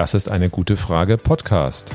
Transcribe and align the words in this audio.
Das 0.00 0.14
ist 0.14 0.30
eine 0.30 0.48
gute 0.48 0.78
Frage 0.78 1.18
Podcast. 1.18 1.94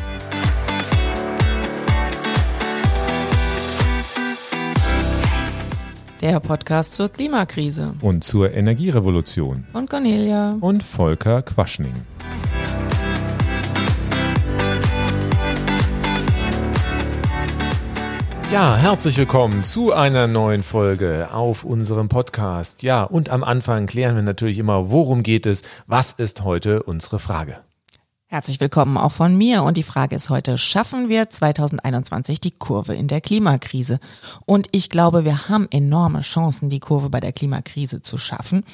Der 6.21 6.39
Podcast 6.39 6.93
zur 6.93 7.09
Klimakrise. 7.09 7.95
Und 8.01 8.23
zur 8.23 8.53
Energierevolution. 8.53 9.65
Von 9.71 9.89
Cornelia. 9.89 10.55
Und 10.61 10.83
Volker 10.83 11.41
Quaschning. 11.41 11.95
Ja, 18.51 18.75
herzlich 18.75 19.17
willkommen 19.17 19.63
zu 19.63 19.93
einer 19.93 20.27
neuen 20.27 20.61
Folge 20.61 21.29
auf 21.33 21.63
unserem 21.63 22.07
Podcast. 22.07 22.83
Ja, 22.83 23.01
und 23.01 23.31
am 23.31 23.43
Anfang 23.43 23.87
klären 23.87 24.15
wir 24.15 24.21
natürlich 24.21 24.59
immer, 24.59 24.91
worum 24.91 25.23
geht 25.23 25.47
es? 25.47 25.63
Was 25.87 26.11
ist 26.11 26.43
heute 26.43 26.83
unsere 26.83 27.17
Frage? 27.17 27.65
Herzlich 28.35 28.59
willkommen 28.59 28.97
auch 28.97 29.13
von 29.13 29.33
mir. 29.37 29.63
Und 29.63 29.77
die 29.77 29.83
Frage 29.83 30.13
ist 30.13 30.29
heute, 30.29 30.57
schaffen 30.57 31.07
wir 31.07 31.29
2021 31.29 32.41
die 32.41 32.51
Kurve 32.51 32.93
in 32.93 33.07
der 33.07 33.21
Klimakrise? 33.21 34.01
Und 34.45 34.67
ich 34.73 34.89
glaube, 34.89 35.23
wir 35.23 35.47
haben 35.47 35.69
enorme 35.71 36.19
Chancen, 36.19 36.67
die 36.67 36.81
Kurve 36.81 37.09
bei 37.09 37.21
der 37.21 37.31
Klimakrise 37.31 38.01
zu 38.01 38.17
schaffen. 38.17 38.65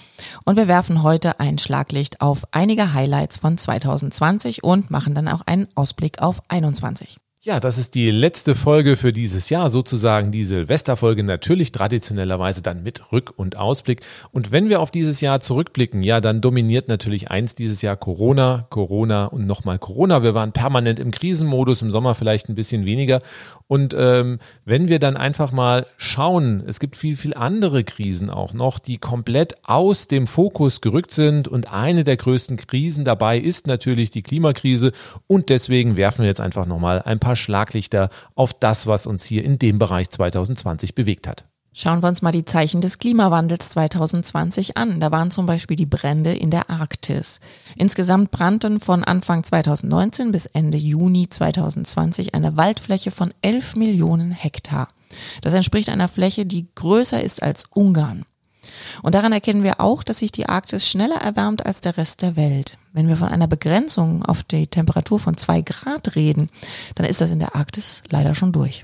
Und 0.45 0.55
wir 0.55 0.67
werfen 0.67 1.03
heute 1.03 1.39
ein 1.39 1.59
Schlaglicht 1.59 2.21
auf 2.21 2.47
einige 2.49 2.95
Highlights 2.95 3.37
von 3.37 3.55
2020 3.55 4.63
und 4.63 4.89
machen 4.89 5.13
dann 5.13 5.27
auch 5.27 5.41
einen 5.45 5.67
Ausblick 5.75 6.23
auf 6.23 6.37
2021. 6.49 7.19
Ja, 7.43 7.59
das 7.59 7.79
ist 7.79 7.95
die 7.95 8.11
letzte 8.11 8.53
Folge 8.53 8.95
für 8.95 9.11
dieses 9.11 9.49
Jahr, 9.49 9.71
sozusagen 9.71 10.29
die 10.29 10.43
Silvesterfolge, 10.43 11.23
natürlich 11.23 11.71
traditionellerweise 11.71 12.61
dann 12.61 12.83
mit 12.83 13.11
Rück- 13.11 13.33
und 13.35 13.57
Ausblick. 13.57 14.01
Und 14.31 14.51
wenn 14.51 14.69
wir 14.69 14.79
auf 14.79 14.91
dieses 14.91 15.21
Jahr 15.21 15.39
zurückblicken, 15.39 16.03
ja, 16.03 16.21
dann 16.21 16.41
dominiert 16.41 16.87
natürlich 16.87 17.31
eins 17.31 17.55
dieses 17.55 17.81
Jahr 17.81 17.97
Corona, 17.97 18.67
Corona 18.69 19.25
und 19.25 19.47
nochmal 19.47 19.79
Corona. 19.79 20.21
Wir 20.21 20.35
waren 20.35 20.51
permanent 20.51 20.99
im 20.99 21.09
Krisenmodus, 21.09 21.81
im 21.81 21.89
Sommer 21.89 22.13
vielleicht 22.13 22.47
ein 22.47 22.53
bisschen 22.53 22.85
weniger. 22.85 23.23
Und 23.65 23.95
ähm, 23.97 24.37
wenn 24.65 24.87
wir 24.87 24.99
dann 24.99 25.17
einfach 25.17 25.51
mal 25.51 25.87
schauen, 25.97 26.63
es 26.67 26.79
gibt 26.79 26.95
viel, 26.95 27.17
viel 27.17 27.33
andere 27.33 27.83
Krisen 27.83 28.29
auch 28.29 28.53
noch, 28.53 28.77
die 28.77 28.99
komplett 28.99 29.55
aus 29.63 30.07
dem 30.07 30.27
Fokus 30.27 30.79
gerückt 30.79 31.11
sind. 31.11 31.47
Und 31.47 31.73
eine 31.73 32.03
der 32.03 32.17
größten 32.17 32.57
Krisen 32.57 33.03
dabei 33.03 33.39
ist 33.39 33.65
natürlich 33.65 34.11
die 34.11 34.21
Klimakrise. 34.21 34.91
Und 35.25 35.49
deswegen 35.49 35.95
werfen 35.95 36.21
wir 36.21 36.27
jetzt 36.27 36.41
einfach 36.41 36.67
nochmal 36.67 37.01
ein 37.01 37.17
paar 37.17 37.30
paar 37.31 37.35
Schlaglichter 37.37 38.09
auf 38.35 38.53
das, 38.53 38.87
was 38.87 39.07
uns 39.07 39.23
hier 39.23 39.45
in 39.45 39.57
dem 39.57 39.79
Bereich 39.79 40.09
2020 40.09 40.95
bewegt 40.95 41.27
hat. 41.27 41.45
Schauen 41.73 42.03
wir 42.03 42.09
uns 42.09 42.21
mal 42.21 42.33
die 42.33 42.43
Zeichen 42.43 42.81
des 42.81 42.97
Klimawandels 42.97 43.69
2020 43.69 44.75
an. 44.75 44.99
Da 44.99 45.09
waren 45.13 45.31
zum 45.31 45.45
Beispiel 45.45 45.77
die 45.77 45.85
Brände 45.85 46.33
in 46.33 46.51
der 46.51 46.69
Arktis. 46.69 47.39
Insgesamt 47.77 48.31
brannten 48.31 48.81
von 48.81 49.05
Anfang 49.05 49.45
2019 49.45 50.33
bis 50.33 50.47
Ende 50.47 50.77
Juni 50.77 51.29
2020 51.29 52.35
eine 52.35 52.57
Waldfläche 52.57 53.11
von 53.11 53.33
11 53.41 53.77
Millionen 53.77 54.31
Hektar. 54.31 54.89
Das 55.41 55.53
entspricht 55.53 55.87
einer 55.87 56.09
Fläche, 56.09 56.45
die 56.45 56.67
größer 56.75 57.23
ist 57.23 57.41
als 57.41 57.63
Ungarn. 57.73 58.25
Und 59.01 59.15
daran 59.15 59.31
erkennen 59.31 59.63
wir 59.63 59.79
auch, 59.79 60.03
dass 60.03 60.19
sich 60.19 60.31
die 60.31 60.47
Arktis 60.47 60.87
schneller 60.87 61.17
erwärmt 61.17 61.65
als 61.65 61.81
der 61.81 61.97
Rest 61.97 62.21
der 62.21 62.35
Welt. 62.35 62.77
Wenn 62.93 63.07
wir 63.07 63.17
von 63.17 63.29
einer 63.29 63.47
Begrenzung 63.47 64.23
auf 64.23 64.43
die 64.43 64.67
Temperatur 64.67 65.19
von 65.19 65.37
zwei 65.37 65.61
Grad 65.61 66.15
reden, 66.15 66.49
dann 66.95 67.05
ist 67.05 67.21
das 67.21 67.31
in 67.31 67.39
der 67.39 67.55
Arktis 67.55 68.03
leider 68.09 68.35
schon 68.35 68.51
durch. 68.51 68.83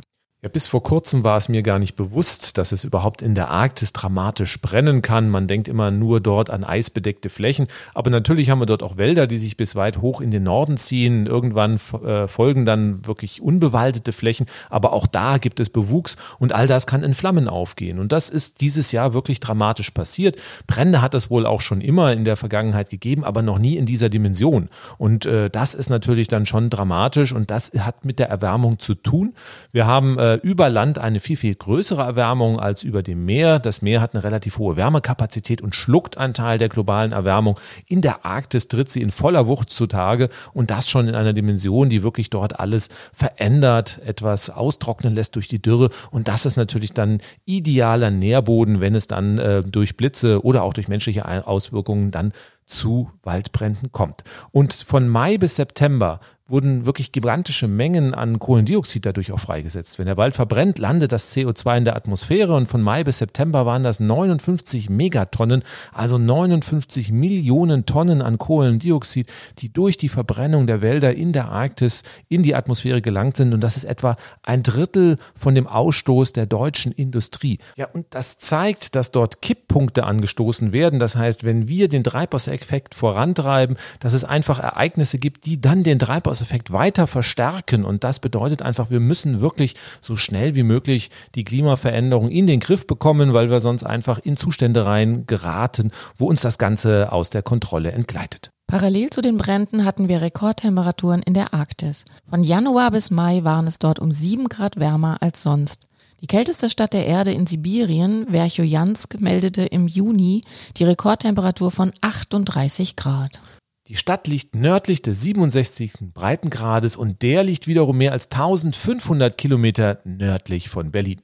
Bis 0.49 0.67
vor 0.67 0.83
kurzem 0.83 1.23
war 1.23 1.37
es 1.37 1.49
mir 1.49 1.63
gar 1.63 1.79
nicht 1.79 1.95
bewusst, 1.95 2.57
dass 2.57 2.71
es 2.71 2.83
überhaupt 2.83 3.21
in 3.21 3.35
der 3.35 3.49
Arktis 3.49 3.93
dramatisch 3.93 4.61
brennen 4.61 5.01
kann. 5.01 5.29
Man 5.29 5.47
denkt 5.47 5.67
immer 5.67 5.91
nur 5.91 6.19
dort 6.19 6.49
an 6.49 6.63
eisbedeckte 6.63 7.29
Flächen. 7.29 7.67
Aber 7.93 8.09
natürlich 8.09 8.49
haben 8.49 8.59
wir 8.59 8.65
dort 8.65 8.83
auch 8.83 8.97
Wälder, 8.97 9.27
die 9.27 9.37
sich 9.37 9.57
bis 9.57 9.75
weit 9.75 10.01
hoch 10.01 10.21
in 10.21 10.31
den 10.31 10.43
Norden 10.43 10.77
ziehen. 10.77 11.25
Irgendwann 11.25 11.79
äh, 12.03 12.27
folgen 12.27 12.65
dann 12.65 13.05
wirklich 13.05 13.41
unbewaldete 13.41 14.11
Flächen. 14.13 14.47
Aber 14.69 14.93
auch 14.93 15.07
da 15.07 15.37
gibt 15.37 15.59
es 15.59 15.69
Bewuchs 15.69 16.17
und 16.39 16.53
all 16.53 16.67
das 16.67 16.87
kann 16.87 17.03
in 17.03 17.13
Flammen 17.13 17.47
aufgehen. 17.47 17.99
Und 17.99 18.11
das 18.11 18.29
ist 18.29 18.61
dieses 18.61 18.91
Jahr 18.91 19.13
wirklich 19.13 19.39
dramatisch 19.39 19.91
passiert. 19.91 20.37
Brände 20.67 21.01
hat 21.01 21.13
es 21.13 21.29
wohl 21.29 21.45
auch 21.45 21.61
schon 21.61 21.81
immer 21.81 22.13
in 22.13 22.23
der 22.23 22.37
Vergangenheit 22.37 22.89
gegeben, 22.89 23.23
aber 23.23 23.41
noch 23.41 23.59
nie 23.59 23.77
in 23.77 23.85
dieser 23.85 24.09
Dimension. 24.09 24.69
Und 24.97 25.25
äh, 25.25 25.49
das 25.49 25.73
ist 25.73 25.89
natürlich 25.89 26.27
dann 26.27 26.45
schon 26.45 26.69
dramatisch 26.69 27.33
und 27.33 27.51
das 27.51 27.71
hat 27.77 28.05
mit 28.05 28.19
der 28.19 28.29
Erwärmung 28.29 28.79
zu 28.79 28.95
tun. 28.95 29.33
Wir 29.71 29.87
haben 29.87 30.17
äh, 30.17 30.36
über 30.37 30.69
Land 30.69 30.99
eine 30.99 31.19
viel, 31.19 31.37
viel 31.37 31.55
größere 31.55 32.01
Erwärmung 32.01 32.59
als 32.59 32.83
über 32.83 33.03
dem 33.03 33.25
Meer. 33.25 33.59
Das 33.59 33.81
Meer 33.81 34.01
hat 34.01 34.13
eine 34.13 34.23
relativ 34.23 34.57
hohe 34.57 34.75
Wärmekapazität 34.75 35.61
und 35.61 35.75
schluckt 35.75 36.17
einen 36.17 36.33
Teil 36.33 36.57
der 36.57 36.69
globalen 36.69 37.11
Erwärmung. 37.11 37.59
In 37.87 38.01
der 38.01 38.25
Arktis 38.25 38.67
tritt 38.67 38.89
sie 38.89 39.01
in 39.01 39.11
voller 39.11 39.47
Wucht 39.47 39.69
zutage 39.69 40.29
und 40.53 40.71
das 40.71 40.89
schon 40.89 41.07
in 41.07 41.15
einer 41.15 41.33
Dimension, 41.33 41.89
die 41.89 42.03
wirklich 42.03 42.29
dort 42.29 42.59
alles 42.59 42.89
verändert, 43.13 43.99
etwas 44.05 44.49
austrocknen 44.49 45.15
lässt 45.15 45.35
durch 45.35 45.47
die 45.47 45.61
Dürre. 45.61 45.89
Und 46.11 46.27
das 46.27 46.45
ist 46.45 46.55
natürlich 46.55 46.93
dann 46.93 47.19
idealer 47.45 48.11
Nährboden, 48.11 48.81
wenn 48.81 48.95
es 48.95 49.07
dann 49.07 49.37
äh, 49.37 49.61
durch 49.61 49.97
Blitze 49.97 50.43
oder 50.43 50.63
auch 50.63 50.73
durch 50.73 50.87
menschliche 50.87 51.25
Auswirkungen 51.47 52.11
dann 52.11 52.33
zu 52.67 53.09
Waldbränden 53.23 53.91
kommt. 53.91 54.23
Und 54.51 54.73
von 54.73 55.07
Mai 55.07 55.37
bis 55.37 55.55
September 55.55 56.19
wurden 56.49 56.85
wirklich 56.85 57.11
gigantische 57.11 57.67
Mengen 57.67 58.13
an 58.13 58.39
Kohlendioxid 58.39 59.05
dadurch 59.05 59.31
auch 59.31 59.39
freigesetzt. 59.39 59.99
Wenn 59.99 60.05
der 60.05 60.17
Wald 60.17 60.33
verbrennt, 60.33 60.79
landet 60.79 61.11
das 61.11 61.35
CO2 61.35 61.79
in 61.79 61.85
der 61.85 61.95
Atmosphäre 61.95 62.55
und 62.55 62.67
von 62.67 62.81
Mai 62.81 63.03
bis 63.03 63.17
September 63.19 63.65
waren 63.65 63.83
das 63.83 63.99
59 63.99 64.89
Megatonnen, 64.89 65.63
also 65.93 66.17
59 66.17 67.11
Millionen 67.11 67.85
Tonnen 67.85 68.21
an 68.21 68.37
Kohlendioxid, 68.37 69.27
die 69.59 69.71
durch 69.71 69.97
die 69.97 70.09
Verbrennung 70.09 70.67
der 70.67 70.81
Wälder 70.81 71.13
in 71.13 71.33
der 71.33 71.49
Arktis 71.49 72.03
in 72.29 72.43
die 72.43 72.55
Atmosphäre 72.55 73.01
gelangt 73.01 73.37
sind 73.37 73.53
und 73.53 73.61
das 73.61 73.77
ist 73.77 73.85
etwa 73.85 74.15
ein 74.43 74.63
Drittel 74.63 75.17
von 75.35 75.55
dem 75.55 75.67
Ausstoß 75.67 76.33
der 76.33 76.45
deutschen 76.45 76.91
Industrie. 76.91 77.59
Ja, 77.75 77.87
und 77.91 78.05
das 78.11 78.37
zeigt, 78.37 78.95
dass 78.95 79.11
dort 79.11 79.41
Kipppunkte 79.41 80.05
angestoßen 80.05 80.71
werden. 80.71 80.99
Das 80.99 81.15
heißt, 81.15 81.43
wenn 81.43 81.67
wir 81.67 81.89
den 81.89 82.03
Treibhauseffekt 82.03 82.56
vorantreiben, 82.93 83.77
dass 83.99 84.13
es 84.13 84.23
einfach 84.23 84.59
Ereignisse 84.59 85.17
gibt, 85.17 85.45
die 85.45 85.59
dann 85.59 85.83
den 85.83 85.99
Treibhaus 85.99 86.27
Treibhauseffekt 86.27 86.71
weiter 86.71 87.07
verstärken. 87.07 87.85
Und 87.85 88.03
das 88.03 88.19
bedeutet 88.19 88.61
einfach, 88.61 88.89
wir 88.89 88.99
müssen 88.99 89.41
wirklich 89.41 89.75
so 90.01 90.15
schnell 90.15 90.55
wie 90.55 90.63
möglich 90.63 91.09
die 91.35 91.43
Klimaveränderung 91.43 92.29
in 92.29 92.47
den 92.47 92.59
Griff 92.59 92.85
bekommen, 92.85 93.33
weil 93.33 93.49
wir 93.49 93.59
sonst 93.59 93.83
einfach 93.83 94.19
in 94.19 94.37
Zustände 94.37 94.85
rein 94.85 95.25
geraten, 95.27 95.91
wo 96.15 96.27
uns 96.27 96.41
das 96.41 96.57
Ganze 96.57 97.11
aus 97.11 97.29
der 97.29 97.43
Kontrolle 97.43 97.91
entgleitet. 97.91 98.51
Parallel 98.67 99.09
zu 99.11 99.21
den 99.21 99.37
Bränden 99.37 99.85
hatten 99.85 100.09
wir 100.09 100.21
Rekordtemperaturen 100.21 101.21
in 101.21 101.33
der 101.33 101.53
Arktis. 101.53 102.03
Von 102.29 102.43
Januar 102.43 102.91
bis 102.91 103.11
Mai 103.11 103.43
waren 103.43 103.65
es 103.65 103.79
dort 103.79 103.99
um 103.99 104.11
sieben 104.11 104.49
Grad 104.49 104.77
wärmer 104.77 105.17
als 105.21 105.41
sonst. 105.41 105.87
Die 106.21 106.27
kälteste 106.27 106.69
Stadt 106.71 106.93
der 106.93 107.05
Erde 107.05 107.31
in 107.31 107.45
Sibirien, 107.45 108.25
Verchojansk, 108.31 109.19
meldete 109.21 109.65
im 109.65 109.87
Juni 109.87 110.41
die 110.77 110.83
Rekordtemperatur 110.83 111.69
von 111.69 111.91
38 112.01 112.95
Grad. 112.95 113.39
Die 113.87 113.95
Stadt 113.95 114.27
liegt 114.27 114.55
nördlich 114.55 115.03
des 115.03 115.21
67. 115.21 116.11
Breitengrades 116.13 116.95
und 116.95 117.21
der 117.21 117.43
liegt 117.43 117.67
wiederum 117.67 117.99
mehr 117.99 118.13
als 118.13 118.31
1500 118.31 119.37
Kilometer 119.37 119.99
nördlich 120.05 120.69
von 120.69 120.91
Berlin. 120.91 121.21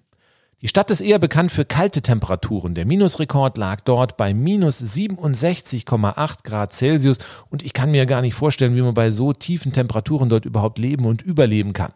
Die 0.61 0.67
Stadt 0.67 0.91
ist 0.91 1.01
eher 1.01 1.19
bekannt 1.19 1.51
für 1.51 1.65
kalte 1.65 2.01
Temperaturen. 2.01 2.73
Der 2.73 2.85
Minusrekord 2.85 3.57
lag 3.57 3.81
dort 3.81 4.15
bei 4.15 4.33
minus 4.33 4.79
67,8 4.79 6.43
Grad 6.43 6.71
Celsius 6.71 7.17
und 7.49 7.63
ich 7.63 7.73
kann 7.73 7.91
mir 7.91 8.05
gar 8.05 8.21
nicht 8.21 8.35
vorstellen, 8.35 8.75
wie 8.75 8.81
man 8.81 8.93
bei 8.93 9.09
so 9.09 9.33
tiefen 9.33 9.73
Temperaturen 9.73 10.29
dort 10.29 10.45
überhaupt 10.45 10.77
leben 10.77 11.05
und 11.05 11.21
überleben 11.21 11.73
kann. 11.73 11.91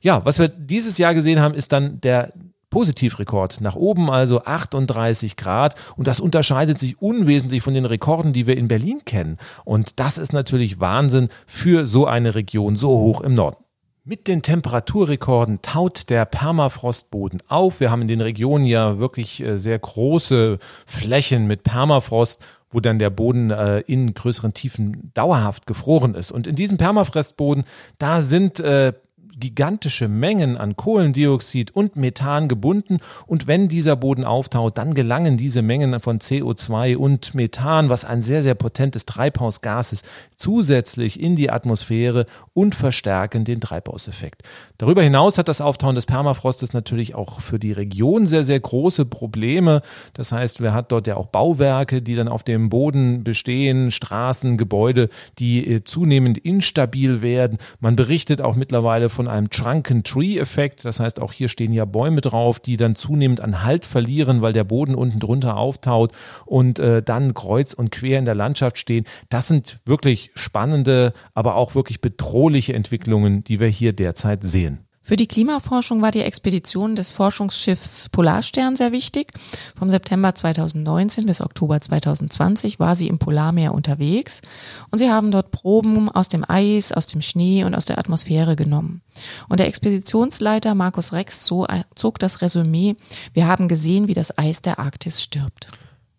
Ja, 0.00 0.24
was 0.24 0.38
wir 0.38 0.48
dieses 0.48 0.98
Jahr 0.98 1.14
gesehen 1.14 1.40
haben, 1.40 1.54
ist 1.54 1.72
dann 1.72 2.00
der 2.00 2.32
Positivrekord 2.70 3.60
nach 3.60 3.76
oben, 3.76 4.10
also 4.10 4.44
38 4.44 5.36
Grad. 5.36 5.74
Und 5.96 6.06
das 6.06 6.20
unterscheidet 6.20 6.78
sich 6.78 7.00
unwesentlich 7.00 7.62
von 7.62 7.74
den 7.74 7.86
Rekorden, 7.86 8.32
die 8.32 8.46
wir 8.46 8.56
in 8.56 8.68
Berlin 8.68 9.02
kennen. 9.04 9.38
Und 9.64 9.98
das 10.00 10.18
ist 10.18 10.32
natürlich 10.32 10.80
Wahnsinn 10.80 11.28
für 11.46 11.86
so 11.86 12.06
eine 12.06 12.34
Region 12.34 12.76
so 12.76 12.90
hoch 12.90 13.20
im 13.22 13.34
Norden. 13.34 13.56
Mit 14.04 14.26
den 14.26 14.40
Temperaturrekorden 14.40 15.60
taut 15.60 16.08
der 16.08 16.24
Permafrostboden 16.24 17.42
auf. 17.48 17.80
Wir 17.80 17.90
haben 17.90 18.02
in 18.02 18.08
den 18.08 18.22
Regionen 18.22 18.64
ja 18.64 18.98
wirklich 18.98 19.42
äh, 19.42 19.58
sehr 19.58 19.78
große 19.78 20.58
Flächen 20.86 21.46
mit 21.46 21.62
Permafrost 21.62 22.42
wo 22.70 22.80
dann 22.80 22.98
der 22.98 23.10
Boden 23.10 23.50
äh, 23.50 23.80
in 23.80 24.12
größeren 24.12 24.52
Tiefen 24.52 25.10
dauerhaft 25.14 25.66
gefroren 25.66 26.14
ist. 26.14 26.30
Und 26.30 26.46
in 26.46 26.54
diesem 26.54 26.76
Permafrostboden, 26.76 27.64
da 27.98 28.20
sind 28.20 28.60
äh, 28.60 28.92
gigantische 29.38 30.08
Mengen 30.08 30.56
an 30.56 30.76
Kohlendioxid 30.76 31.70
und 31.74 31.96
Methan 31.96 32.48
gebunden 32.48 32.98
und 33.26 33.46
wenn 33.46 33.68
dieser 33.68 33.96
Boden 33.96 34.24
auftaut, 34.24 34.78
dann 34.78 34.94
gelangen 34.94 35.36
diese 35.36 35.62
Mengen 35.62 35.98
von 36.00 36.18
CO2 36.18 36.96
und 36.96 37.34
Methan, 37.34 37.88
was 37.90 38.04
ein 38.04 38.22
sehr, 38.22 38.42
sehr 38.42 38.54
potentes 38.54 39.06
Treibhausgas 39.06 39.92
ist, 39.92 40.08
zusätzlich 40.36 41.20
in 41.20 41.36
die 41.36 41.50
Atmosphäre 41.50 42.26
und 42.54 42.74
verstärken 42.74 43.44
den 43.44 43.60
Treibhauseffekt. 43.60 44.42
Darüber 44.78 45.02
hinaus 45.02 45.38
hat 45.38 45.48
das 45.48 45.60
Auftauen 45.60 45.94
des 45.94 46.06
Permafrostes 46.06 46.72
natürlich 46.72 47.14
auch 47.14 47.40
für 47.40 47.58
die 47.58 47.72
Region 47.72 48.26
sehr, 48.26 48.44
sehr 48.44 48.60
große 48.60 49.04
Probleme. 49.04 49.82
Das 50.14 50.32
heißt, 50.32 50.60
wer 50.60 50.72
hat 50.72 50.92
dort 50.92 51.06
ja 51.06 51.16
auch 51.16 51.26
Bauwerke, 51.26 52.02
die 52.02 52.14
dann 52.14 52.28
auf 52.28 52.42
dem 52.42 52.68
Boden 52.68 53.24
bestehen, 53.24 53.90
Straßen, 53.90 54.56
Gebäude, 54.56 55.08
die 55.38 55.66
äh, 55.66 55.84
zunehmend 55.84 56.38
instabil 56.38 57.22
werden. 57.22 57.58
Man 57.80 57.96
berichtet 57.96 58.40
auch 58.40 58.56
mittlerweile 58.56 59.08
von 59.08 59.27
einem 59.28 59.50
Trunken 59.50 60.02
Tree 60.02 60.38
Effekt. 60.38 60.84
Das 60.84 61.00
heißt, 61.00 61.20
auch 61.20 61.32
hier 61.32 61.48
stehen 61.48 61.72
ja 61.72 61.84
Bäume 61.84 62.20
drauf, 62.20 62.60
die 62.60 62.76
dann 62.76 62.94
zunehmend 62.94 63.40
an 63.40 63.62
Halt 63.62 63.84
verlieren, 63.84 64.42
weil 64.42 64.52
der 64.52 64.64
Boden 64.64 64.94
unten 64.94 65.20
drunter 65.20 65.56
auftaut 65.56 66.12
und 66.44 66.78
äh, 66.78 67.02
dann 67.02 67.34
kreuz 67.34 67.72
und 67.74 67.90
quer 67.90 68.18
in 68.18 68.24
der 68.24 68.34
Landschaft 68.34 68.78
stehen. 68.78 69.04
Das 69.28 69.48
sind 69.48 69.78
wirklich 69.84 70.30
spannende, 70.34 71.12
aber 71.34 71.56
auch 71.56 71.74
wirklich 71.74 72.00
bedrohliche 72.00 72.74
Entwicklungen, 72.74 73.44
die 73.44 73.60
wir 73.60 73.68
hier 73.68 73.92
derzeit 73.92 74.42
sehen. 74.42 74.87
Für 75.08 75.16
die 75.16 75.26
Klimaforschung 75.26 76.02
war 76.02 76.10
die 76.10 76.20
Expedition 76.20 76.94
des 76.94 77.12
Forschungsschiffs 77.12 78.10
Polarstern 78.10 78.76
sehr 78.76 78.92
wichtig. 78.92 79.32
Vom 79.74 79.88
September 79.88 80.34
2019 80.34 81.24
bis 81.24 81.40
Oktober 81.40 81.80
2020 81.80 82.78
war 82.78 82.94
sie 82.94 83.08
im 83.08 83.18
Polarmeer 83.18 83.72
unterwegs 83.72 84.42
und 84.90 84.98
sie 84.98 85.10
haben 85.10 85.30
dort 85.30 85.50
Proben 85.50 86.10
aus 86.10 86.28
dem 86.28 86.44
Eis, 86.46 86.92
aus 86.92 87.06
dem 87.06 87.22
Schnee 87.22 87.64
und 87.64 87.74
aus 87.74 87.86
der 87.86 87.96
Atmosphäre 87.96 88.54
genommen. 88.54 89.00
Und 89.48 89.60
der 89.60 89.68
Expeditionsleiter 89.68 90.74
Markus 90.74 91.14
Rex 91.14 91.42
zog 91.46 92.18
das 92.18 92.42
Resümee, 92.42 92.96
wir 93.32 93.46
haben 93.46 93.68
gesehen, 93.68 94.08
wie 94.08 94.14
das 94.14 94.36
Eis 94.36 94.60
der 94.60 94.78
Arktis 94.78 95.22
stirbt. 95.22 95.68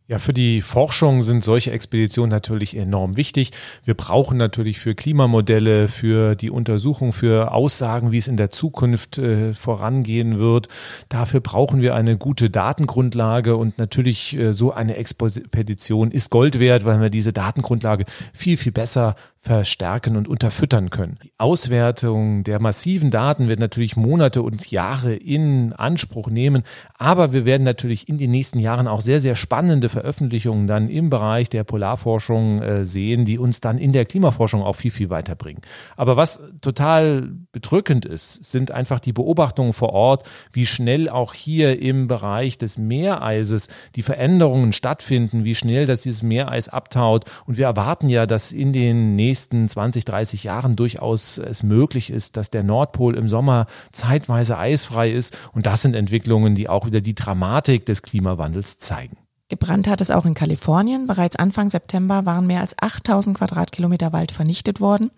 Ja, 0.10 0.18
für 0.18 0.34
die 0.34 0.64
Forschung 0.64 1.22
sind 1.22 1.44
solche 1.44 1.72
Expeditionen 1.72 2.32
natürlich 2.32 2.76
enorm 2.76 3.16
wichtig. 3.16 3.52
Wir 3.86 3.94
brauchen 3.94 4.40
natürlich 4.40 4.80
für 4.80 4.96
Klimamodelle, 4.96 5.88
für 5.88 6.34
die 6.34 6.50
Untersuchung, 6.50 7.14
für 7.14 7.52
Aussagen, 7.52 8.12
wie 8.12 8.18
es 8.18 8.28
in 8.28 8.36
der 8.36 8.50
Zukunft 8.50 9.20
äh, 9.20 9.54
vorangehen 9.54 10.40
wird. 10.40 10.68
Dafür 11.10 11.42
brauchen 11.42 11.84
wir 11.84 11.94
eine 11.94 12.18
gute 12.18 12.50
Datengrundlage 12.50 13.56
und 13.56 13.78
natürlich 13.78 14.36
äh, 14.36 14.56
so 14.56 14.74
eine 14.74 14.96
Expedition 14.96 16.10
ist 16.10 16.32
Gold 16.32 16.60
wert, 16.60 16.86
weil 16.86 17.00
wir 17.02 17.12
diese 17.12 17.32
Datengrundlage 17.32 18.06
viel, 18.34 18.58
viel 18.58 18.72
besser 18.72 19.16
verstärken 19.42 20.18
und 20.18 20.28
unterfüttern 20.28 20.90
können. 20.90 21.18
Die 21.24 21.32
Auswertung 21.38 22.44
der 22.44 22.62
massiven 22.62 23.10
Daten 23.10 23.48
wird 23.48 23.62
natürlich 23.62 23.96
Monate 23.96 24.42
und 24.42 24.70
Jahre 24.70 25.16
in 25.16 25.72
Anspruch 25.72 26.30
nehmen, 26.30 26.64
aber 26.98 27.32
wir 27.32 27.46
werden 27.46 27.64
natürlich 27.64 28.10
in 28.10 28.18
den 28.18 28.32
nächsten 28.32 28.60
Jahren 28.60 28.90
auch 28.90 29.00
sehr, 29.00 29.22
sehr 29.22 29.38
spannende 29.38 29.88
Veröffentlichungen 29.88 30.68
dann 30.68 30.90
im 30.90 31.10
Bereich 31.10 31.48
der 31.48 31.64
Polarforschung 31.64 32.62
äh, 32.62 32.86
sehen, 32.86 33.24
die 33.24 33.40
uns 33.40 33.62
dann 33.62 33.78
in 33.78 33.94
der 33.94 34.04
Klimaforschung 34.04 34.62
auch 34.62 34.76
viel, 34.76 34.92
viel 34.92 35.10
weiterbringen. 35.10 35.62
Aber 35.96 36.18
was 36.18 36.42
total 36.60 37.32
bedrückend 37.54 38.06
ist, 38.06 38.44
sind 38.44 38.72
einfach 38.72 39.00
die 39.00 39.14
Beobachtungen 39.14 39.72
vor 39.72 39.94
Ort, 39.94 40.24
wie 40.52 40.66
schnell 40.66 41.08
auch 41.08 41.34
hier 41.34 41.82
im 41.82 42.10
Bereich 42.10 42.58
des 42.58 42.78
Meereises 42.78 43.70
die 43.96 44.04
Veränderungen 44.04 44.74
stattfinden, 44.74 45.46
wie 45.46 45.56
schnell 45.56 45.86
das 45.86 46.04
dieses 46.04 46.24
Meereis 46.24 46.68
abtaut. 46.68 47.24
Und 47.46 47.58
wir 47.58 47.68
erwarten 47.68 48.10
ja, 48.10 48.26
dass 48.26 48.52
in 48.52 48.74
den 48.74 49.16
nächsten 49.16 49.29
nächsten 49.30 49.70
20, 49.70 50.06
30 50.06 50.44
Jahren 50.44 50.76
durchaus 50.76 51.38
es 51.38 51.62
möglich 51.62 52.10
ist, 52.10 52.36
dass 52.36 52.50
der 52.50 52.64
Nordpol 52.64 53.16
im 53.16 53.28
Sommer 53.28 53.68
zeitweise 53.92 54.58
eisfrei 54.58 55.12
ist. 55.12 55.38
Und 55.54 55.68
das 55.68 55.84
sind 55.84 55.96
Entwicklungen, 55.96 56.56
die 56.56 56.68
auch 56.68 56.88
wieder 56.88 57.00
die 57.00 57.14
Dramatik 57.14 57.86
des 57.86 58.02
Klimawandels 58.02 58.80
zeigen. 58.80 59.18
Gebrannt 59.48 59.88
hat 59.88 60.02
es 60.02 60.10
auch 60.10 60.26
in 60.26 60.34
Kalifornien. 60.34 61.06
Bereits 61.06 61.36
Anfang 61.36 61.70
September 61.70 62.26
waren 62.26 62.48
mehr 62.48 62.62
als 62.62 62.76
8000 62.80 63.38
Quadratkilometer 63.38 64.14
Wald 64.14 64.31
vernichtet 64.31 64.80
worden. 64.80 65.12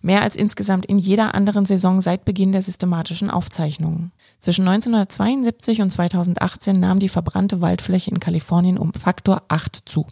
Mehr 0.00 0.22
als 0.22 0.36
insgesamt 0.36 0.86
in 0.86 0.98
jeder 0.98 1.34
anderen 1.34 1.66
Saison 1.66 2.00
seit 2.00 2.24
Beginn 2.24 2.52
der 2.52 2.62
systematischen 2.62 3.30
Aufzeichnungen. 3.30 4.12
Zwischen 4.38 4.66
1972 4.66 5.82
und 5.82 5.90
2018 5.90 6.80
nahm 6.80 6.98
die 6.98 7.10
verbrannte 7.10 7.60
Waldfläche 7.60 8.10
in 8.10 8.20
Kalifornien 8.20 8.78
um 8.78 8.94
Faktor 8.94 9.42
8 9.48 9.76
zu. 9.76 10.06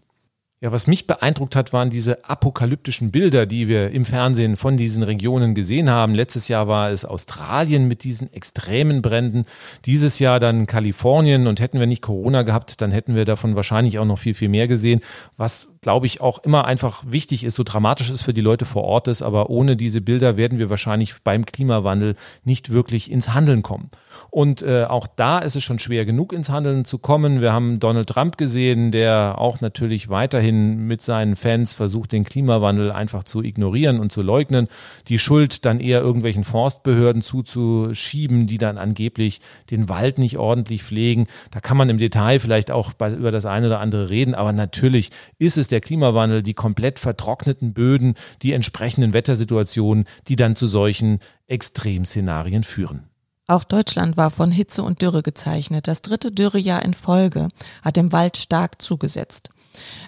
Ja, 0.63 0.73
was 0.73 0.87
mich 0.87 1.07
beeindruckt 1.07 1.57
hat, 1.57 1.73
waren 1.73 1.89
diese 1.89 2.29
apokalyptischen 2.29 3.11
Bilder, 3.11 3.47
die 3.47 3.67
wir 3.67 3.93
im 3.93 4.05
Fernsehen 4.05 4.59
von 4.59 4.77
diesen 4.77 5.03
Regionen 5.03 5.55
gesehen 5.55 5.89
haben. 5.89 6.15
Letztes 6.15 6.49
Jahr 6.49 6.69
war 6.69 6.91
es 6.91 7.07
Australien 7.07 7.89
mit 7.89 8.05
diesen 8.05 8.31
extremen 8.35 9.01
Bränden. 9.01 9.47
Dieses 9.87 10.19
Jahr 10.19 10.39
dann 10.39 10.67
Kalifornien. 10.67 11.47
Und 11.47 11.61
hätten 11.61 11.79
wir 11.81 11.87
nicht 11.87 12.03
Corona 12.03 12.43
gehabt, 12.43 12.83
dann 12.83 12.91
hätten 12.91 13.15
wir 13.15 13.25
davon 13.25 13.57
wahrscheinlich 13.57 13.99
auch 13.99 14.05
noch 14.05 14.19
viel, 14.19 14.35
viel 14.35 14.51
mehr 14.51 14.69
gesehen. 14.69 15.01
Was, 15.39 15.71
glaube 15.83 16.07
ich, 16.07 16.21
auch 16.21 16.41
immer 16.41 16.67
einfach 16.67 17.05
wichtig 17.07 17.45
ist, 17.45 17.55
so 17.55 17.63
dramatisch 17.63 18.11
ist 18.11 18.23
für 18.23 18.35
die 18.35 18.43
Leute 18.43 18.67
vor 18.67 18.85
Ort 18.85 19.09
ist. 19.09 19.23
Aber 19.23 19.49
ohne 19.49 19.77
diese 19.77 20.01
Bilder 20.01 20.37
werden 20.37 20.59
wir 20.59 20.69
wahrscheinlich 20.69 21.15
beim 21.25 21.47
Klimawandel 21.47 22.17
nicht 22.45 22.71
wirklich 22.71 23.11
ins 23.11 23.33
Handeln 23.33 23.63
kommen. 23.63 23.91
Und 24.29 24.63
äh, 24.63 24.85
auch 24.85 25.07
da 25.07 25.39
ist 25.39 25.57
es 25.57 25.65
schon 25.65 25.79
schwer 25.79 26.05
genug 26.05 26.35
ins 26.35 26.51
Handeln 26.51 26.85
zu 26.85 26.99
kommen. 26.99 27.41
Wir 27.41 27.53
haben 27.53 27.81
Donald 27.81 28.09
Trump 28.09 28.37
gesehen, 28.37 28.91
der 28.91 29.37
auch 29.39 29.61
natürlich 29.63 30.11
weiterhin 30.11 30.87
mit 30.87 31.01
seinen 31.01 31.35
Fans 31.35 31.73
versucht, 31.73 32.13
den 32.13 32.25
Klimawandel 32.25 32.93
einfach 32.93 33.25
zu 33.25 33.43
ignorieren 33.43 34.01
und 34.01 34.13
zu 34.13 34.21
leugnen, 34.21 34.69
die 35.09 35.19
Schuld 35.19 35.65
dann 35.65 35.81
eher 35.81 36.01
irgendwelchen 36.01 36.45
Forstbehörden 36.45 37.23
zuzuschieben, 37.23 38.47
die 38.47 38.59
dann 38.59 38.77
angeblich 38.77 39.41
den 39.71 39.89
Wald 39.89 40.19
nicht 40.19 40.37
ordentlich 40.37 40.83
pflegen. 40.83 41.27
Da 41.51 41.61
kann 41.61 41.79
man 41.79 41.89
im 41.89 41.99
Detail 41.99 42.39
vielleicht 42.39 42.71
auch 42.71 42.93
bei, 42.93 43.11
über 43.11 43.31
das 43.31 43.47
eine 43.47 43.69
oder 43.69 43.81
andere 43.81 44.11
reden, 44.11 44.35
aber 44.35 44.53
natürlich 44.53 45.11
ist 45.39 45.57
es 45.57 45.70
der 45.73 45.81
Klimawandel, 45.81 46.43
die 46.43 46.55
komplett 46.55 46.99
vertrockneten 46.99 47.73
Böden, 47.73 48.15
die 48.43 48.53
entsprechenden 48.53 49.13
Wettersituationen, 49.13 50.05
die 50.29 50.37
dann 50.37 50.57
zu 50.57 50.67
solchen 50.67 51.19
Extremszenarien 51.47 52.63
führen. 52.63 53.11
Auch 53.47 53.65
Deutschland 53.65 54.17
war 54.17 54.31
von 54.31 54.53
Hitze 54.53 54.85
und 54.85 55.03
Dürre 55.03 55.23
gezeichnet. 55.23 55.89
Das 55.89 56.03
dritte 56.03 56.31
Dürrejahr 56.31 56.85
in 56.85 56.95
Folge 56.95 57.49
hat 57.83 57.97
dem 57.97 58.13
Wald 58.13 58.37
stark 58.37 58.81
zugesetzt. 58.81 59.51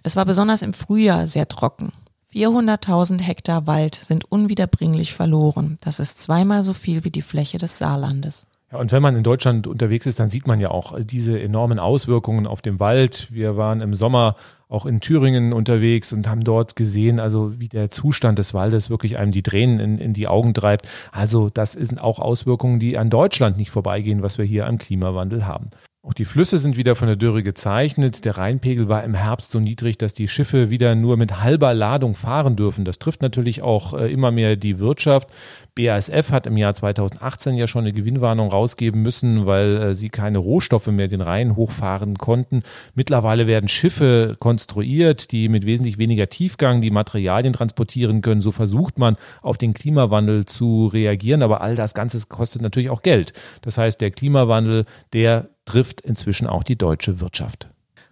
Es 0.05 0.15
war 0.15 0.25
besonders 0.25 0.63
im 0.63 0.73
Frühjahr 0.73 1.27
sehr 1.27 1.49
trocken. 1.49 1.93
400.000 2.33 3.21
Hektar 3.21 3.67
Wald 3.67 3.95
sind 3.95 4.31
unwiederbringlich 4.31 5.13
verloren. 5.13 5.79
Das 5.83 5.99
ist 5.99 6.21
zweimal 6.21 6.63
so 6.63 6.73
viel 6.73 7.05
wie 7.05 7.11
die 7.11 7.21
Fläche 7.21 7.59
des 7.59 7.79
Saarlandes. 7.79 8.47
Ja, 8.73 8.79
und 8.79 8.91
wenn 8.91 9.03
man 9.03 9.17
in 9.17 9.23
Deutschland 9.23 9.67
unterwegs 9.67 10.07
ist, 10.07 10.19
dann 10.19 10.31
sieht 10.31 10.47
man 10.47 10.59
ja 10.59 10.71
auch 10.71 10.99
diese 10.99 11.39
enormen 11.41 11.79
Auswirkungen 11.79 12.47
auf 12.47 12.63
den 12.63 12.81
Wald. 12.81 13.29
Wir 13.31 13.57
waren 13.57 13.83
im 13.83 13.93
Sommer 13.95 14.37
auch 14.73 14.87
in 14.87 15.01
Thüringen 15.01 15.53
unterwegs 15.53 16.13
und 16.13 16.29
haben 16.29 16.45
dort 16.45 16.77
gesehen, 16.77 17.21
also 17.21 17.61
wie 17.61 17.69
der 17.69 17.91
Zustand 17.91 18.39
des 18.39 18.55
Waldes 18.55 18.91
wirklich 18.91 19.19
einem 19.19 19.31
die 19.31 19.43
Tränen 19.43 19.79
in, 19.79 19.99
in 19.99 20.15
die 20.15 20.29
Augen 20.29 20.55
treibt. 20.55 20.89
Also 21.13 21.51
das 21.51 21.73
sind 21.73 22.01
auch 22.01 22.19
Auswirkungen, 22.19 22.79
die 22.79 22.97
an 22.97 23.11
Deutschland 23.11 23.59
nicht 23.59 23.71
vorbeigehen, 23.71 24.23
was 24.23 24.39
wir 24.39 24.45
hier 24.45 24.67
am 24.67 24.79
Klimawandel 24.79 25.47
haben. 25.47 25.69
Auch 26.05 26.15
die 26.15 26.25
Flüsse 26.25 26.59
sind 26.59 26.77
wieder 26.77 26.97
von 26.97 27.07
der 27.07 27.15
Dürre 27.17 27.45
gezeichnet. 27.45 28.25
Der 28.25 28.37
Rheinpegel 28.37 28.89
war 28.89 29.05
im 29.05 29.15
Herbst 29.15 29.53
so 29.53 29.61
niedrig, 29.61 29.99
dass 29.99 30.15
die 30.15 30.27
Schiffe 30.27 30.69
wieder 30.69 30.97
nur 30.97 31.17
mit 31.17 31.41
halber 31.41 31.75
Ladung 31.75 32.17
fahren 32.17 32.57
dürfen. 32.57 32.85
Das 32.85 32.99
trifft 32.99 33.23
natürlich 33.23 33.63
auch 33.63 33.95
äh, 33.95 34.13
immer 34.13 34.33
mehr 34.33 34.57
die 34.57 34.81
Wirtschaft. 34.81 35.29
BASF 35.75 36.31
hat 36.31 36.47
im 36.47 36.57
Jahr 36.57 36.75
2018 36.75 37.57
ja 37.57 37.67
schon 37.67 37.85
eine 37.85 37.93
Gewinnwarnung 37.93 38.51
rausgeben 38.51 39.01
müssen, 39.01 39.47
weil 39.47 39.77
äh, 39.77 39.95
sie 39.95 40.11
keine 40.11 40.39
Rohstoffe 40.39 40.89
mehr 40.89 41.09
den 41.09 41.21
Rhein 41.21 41.57
hochfahren 41.57 42.19
konnten. 42.19 42.63
Mittlerweile 42.95 43.47
werden 43.47 43.69
Schiffe 43.69 44.37
konstruiert, 44.39 45.33
die 45.33 45.49
mit 45.49 45.65
wesentlich 45.65 45.99
weniger 45.99 46.29
Tiefgang 46.29 46.81
die 46.81 46.91
Materialien 46.91 47.53
transportieren 47.53 48.21
können. 48.21 48.41
So 48.41 48.53
versucht 48.53 48.99
man 48.99 49.17
auf 49.41 49.57
den 49.57 49.73
Klimawandel 49.73 50.45
zu 50.45 50.89
reagieren, 50.89 51.43
aber 51.43 51.63
all 51.63 51.75
das 51.75 51.95
Ganze 51.95 52.21
kostet 52.27 52.61
natürlich 52.61 52.91
auch 52.91 53.03
Geld. 53.03 53.33
Das 53.63 53.79
heißt, 53.79 54.01
der 54.01 54.11
Klimawandel, 54.11 54.85
der 55.13 55.49
trifft 55.65 56.01
inzwischen 56.03 56.47
auch 56.47 56.65
die 56.65 56.77
deutsche 56.77 57.21
Wirtschaft. 57.21 57.69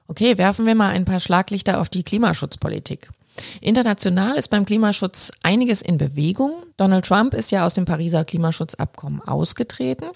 Okay, 0.09 0.39
werfen 0.39 0.67
wir 0.67 0.75
mal 0.75 0.91
ein 0.91 1.05
paar 1.05 1.21
Schlaglichter 1.21 1.81
auf 1.81 1.89
die 1.89 2.03
Klimaschutzpolitik. 2.03 3.11
International 3.61 4.37
ist 4.37 4.49
beim 4.49 4.65
Klimaschutz 4.65 5.33
einiges 5.43 5.83
in 5.83 5.99
Bewegung. 5.99 6.53
Donald 6.77 7.05
Trump 7.05 7.35
ist 7.35 7.51
ja 7.51 7.67
aus 7.67 7.75
dem 7.75 7.85
Pariser 7.85 8.25
Klimaschutzabkommen 8.25 9.21
ausgetreten. 9.23 10.07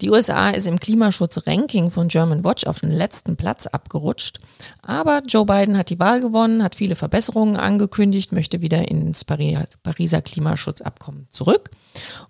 Die 0.00 0.10
USA 0.10 0.50
ist 0.50 0.66
im 0.66 0.78
Klimaschutzranking 0.78 1.90
von 1.90 2.08
German 2.08 2.44
Watch 2.44 2.64
auf 2.66 2.80
den 2.80 2.90
letzten 2.90 3.36
Platz 3.36 3.66
abgerutscht. 3.66 4.38
Aber 4.82 5.22
Joe 5.26 5.44
Biden 5.44 5.76
hat 5.76 5.90
die 5.90 5.98
Wahl 5.98 6.20
gewonnen, 6.20 6.62
hat 6.62 6.74
viele 6.74 6.96
Verbesserungen 6.96 7.56
angekündigt, 7.56 8.32
möchte 8.32 8.60
wieder 8.60 8.88
ins 8.88 9.24
Pariser 9.24 10.22
Klimaschutzabkommen 10.22 11.26
zurück. 11.30 11.70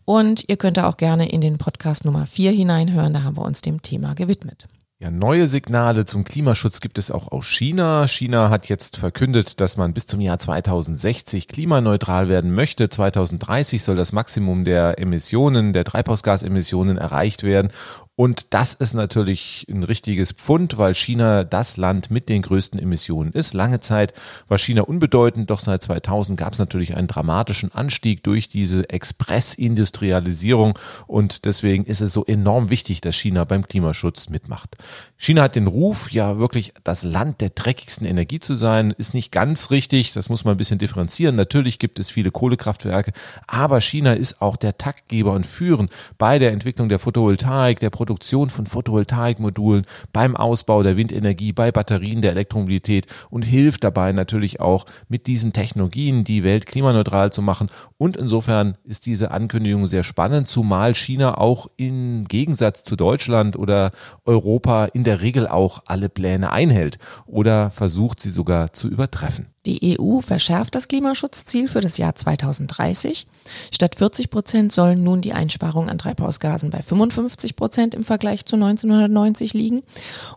Und 0.05 0.49
ihr 0.49 0.57
könnt 0.57 0.77
da 0.77 0.89
auch 0.89 0.97
gerne 0.97 1.29
in 1.29 1.41
den 1.41 1.59
Podcast 1.59 2.05
Nummer 2.05 2.27
4 2.27 2.53
hineinhören, 2.53 3.13
da 3.13 3.23
haben 3.23 3.37
wir 3.37 3.45
uns 3.45 3.61
dem 3.61 3.83
Thema 3.83 4.15
gewidmet. 4.15 4.67
Ja, 5.01 5.13
neue 5.13 5.47
Signale 5.47 6.07
zum 6.07 6.25
Klimaschutz 6.25 6.81
gibt 6.81 6.99
es 6.99 7.13
auch 7.13 7.31
aus 7.31 7.47
China. 7.47 8.09
China 8.09 8.51
hat 8.51 8.69
jetzt 8.69 8.97
verkündet, 8.97 9.61
dass 9.61 9.77
man 9.77 9.95
bis 9.95 10.07
zum 10.07 10.21
Jahr 10.21 10.41
2060 10.41 11.47
klimaneutral 11.47 12.29
werden 12.29 12.53
möchte. 12.53 12.89
2030 12.89 13.85
soll 13.85 13.95
das 13.95 14.11
Maximum 14.11 14.65
der 14.65 14.99
Emissionen, 14.99 15.73
der 15.73 15.85
Treibhausgasemissionen 15.85 16.99
erreicht 16.99 17.45
werden. 17.45 17.71
Und 18.19 18.53
das 18.53 18.75
ist 18.75 18.95
natürlich 18.95 19.65
ein 19.71 19.85
richtiges 19.85 20.33
Pfund, 20.33 20.77
weil 20.77 20.93
China 20.93 21.45
das 21.45 21.77
Land 21.77 22.11
mit 22.11 22.29
den 22.29 22.43
größten 22.43 22.81
Emissionen 22.81 23.31
ist. 23.31 23.55
Lange 23.55 23.79
Zeit 23.79 24.13
war 24.49 24.59
China 24.59 24.83
unbedeutend, 24.83 25.51
doch 25.51 25.61
seit 25.61 25.85
2000 25.85 26.37
gab 26.37 26.53
es 26.53 26.59
natürlich 26.59 26.97
einen 26.97 27.07
dramatischen 27.07 27.73
Anstieg 27.73 28.25
durch 28.25 28.49
diese 28.49 28.91
Expressindustrialisierung. 28.91 30.77
Und 31.07 31.45
deswegen 31.45 31.85
ist 31.85 32.01
es 32.01 32.13
so 32.13 32.25
enorm 32.25 32.71
wichtig, 32.71 33.01
dass 33.03 33.15
China 33.15 33.45
beim 33.45 33.69
Klimaschutz 33.69 34.31
mitmacht. 34.31 34.77
China 35.17 35.43
hat 35.43 35.55
den 35.55 35.69
Ruf, 35.69 36.11
ja 36.11 36.41
wirklich 36.41 36.75
das 36.83 37.05
Land 37.05 37.41
der 37.41 37.51
dreckigsten 37.51 38.05
Energie 38.05 38.41
zu 38.41 38.57
sein, 38.57 38.93
ist 38.99 39.15
nicht 39.15 39.31
ganz 39.31 39.71
richtig. 39.71 40.13
Das 40.13 40.29
muss 40.29 40.45
man 40.45 40.57
ein 40.57 40.59
bisschen 40.59 40.79
differenzieren. 40.79 41.37
Natürlich 41.37 41.79
gibt 41.79 42.01
es 42.01 42.11
viele 42.11 42.33
Kohlekraftwerke, 42.33 43.13
aber 43.47 43.81
China 43.81 44.15
ist 44.15 44.43
auch 44.43 44.57
der 44.57 44.77
Taktgeber 44.77 45.35
und 45.35 45.47
führend 45.47 45.93
bei 46.19 46.41
der 46.41 46.51
Entwicklung 46.51 46.89
der 46.89 46.99
Photovoltaik, 46.99 47.79
der 47.79 47.91
Produktion 47.91 48.08
von 48.17 48.67
Photovoltaikmodulen, 48.67 49.85
beim 50.13 50.37
Ausbau 50.37 50.83
der 50.83 50.97
Windenergie, 50.97 51.53
bei 51.53 51.73
Batterien 51.73 52.23
der 52.23 52.33
Elektromobilität 52.33 53.07
und 53.31 53.43
hilft 53.43 53.85
dabei 53.85 54.13
natürlich 54.13 54.61
auch 54.61 54.87
mit 55.09 55.27
diesen 55.27 55.53
Technologien 55.53 56.25
die 56.25 56.45
Welt 56.45 56.67
klimaneutral 56.67 57.33
zu 57.33 57.43
machen. 57.43 57.69
Und 57.97 58.17
insofern 58.17 58.77
ist 58.85 59.07
diese 59.07 59.31
Ankündigung 59.31 59.87
sehr 59.87 60.05
spannend, 60.05 60.49
zumal 60.49 60.95
China 60.95 61.39
auch 61.39 61.69
im 61.77 62.25
Gegensatz 62.25 62.85
zu 62.85 62.97
Deutschland 62.97 63.57
oder 63.57 63.91
Europa 64.25 64.87
in 64.87 65.05
der 65.05 65.21
Regel 65.21 65.47
auch 65.47 65.83
alle 65.87 66.09
Pläne 66.09 66.51
einhält 66.53 66.99
oder 67.27 67.71
versucht 67.71 68.21
sie 68.21 68.31
sogar 68.31 68.73
zu 68.73 68.89
übertreffen. 68.89 69.47
Die 69.69 70.01
EU 70.01 70.23
verschärft 70.23 70.75
das 70.75 70.89
Klimaschutzziel 70.89 71.69
für 71.69 71.83
das 71.83 71.99
Jahr 71.99 72.15
2030. 72.15 73.27
Statt 73.71 73.97
40 73.97 74.31
Prozent 74.31 74.73
sollen 74.73 75.05
nun 75.05 75.21
die 75.21 75.35
Einsparungen 75.35 75.91
an 75.91 75.99
Treibhausgasen 75.99 76.71
bei 76.71 76.81
55 76.81 77.55
Prozent 77.55 77.95
im 77.95 78.03
Vergleich 78.03 78.47
zu 78.47 78.57
1990 78.57 79.53
liegen. 79.53 79.83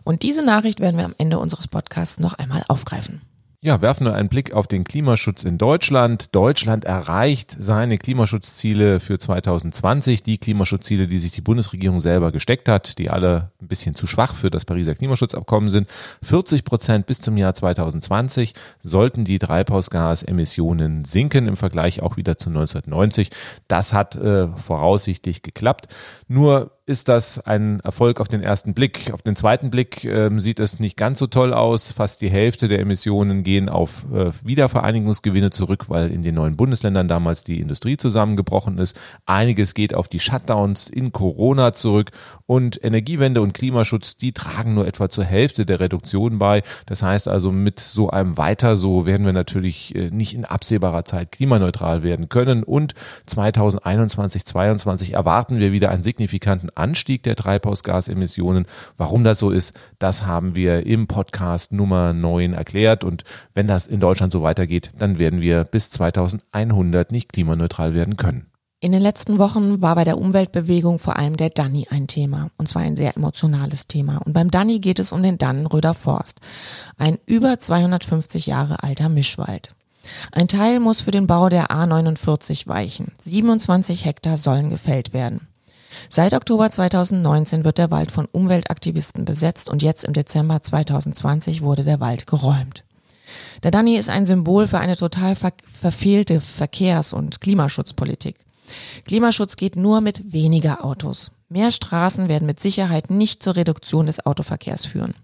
Und 0.04 0.22
diese 0.22 0.44
Nachricht 0.44 0.80
werden 0.80 0.98
wir 0.98 1.06
am 1.06 1.14
Ende 1.16 1.38
unseres 1.38 1.66
Podcasts 1.66 2.20
noch 2.20 2.34
einmal 2.34 2.62
aufgreifen. 2.68 3.22
Ja, 3.64 3.80
werfen 3.80 4.06
wir 4.06 4.14
einen 4.14 4.28
Blick 4.28 4.54
auf 4.54 4.66
den 4.66 4.82
Klimaschutz 4.82 5.44
in 5.44 5.56
Deutschland. 5.56 6.34
Deutschland 6.34 6.84
erreicht 6.84 7.54
seine 7.60 7.96
Klimaschutzziele 7.96 8.98
für 8.98 9.20
2020, 9.20 10.24
die 10.24 10.38
Klimaschutzziele, 10.38 11.06
die 11.06 11.18
sich 11.18 11.30
die 11.30 11.42
Bundesregierung 11.42 12.00
selber 12.00 12.32
gesteckt 12.32 12.68
hat, 12.68 12.98
die 12.98 13.08
alle 13.08 13.52
ein 13.60 13.68
bisschen 13.68 13.94
zu 13.94 14.08
schwach 14.08 14.34
für 14.34 14.50
das 14.50 14.64
Pariser 14.64 14.96
Klimaschutzabkommen 14.96 15.68
sind. 15.68 15.86
40 16.24 16.64
Prozent 16.64 17.06
bis 17.06 17.20
zum 17.20 17.36
Jahr 17.36 17.54
2020 17.54 18.54
sollten 18.80 19.22
die 19.22 19.38
Treibhausgasemissionen 19.38 21.04
sinken 21.04 21.46
im 21.46 21.56
Vergleich 21.56 22.02
auch 22.02 22.16
wieder 22.16 22.36
zu 22.36 22.48
1990. 22.48 23.30
Das 23.68 23.92
hat 23.92 24.16
äh, 24.16 24.48
voraussichtlich 24.56 25.42
geklappt. 25.42 25.86
Nur 26.26 26.72
ist 26.84 27.08
das 27.08 27.38
ein 27.38 27.78
Erfolg 27.80 28.20
auf 28.20 28.26
den 28.26 28.42
ersten 28.42 28.74
Blick. 28.74 29.12
Auf 29.12 29.22
den 29.22 29.36
zweiten 29.36 29.70
Blick 29.70 30.04
ähm, 30.04 30.40
sieht 30.40 30.58
es 30.58 30.80
nicht 30.80 30.96
ganz 30.96 31.20
so 31.20 31.28
toll 31.28 31.54
aus. 31.54 31.92
Fast 31.92 32.22
die 32.22 32.30
Hälfte 32.30 32.66
der 32.66 32.80
Emissionen 32.80 33.44
gehen 33.44 33.68
auf 33.68 34.04
äh, 34.12 34.32
Wiedervereinigungsgewinne 34.42 35.50
zurück, 35.50 35.88
weil 35.88 36.10
in 36.10 36.22
den 36.22 36.34
neuen 36.34 36.56
Bundesländern 36.56 37.06
damals 37.06 37.44
die 37.44 37.60
Industrie 37.60 37.96
zusammengebrochen 37.96 38.78
ist. 38.78 38.98
Einiges 39.26 39.74
geht 39.74 39.94
auf 39.94 40.08
die 40.08 40.18
Shutdowns 40.18 40.88
in 40.88 41.12
Corona 41.12 41.72
zurück 41.72 42.10
und 42.46 42.82
Energiewende 42.82 43.42
und 43.42 43.54
Klimaschutz, 43.54 44.16
die 44.16 44.32
tragen 44.32 44.74
nur 44.74 44.86
etwa 44.86 45.08
zur 45.08 45.24
Hälfte 45.24 45.64
der 45.64 45.78
Reduktion 45.78 46.38
bei. 46.38 46.62
Das 46.86 47.04
heißt 47.04 47.28
also, 47.28 47.52
mit 47.52 47.78
so 47.78 48.10
einem 48.10 48.38
Weiter 48.38 48.76
so 48.76 49.06
werden 49.06 49.24
wir 49.24 49.32
natürlich 49.32 49.94
äh, 49.94 50.10
nicht 50.10 50.34
in 50.34 50.44
absehbarer 50.44 51.04
Zeit 51.04 51.30
klimaneutral 51.30 52.02
werden 52.02 52.28
können 52.28 52.64
und 52.64 52.94
2021, 53.26 54.44
2022 54.44 55.14
erwarten 55.14 55.58
wir 55.60 55.70
wieder 55.70 55.90
einen 55.90 56.02
signifikanten 56.02 56.70
Anstieg 56.76 57.22
der 57.22 57.36
Treibhausgasemissionen. 57.36 58.66
Warum 58.96 59.24
das 59.24 59.38
so 59.38 59.50
ist, 59.50 59.78
das 59.98 60.26
haben 60.26 60.56
wir 60.56 60.86
im 60.86 61.06
Podcast 61.06 61.72
Nummer 61.72 62.12
9 62.12 62.52
erklärt. 62.52 63.04
Und 63.04 63.24
wenn 63.54 63.66
das 63.66 63.86
in 63.86 64.00
Deutschland 64.00 64.32
so 64.32 64.42
weitergeht, 64.42 64.90
dann 64.98 65.18
werden 65.18 65.40
wir 65.40 65.64
bis 65.64 65.90
2100 65.90 67.12
nicht 67.12 67.32
klimaneutral 67.32 67.94
werden 67.94 68.16
können. 68.16 68.46
In 68.80 68.90
den 68.90 69.00
letzten 69.00 69.38
Wochen 69.38 69.80
war 69.80 69.94
bei 69.94 70.02
der 70.02 70.18
Umweltbewegung 70.18 70.98
vor 70.98 71.16
allem 71.16 71.36
der 71.36 71.50
Danny 71.50 71.86
ein 71.90 72.08
Thema, 72.08 72.50
und 72.56 72.68
zwar 72.68 72.82
ein 72.82 72.96
sehr 72.96 73.16
emotionales 73.16 73.86
Thema. 73.86 74.18
Und 74.24 74.32
beim 74.32 74.50
Danny 74.50 74.80
geht 74.80 74.98
es 74.98 75.12
um 75.12 75.22
den 75.22 75.38
Dannenröder 75.38 75.94
Forst, 75.94 76.40
ein 76.98 77.16
über 77.24 77.60
250 77.60 78.46
Jahre 78.46 78.82
alter 78.82 79.08
Mischwald. 79.08 79.76
Ein 80.32 80.48
Teil 80.48 80.80
muss 80.80 81.00
für 81.00 81.12
den 81.12 81.28
Bau 81.28 81.48
der 81.48 81.68
A49 81.68 82.66
weichen. 82.66 83.12
27 83.20 84.04
Hektar 84.04 84.36
sollen 84.36 84.70
gefällt 84.70 85.12
werden. 85.12 85.46
Seit 86.08 86.34
Oktober 86.34 86.70
2019 86.70 87.64
wird 87.64 87.78
der 87.78 87.90
Wald 87.90 88.10
von 88.10 88.26
Umweltaktivisten 88.30 89.24
besetzt 89.24 89.70
und 89.70 89.82
jetzt 89.82 90.04
im 90.04 90.12
Dezember 90.12 90.62
2020 90.62 91.62
wurde 91.62 91.84
der 91.84 92.00
Wald 92.00 92.26
geräumt. 92.26 92.84
Der 93.62 93.70
Danny 93.70 93.96
ist 93.96 94.10
ein 94.10 94.26
Symbol 94.26 94.66
für 94.66 94.78
eine 94.78 94.96
total 94.96 95.36
ver 95.36 95.52
verfehlte 95.66 96.40
Verkehrs- 96.40 97.12
und 97.12 97.40
Klimaschutzpolitik. 97.40 98.36
Klimaschutz 99.04 99.56
geht 99.56 99.76
nur 99.76 100.00
mit 100.00 100.32
weniger 100.32 100.84
Autos. 100.84 101.32
Mehr 101.48 101.70
Straßen 101.70 102.28
werden 102.28 102.46
mit 102.46 102.60
Sicherheit 102.60 103.10
nicht 103.10 103.42
zur 103.42 103.56
Reduktion 103.56 104.06
des 104.06 104.24
Autoverkehrs 104.24 104.86
führen. 104.86 105.14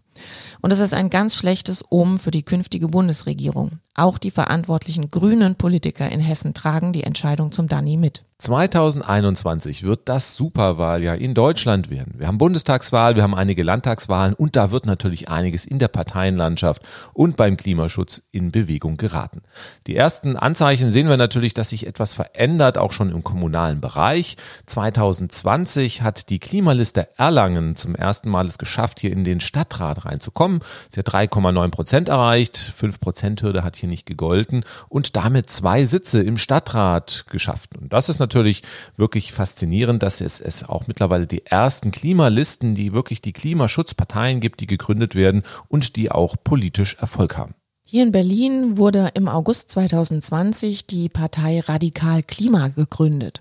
Und 0.61 0.73
es 0.73 0.81
ist 0.81 0.95
ein 0.95 1.11
ganz 1.11 1.35
schlechtes 1.35 1.83
Um 1.83 2.19
für 2.19 2.31
die 2.31 2.43
künftige 2.43 2.89
Bundesregierung. 2.89 3.79
Auch 3.95 4.19
die 4.19 4.31
verantwortlichen 4.31 5.11
grünen 5.11 5.57
Politiker 5.57 6.09
in 6.09 6.21
Hessen 6.21 6.55
tragen 6.55 6.93
die 6.93 7.03
Entscheidung 7.03 7.51
zum 7.51 7.67
Danny 7.67 7.97
mit. 7.97 8.25
2021 8.41 9.83
wird 9.83 10.09
das 10.09 10.37
Superwahljahr 10.37 11.17
in 11.17 11.35
Deutschland 11.35 11.91
werden. 11.91 12.15
Wir 12.19 12.29
haben 12.29 12.39
Bundestagswahl, 12.39 13.17
wir 13.17 13.25
haben 13.25 13.35
einige 13.35 13.65
Landtagswahlen 13.65 14.35
und 14.35 14.55
da 14.55 14.71
wird 14.71 14.87
natürlich 14.87 15.29
einiges 15.29 15.65
in 15.65 15.81
der 15.81 15.89
Parteienlandschaft 15.89 16.83
und 17.13 17.37
beim 17.37 17.57
Klimaschutz 17.57 18.23
in 18.31 18.53
Bewegung 18.53 18.97
geraten. 18.97 19.43
Die 19.89 19.97
ersten 19.97 20.37
Anzeichen 20.37 20.93
sehen 20.93 21.09
wir 21.09 21.17
natürlich, 21.17 21.53
dass 21.53 21.71
sich 21.71 21.89
etwas 21.89 22.15
verändert, 22.15 22.79
auch 22.79 22.93
schon 22.93 23.11
im 23.11 23.25
kommunalen 23.25 23.81
Bereich. 23.81 24.37
2020 24.67 26.03
hat 26.03 26.31
die 26.31 26.39
Klimaliste 26.39 27.09
Erlangen 27.19 27.75
zum 27.75 27.97
ersten 27.97 28.31
Mal 28.31 28.47
es 28.47 28.59
geschafft, 28.59 29.01
hier 29.01 29.11
in 29.11 29.25
den 29.25 29.41
Stadtrat 29.41 30.05
reinzukommen. 30.05 30.48
Sie 30.89 31.01
hat 31.01 31.09
3,9 31.09 31.71
Prozent 31.71 32.09
erreicht, 32.09 32.57
5 32.57 33.01
Prozent 33.01 33.43
Hürde 33.43 33.63
hat 33.63 33.77
hier 33.77 33.89
nicht 33.89 34.07
gegolten 34.07 34.65
und 34.89 35.17
damit 35.17 35.51
zwei 35.51 35.85
Sitze 35.85 36.23
im 36.23 36.39
Stadtrat 36.39 37.27
geschafft. 37.31 37.77
Und 37.77 37.93
das 37.93 38.09
ist 38.09 38.19
natürlich 38.19 38.63
wirklich 38.97 39.33
faszinierend, 39.33 40.03
dass 40.03 40.21
es, 40.21 40.41
es 40.41 40.69
auch 40.69 40.87
mittlerweile 40.87 41.27
die 41.27 41.47
ersten 41.47 41.91
Klimalisten, 41.91 42.75
die 42.75 42.93
wirklich 42.93 43.21
die 43.21 43.33
Klimaschutzparteien 43.33 44.41
gibt, 44.41 44.61
die 44.61 44.67
gegründet 44.67 45.15
werden 45.15 45.43
und 45.69 45.97
die 45.97 46.11
auch 46.11 46.37
politisch 46.43 46.97
Erfolg 46.99 47.37
haben. 47.37 47.55
Hier 47.91 48.03
in 48.03 48.13
Berlin 48.13 48.77
wurde 48.77 49.09
im 49.15 49.29
August 49.29 49.71
2020 49.71 50.85
die 50.85 51.09
Partei 51.09 51.61
Radikal 51.61 52.23
Klima 52.23 52.69
gegründet. 52.69 53.41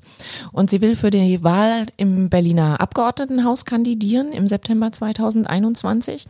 Und 0.53 0.69
sie 0.69 0.79
will 0.79 0.95
für 0.95 1.09
die 1.09 1.43
Wahl 1.43 1.85
im 1.97 2.29
Berliner 2.29 2.79
Abgeordnetenhaus 2.79 3.65
kandidieren 3.65 4.31
im 4.31 4.47
September 4.47 4.89
2021. 4.89 6.27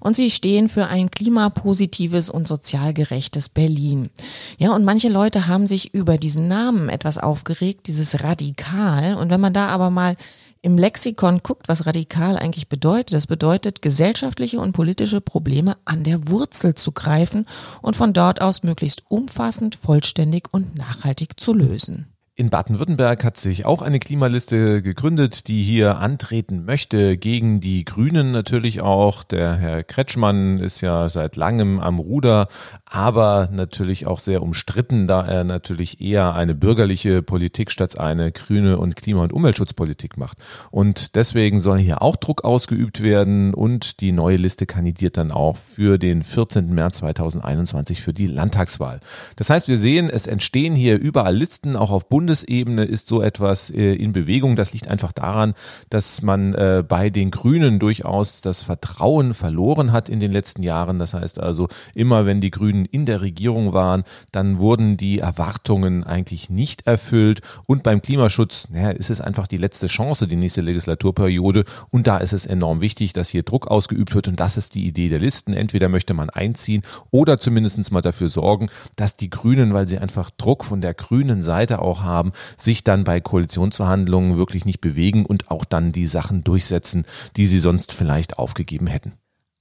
Und 0.00 0.16
sie 0.16 0.32
stehen 0.32 0.68
für 0.68 0.88
ein 0.88 1.12
klimapositives 1.12 2.28
und 2.28 2.48
sozial 2.48 2.92
gerechtes 2.92 3.48
Berlin. 3.48 4.10
Ja, 4.58 4.74
und 4.74 4.84
manche 4.84 5.08
Leute 5.08 5.46
haben 5.46 5.68
sich 5.68 5.94
über 5.94 6.18
diesen 6.18 6.48
Namen 6.48 6.88
etwas 6.88 7.18
aufgeregt, 7.18 7.86
dieses 7.86 8.24
Radikal. 8.24 9.14
Und 9.14 9.30
wenn 9.30 9.40
man 9.40 9.52
da 9.52 9.68
aber 9.68 9.90
mal 9.90 10.16
im 10.62 10.76
Lexikon 10.76 11.40
guckt, 11.42 11.68
was 11.68 11.86
radikal 11.86 12.36
eigentlich 12.36 12.68
bedeutet. 12.68 13.14
Das 13.14 13.26
bedeutet, 13.26 13.82
gesellschaftliche 13.82 14.60
und 14.60 14.72
politische 14.72 15.20
Probleme 15.20 15.76
an 15.84 16.02
der 16.04 16.28
Wurzel 16.28 16.74
zu 16.74 16.92
greifen 16.92 17.46
und 17.82 17.96
von 17.96 18.12
dort 18.12 18.40
aus 18.40 18.62
möglichst 18.62 19.04
umfassend, 19.08 19.74
vollständig 19.74 20.48
und 20.52 20.76
nachhaltig 20.76 21.40
zu 21.40 21.54
lösen. 21.54 22.12
In 22.40 22.48
Baden-Württemberg 22.48 23.22
hat 23.22 23.36
sich 23.36 23.66
auch 23.66 23.82
eine 23.82 23.98
Klimaliste 23.98 24.80
gegründet, 24.80 25.46
die 25.46 25.62
hier 25.62 25.98
antreten 25.98 26.64
möchte 26.64 27.18
gegen 27.18 27.60
die 27.60 27.84
Grünen 27.84 28.32
natürlich 28.32 28.80
auch. 28.80 29.24
Der 29.24 29.56
Herr 29.56 29.82
Kretschmann 29.84 30.58
ist 30.58 30.80
ja 30.80 31.10
seit 31.10 31.36
langem 31.36 31.78
am 31.80 31.98
Ruder, 31.98 32.48
aber 32.86 33.50
natürlich 33.52 34.06
auch 34.06 34.20
sehr 34.20 34.42
umstritten, 34.42 35.06
da 35.06 35.22
er 35.26 35.44
natürlich 35.44 36.00
eher 36.00 36.34
eine 36.34 36.54
bürgerliche 36.54 37.20
Politik 37.20 37.70
statt 37.70 37.98
eine 37.98 38.32
grüne 38.32 38.78
und 38.78 38.96
Klima- 38.96 39.24
und 39.24 39.34
Umweltschutzpolitik 39.34 40.16
macht. 40.16 40.38
Und 40.70 41.16
deswegen 41.16 41.60
soll 41.60 41.76
hier 41.76 42.00
auch 42.00 42.16
Druck 42.16 42.42
ausgeübt 42.42 43.02
werden 43.02 43.52
und 43.52 44.00
die 44.00 44.12
neue 44.12 44.38
Liste 44.38 44.64
kandidiert 44.64 45.18
dann 45.18 45.30
auch 45.30 45.58
für 45.58 45.98
den 45.98 46.22
14. 46.22 46.70
März 46.74 46.96
2021 46.96 48.00
für 48.00 48.14
die 48.14 48.28
Landtagswahl. 48.28 49.00
Das 49.36 49.50
heißt, 49.50 49.68
wir 49.68 49.76
sehen, 49.76 50.08
es 50.08 50.26
entstehen 50.26 50.74
hier 50.74 50.98
überall 50.98 51.36
Listen, 51.36 51.76
auch 51.76 51.90
auf 51.90 52.08
Bundes 52.08 52.29
Bundesebene 52.30 52.84
ist 52.84 53.08
so 53.08 53.22
etwas 53.22 53.70
äh, 53.70 53.94
in 53.94 54.12
Bewegung. 54.12 54.54
Das 54.54 54.72
liegt 54.72 54.86
einfach 54.86 55.10
daran, 55.10 55.54
dass 55.88 56.22
man 56.22 56.54
äh, 56.54 56.84
bei 56.86 57.10
den 57.10 57.32
Grünen 57.32 57.80
durchaus 57.80 58.40
das 58.40 58.62
Vertrauen 58.62 59.34
verloren 59.34 59.90
hat 59.90 60.08
in 60.08 60.20
den 60.20 60.30
letzten 60.30 60.62
Jahren. 60.62 61.00
Das 61.00 61.12
heißt 61.12 61.40
also, 61.40 61.66
immer 61.92 62.26
wenn 62.26 62.40
die 62.40 62.52
Grünen 62.52 62.84
in 62.84 63.04
der 63.04 63.20
Regierung 63.20 63.72
waren, 63.72 64.04
dann 64.30 64.60
wurden 64.60 64.96
die 64.96 65.18
Erwartungen 65.18 66.04
eigentlich 66.04 66.50
nicht 66.50 66.86
erfüllt. 66.86 67.40
Und 67.66 67.82
beim 67.82 68.00
Klimaschutz, 68.00 68.68
naja, 68.70 68.90
ist 68.90 69.10
es 69.10 69.20
einfach 69.20 69.48
die 69.48 69.56
letzte 69.56 69.88
Chance, 69.88 70.28
die 70.28 70.36
nächste 70.36 70.60
Legislaturperiode. 70.60 71.64
Und 71.90 72.06
da 72.06 72.18
ist 72.18 72.32
es 72.32 72.46
enorm 72.46 72.80
wichtig, 72.80 73.12
dass 73.12 73.28
hier 73.28 73.42
Druck 73.42 73.66
ausgeübt 73.66 74.14
wird. 74.14 74.28
Und 74.28 74.38
das 74.38 74.56
ist 74.56 74.76
die 74.76 74.86
Idee 74.86 75.08
der 75.08 75.18
Listen. 75.18 75.52
Entweder 75.52 75.88
möchte 75.88 76.14
man 76.14 76.30
einziehen 76.30 76.82
oder 77.10 77.40
zumindest 77.40 77.90
mal 77.90 78.02
dafür 78.02 78.28
sorgen, 78.28 78.68
dass 78.94 79.16
die 79.16 79.30
Grünen, 79.30 79.74
weil 79.74 79.88
sie 79.88 79.98
einfach 79.98 80.30
Druck 80.30 80.64
von 80.64 80.80
der 80.80 80.94
grünen 80.94 81.42
Seite 81.42 81.80
auch 81.80 82.02
haben, 82.02 82.19
sich 82.56 82.84
dann 82.84 83.04
bei 83.04 83.20
Koalitionsverhandlungen 83.20 84.36
wirklich 84.36 84.64
nicht 84.64 84.80
bewegen 84.80 85.26
und 85.26 85.50
auch 85.50 85.64
dann 85.64 85.92
die 85.92 86.06
Sachen 86.06 86.44
durchsetzen, 86.44 87.04
die 87.36 87.46
sie 87.46 87.60
sonst 87.60 87.92
vielleicht 87.92 88.38
aufgegeben 88.38 88.86
hätten. 88.86 89.12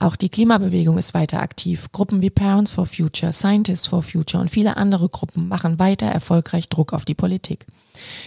Auch 0.02 0.16
die 0.16 0.30
Klimabewegung 0.30 0.98
ist 0.98 1.14
weiter 1.14 1.42
aktiv. 1.42 1.92
Gruppen 1.92 2.22
wie 2.22 2.30
Parents 2.30 2.72
for 2.72 2.86
Future, 2.86 3.34
Scientists 3.34 3.88
for 3.88 4.02
Future 4.02 4.42
und 4.42 4.50
viele 4.50 4.78
andere 4.78 5.10
Gruppen 5.10 5.50
machen 5.50 5.78
weiter 5.78 6.06
erfolgreich 6.06 6.70
Druck 6.70 6.94
auf 6.94 7.04
die 7.04 7.16
Politik. 7.16 7.68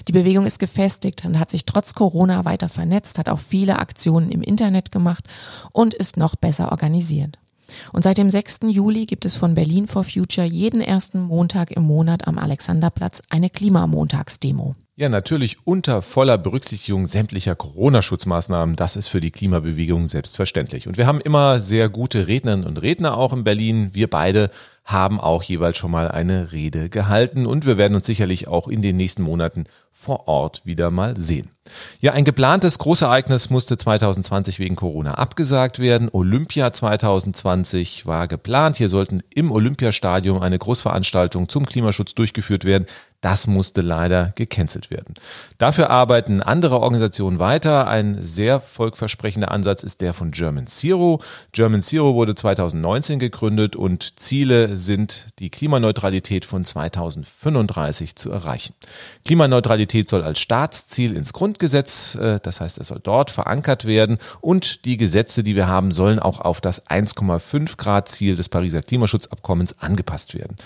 Die 0.07 0.13
Bewegung 0.13 0.45
ist 0.45 0.59
gefestigt 0.59 1.25
und 1.25 1.39
hat 1.39 1.51
sich 1.51 1.65
trotz 1.65 1.95
Corona 1.95 2.45
weiter 2.45 2.69
vernetzt, 2.69 3.19
hat 3.19 3.31
auch 3.31 3.39
viele 3.39 3.79
Aktionen 3.79 4.31
im 4.31 4.43
Internet 4.43 4.93
gemacht 4.93 5.25
und 5.73 5.95
ist 5.95 6.19
noch 6.19 6.37
besser 6.37 6.71
organisiert. 6.73 7.39
Und 7.93 8.03
seit 8.03 8.19
dem 8.19 8.31
6. 8.31 8.61
Juli 8.69 9.07
gibt 9.07 9.25
es 9.25 9.37
von 9.37 9.55
Berlin 9.55 9.87
for 9.87 10.05
Future 10.05 10.47
jeden 10.47 10.81
ersten 10.81 11.21
Montag 11.21 11.71
im 11.71 11.83
Monat 11.83 12.27
am 12.27 12.39
Alexanderplatz 12.39 13.23
eine 13.31 13.51
Klimamontagsdemo. 13.51 14.75
Ja, 14.95 15.09
natürlich 15.09 15.57
unter 15.65 16.03
voller 16.03 16.37
Berücksichtigung 16.37 17.07
sämtlicher 17.07 17.57
Corona-Schutzmaßnahmen. 17.57 18.77
Das 18.77 18.95
ist 18.97 19.09
für 19.09 19.21
die 19.21 19.31
Klimabewegung 19.31 20.07
selbstverständlich. 20.07 20.87
Und 20.87 20.99
wir 20.99 21.07
haben 21.07 21.21
immer 21.21 21.61
sehr 21.61 21.89
gute 21.89 22.27
Rednerinnen 22.27 22.67
und 22.67 22.83
Redner 22.83 23.17
auch 23.17 23.33
in 23.33 23.43
Berlin. 23.43 23.91
Wir 23.95 24.11
beide 24.11 24.51
haben 24.85 25.19
auch 25.19 25.43
jeweils 25.43 25.79
schon 25.79 25.91
mal 25.91 26.09
eine 26.09 26.53
Rede 26.53 26.91
gehalten 26.91 27.47
und 27.47 27.65
wir 27.67 27.79
werden 27.79 27.95
uns 27.95 28.07
sicherlich 28.07 28.49
auch 28.49 28.69
in 28.69 28.83
den 28.83 28.97
nächsten 28.97 29.23
Monaten 29.23 29.65
vor 30.03 30.27
Ort 30.27 30.63
wieder 30.65 30.91
mal 30.91 31.17
sehen. 31.17 31.51
Ja, 32.01 32.13
ein 32.13 32.25
geplantes 32.25 32.79
Großereignis 32.79 33.51
musste 33.51 33.77
2020 33.77 34.59
wegen 34.59 34.75
Corona 34.75 35.15
abgesagt 35.15 35.79
werden. 35.79 36.09
Olympia 36.13 36.73
2020 36.73 38.05
war 38.05 38.27
geplant. 38.27 38.77
Hier 38.77 38.89
sollten 38.89 39.23
im 39.31 39.53
Olympiastadion 39.53 40.43
eine 40.43 40.59
Großveranstaltung 40.59 41.49
zum 41.49 41.67
Klimaschutz 41.67 42.15
durchgeführt 42.15 42.65
werden. 42.65 42.87
Das 43.23 43.47
musste 43.47 43.83
leider 43.83 44.33
gecancelt 44.35 44.91
werden. 44.91 45.15
Dafür 45.57 45.91
arbeiten 45.91 46.43
andere 46.43 46.81
Organisationen 46.81 47.39
weiter. 47.39 47.87
Ein 47.87 48.21
sehr 48.21 48.59
volkversprechender 48.61 49.53
Ansatz 49.53 49.85
ist 49.85 50.01
der 50.01 50.13
von 50.13 50.33
German 50.33 50.67
Zero. 50.67 51.23
German 51.53 51.83
Zero 51.83 52.15
wurde 52.15 52.35
2019 52.35 53.21
gegründet 53.21 53.77
und 53.77 54.19
Ziele 54.19 54.77
sind, 54.77 55.29
die 55.39 55.51
Klimaneutralität 55.51 56.45
von 56.45 56.65
2035 56.65 58.17
zu 58.17 58.33
erreichen. 58.33 58.75
Klimaneutralität 59.25 60.09
soll 60.09 60.25
als 60.25 60.41
Staatsziel 60.41 61.15
ins 61.17 61.33
Grundgesetz, 61.33 62.17
äh, 62.17 62.41
das 62.43 62.61
heißt, 62.61 62.79
es 62.79 62.89
soll 62.89 63.01
dort 63.01 63.31
verankert 63.31 63.85
werden 63.85 64.19
und 64.41 64.85
die 64.85 64.97
Gesetze, 64.97 65.45
die 65.45 65.55
wir 65.55 65.69
haben, 65.69 65.93
sollen 65.93 66.19
auch 66.19 66.41
auf 66.41 66.61
das 66.61 66.89
1,5 66.89 67.77
Grad 67.77 68.09
Ziel 68.09 68.35
des 68.35 68.49
Pariser 68.49 68.83
Klimaschutzabkommens 68.83 69.79
angepasst 69.79 70.35
werden. 70.35 70.57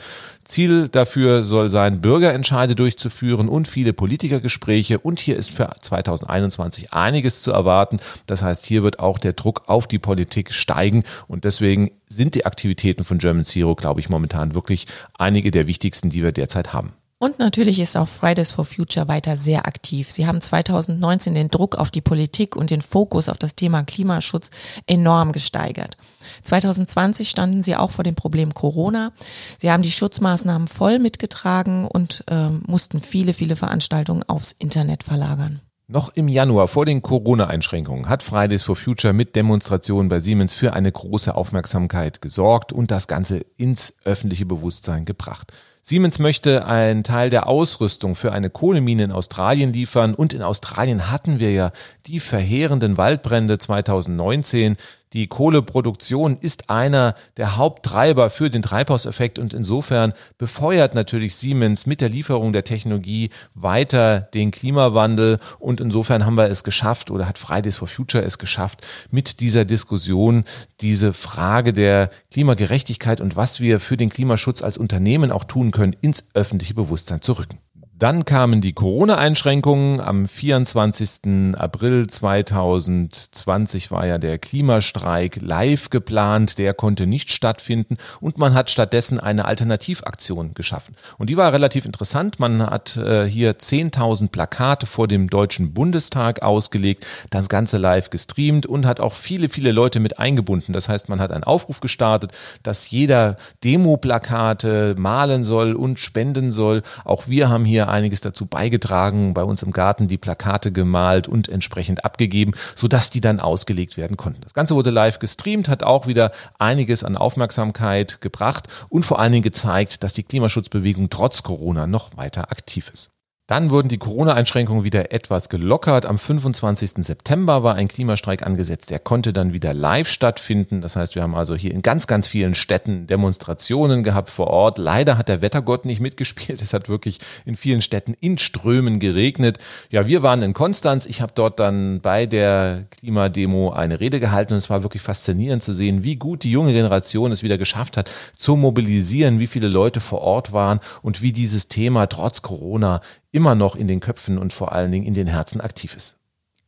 Ziel 0.46 0.88
dafür 0.88 1.44
soll 1.44 1.68
sein, 1.68 2.00
Bürgerentscheide 2.00 2.74
durchzuführen 2.74 3.48
und 3.48 3.68
viele 3.68 3.92
Politikergespräche. 3.92 4.98
Und 4.98 5.20
hier 5.20 5.36
ist 5.36 5.50
für 5.50 5.70
2021 5.80 6.92
einiges 6.92 7.42
zu 7.42 7.52
erwarten. 7.52 7.98
Das 8.26 8.42
heißt, 8.42 8.64
hier 8.66 8.82
wird 8.82 8.98
auch 8.98 9.18
der 9.18 9.32
Druck 9.32 9.64
auf 9.66 9.86
die 9.86 9.98
Politik 9.98 10.52
steigen. 10.52 11.04
Und 11.28 11.44
deswegen 11.44 11.90
sind 12.08 12.34
die 12.34 12.46
Aktivitäten 12.46 13.04
von 13.04 13.18
German 13.18 13.44
Zero, 13.44 13.74
glaube 13.74 14.00
ich, 14.00 14.08
momentan 14.08 14.54
wirklich 14.54 14.86
einige 15.18 15.50
der 15.50 15.66
wichtigsten, 15.66 16.10
die 16.10 16.22
wir 16.22 16.32
derzeit 16.32 16.72
haben. 16.72 16.92
Und 17.18 17.38
natürlich 17.38 17.80
ist 17.80 17.96
auch 17.96 18.08
Fridays 18.08 18.50
for 18.50 18.66
Future 18.66 19.08
weiter 19.08 19.38
sehr 19.38 19.66
aktiv. 19.66 20.10
Sie 20.10 20.26
haben 20.26 20.42
2019 20.42 21.34
den 21.34 21.48
Druck 21.48 21.74
auf 21.74 21.90
die 21.90 22.02
Politik 22.02 22.54
und 22.56 22.70
den 22.70 22.82
Fokus 22.82 23.30
auf 23.30 23.38
das 23.38 23.54
Thema 23.54 23.84
Klimaschutz 23.84 24.50
enorm 24.86 25.32
gesteigert. 25.32 25.96
2020 26.42 27.30
standen 27.30 27.62
sie 27.62 27.74
auch 27.74 27.90
vor 27.90 28.04
dem 28.04 28.16
Problem 28.16 28.52
Corona. 28.52 29.12
Sie 29.58 29.70
haben 29.70 29.82
die 29.82 29.92
Schutzmaßnahmen 29.92 30.68
voll 30.68 30.98
mitgetragen 30.98 31.86
und 31.86 32.22
äh, 32.28 32.50
mussten 32.50 33.00
viele, 33.00 33.32
viele 33.32 33.56
Veranstaltungen 33.56 34.22
aufs 34.24 34.52
Internet 34.52 35.02
verlagern. 35.02 35.62
Noch 35.88 36.10
im 36.16 36.28
Januar 36.28 36.68
vor 36.68 36.84
den 36.84 37.00
Corona-Einschränkungen 37.00 38.08
hat 38.10 38.24
Fridays 38.24 38.64
for 38.64 38.76
Future 38.76 39.14
mit 39.14 39.36
Demonstrationen 39.36 40.08
bei 40.08 40.20
Siemens 40.20 40.52
für 40.52 40.74
eine 40.74 40.90
große 40.90 41.34
Aufmerksamkeit 41.34 42.20
gesorgt 42.20 42.72
und 42.72 42.90
das 42.90 43.06
Ganze 43.06 43.46
ins 43.56 43.94
öffentliche 44.04 44.44
Bewusstsein 44.44 45.04
gebracht. 45.04 45.52
Siemens 45.88 46.18
möchte 46.18 46.66
einen 46.66 47.04
Teil 47.04 47.30
der 47.30 47.46
Ausrüstung 47.46 48.16
für 48.16 48.32
eine 48.32 48.50
Kohlemine 48.50 49.04
in 49.04 49.12
Australien 49.12 49.72
liefern 49.72 50.14
und 50.14 50.32
in 50.32 50.42
Australien 50.42 51.12
hatten 51.12 51.38
wir 51.38 51.52
ja 51.52 51.70
die 52.08 52.18
verheerenden 52.18 52.98
Waldbrände 52.98 53.56
2019. 53.56 54.78
Die 55.12 55.28
Kohleproduktion 55.28 56.36
ist 56.40 56.68
einer 56.68 57.14
der 57.36 57.56
Haupttreiber 57.56 58.28
für 58.28 58.50
den 58.50 58.62
Treibhauseffekt 58.62 59.38
und 59.38 59.54
insofern 59.54 60.12
befeuert 60.36 60.94
natürlich 60.94 61.36
Siemens 61.36 61.86
mit 61.86 62.00
der 62.00 62.08
Lieferung 62.08 62.52
der 62.52 62.64
Technologie 62.64 63.30
weiter 63.54 64.20
den 64.20 64.50
Klimawandel 64.50 65.38
und 65.60 65.80
insofern 65.80 66.26
haben 66.26 66.36
wir 66.36 66.50
es 66.50 66.64
geschafft 66.64 67.10
oder 67.10 67.28
hat 67.28 67.38
Fridays 67.38 67.76
for 67.76 67.86
Future 67.88 68.24
es 68.24 68.38
geschafft, 68.38 68.84
mit 69.10 69.40
dieser 69.40 69.64
Diskussion 69.64 70.44
diese 70.80 71.12
Frage 71.12 71.72
der 71.72 72.10
Klimagerechtigkeit 72.32 73.20
und 73.20 73.36
was 73.36 73.60
wir 73.60 73.78
für 73.78 73.96
den 73.96 74.10
Klimaschutz 74.10 74.60
als 74.60 74.76
Unternehmen 74.76 75.30
auch 75.30 75.44
tun 75.44 75.70
können, 75.70 75.94
ins 76.00 76.24
öffentliche 76.34 76.74
Bewusstsein 76.74 77.22
zu 77.22 77.34
rücken. 77.34 77.58
Dann 77.98 78.26
kamen 78.26 78.60
die 78.60 78.74
Corona-Einschränkungen. 78.74 80.02
Am 80.02 80.28
24. 80.28 81.54
April 81.56 82.06
2020 82.08 83.90
war 83.90 84.06
ja 84.06 84.18
der 84.18 84.36
Klimastreik 84.36 85.40
live 85.40 85.88
geplant. 85.88 86.58
Der 86.58 86.74
konnte 86.74 87.06
nicht 87.06 87.30
stattfinden 87.30 87.96
und 88.20 88.36
man 88.36 88.52
hat 88.52 88.68
stattdessen 88.68 89.18
eine 89.18 89.46
Alternativaktion 89.46 90.52
geschaffen. 90.52 90.94
Und 91.16 91.30
die 91.30 91.38
war 91.38 91.54
relativ 91.54 91.86
interessant. 91.86 92.38
Man 92.38 92.66
hat 92.66 92.98
äh, 92.98 93.24
hier 93.24 93.56
10.000 93.56 94.30
Plakate 94.30 94.84
vor 94.84 95.08
dem 95.08 95.30
Deutschen 95.30 95.72
Bundestag 95.72 96.42
ausgelegt, 96.42 97.06
das 97.30 97.48
Ganze 97.48 97.78
live 97.78 98.10
gestreamt 98.10 98.66
und 98.66 98.84
hat 98.84 99.00
auch 99.00 99.14
viele, 99.14 99.48
viele 99.48 99.72
Leute 99.72 100.00
mit 100.00 100.18
eingebunden. 100.18 100.74
Das 100.74 100.90
heißt, 100.90 101.08
man 101.08 101.18
hat 101.18 101.32
einen 101.32 101.44
Aufruf 101.44 101.80
gestartet, 101.80 102.32
dass 102.62 102.90
jeder 102.90 103.38
Demo-Plakate 103.64 104.96
malen 104.98 105.44
soll 105.44 105.72
und 105.72 105.98
spenden 105.98 106.52
soll. 106.52 106.82
Auch 107.06 107.26
wir 107.26 107.48
haben 107.48 107.64
hier 107.64 107.85
einiges 107.88 108.20
dazu 108.20 108.46
beigetragen, 108.46 109.34
bei 109.34 109.42
uns 109.42 109.62
im 109.62 109.72
Garten 109.72 110.08
die 110.08 110.18
Plakate 110.18 110.72
gemalt 110.72 111.28
und 111.28 111.48
entsprechend 111.48 112.04
abgegeben, 112.04 112.52
sodass 112.74 113.10
die 113.10 113.20
dann 113.20 113.40
ausgelegt 113.40 113.96
werden 113.96 114.16
konnten. 114.16 114.40
Das 114.42 114.54
Ganze 114.54 114.74
wurde 114.74 114.90
live 114.90 115.18
gestreamt, 115.18 115.68
hat 115.68 115.82
auch 115.82 116.06
wieder 116.06 116.32
einiges 116.58 117.04
an 117.04 117.16
Aufmerksamkeit 117.16 118.20
gebracht 118.20 118.68
und 118.88 119.04
vor 119.04 119.18
allen 119.18 119.32
Dingen 119.32 119.44
gezeigt, 119.44 120.02
dass 120.02 120.12
die 120.12 120.22
Klimaschutzbewegung 120.22 121.10
trotz 121.10 121.42
Corona 121.42 121.86
noch 121.86 122.16
weiter 122.16 122.50
aktiv 122.50 122.90
ist. 122.92 123.15
Dann 123.48 123.70
wurden 123.70 123.88
die 123.88 123.98
Corona-Einschränkungen 123.98 124.82
wieder 124.82 125.12
etwas 125.12 125.48
gelockert. 125.48 126.04
Am 126.04 126.18
25. 126.18 127.06
September 127.06 127.62
war 127.62 127.76
ein 127.76 127.86
Klimastreik 127.86 128.44
angesetzt. 128.44 128.90
Der 128.90 128.98
konnte 128.98 129.32
dann 129.32 129.52
wieder 129.52 129.72
live 129.72 130.08
stattfinden. 130.08 130.80
Das 130.80 130.96
heißt, 130.96 131.14
wir 131.14 131.22
haben 131.22 131.36
also 131.36 131.54
hier 131.54 131.70
in 131.70 131.80
ganz, 131.80 132.08
ganz 132.08 132.26
vielen 132.26 132.56
Städten 132.56 133.06
Demonstrationen 133.06 134.02
gehabt 134.02 134.30
vor 134.30 134.48
Ort. 134.48 134.78
Leider 134.78 135.16
hat 135.16 135.28
der 135.28 135.42
Wettergott 135.42 135.84
nicht 135.84 136.00
mitgespielt. 136.00 136.60
Es 136.60 136.74
hat 136.74 136.88
wirklich 136.88 137.20
in 137.44 137.56
vielen 137.56 137.82
Städten 137.82 138.14
in 138.18 138.36
Strömen 138.38 138.98
geregnet. 138.98 139.58
Ja, 139.90 140.08
wir 140.08 140.24
waren 140.24 140.42
in 140.42 140.52
Konstanz. 140.52 141.06
Ich 141.06 141.22
habe 141.22 141.30
dort 141.32 141.60
dann 141.60 142.00
bei 142.00 142.26
der 142.26 142.86
Klimademo 142.90 143.70
eine 143.70 144.00
Rede 144.00 144.18
gehalten 144.18 144.54
und 144.54 144.58
es 144.58 144.70
war 144.70 144.82
wirklich 144.82 145.02
faszinierend 145.02 145.62
zu 145.62 145.72
sehen, 145.72 146.02
wie 146.02 146.16
gut 146.16 146.42
die 146.42 146.50
junge 146.50 146.72
Generation 146.72 147.30
es 147.30 147.44
wieder 147.44 147.58
geschafft 147.58 147.96
hat, 147.96 148.10
zu 148.34 148.56
mobilisieren, 148.56 149.38
wie 149.38 149.46
viele 149.46 149.68
Leute 149.68 150.00
vor 150.00 150.22
Ort 150.22 150.52
waren 150.52 150.80
und 151.02 151.22
wie 151.22 151.30
dieses 151.30 151.68
Thema 151.68 152.08
trotz 152.08 152.42
Corona 152.42 153.02
immer 153.32 153.54
noch 153.54 153.76
in 153.76 153.88
den 153.88 154.00
Köpfen 154.00 154.38
und 154.38 154.52
vor 154.52 154.72
allen 154.72 154.90
Dingen 154.90 155.06
in 155.06 155.14
den 155.14 155.26
Herzen 155.26 155.60
aktiv 155.60 155.96
ist. 155.96 156.16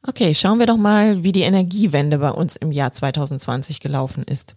Okay, 0.06 0.32
schauen 0.34 0.60
wir 0.60 0.66
doch 0.66 0.76
mal, 0.76 1.24
wie 1.24 1.32
die 1.32 1.42
Energiewende 1.42 2.18
bei 2.18 2.30
uns 2.30 2.54
im 2.54 2.70
Jahr 2.70 2.92
2020 2.92 3.80
gelaufen 3.80 4.22
ist. 4.22 4.54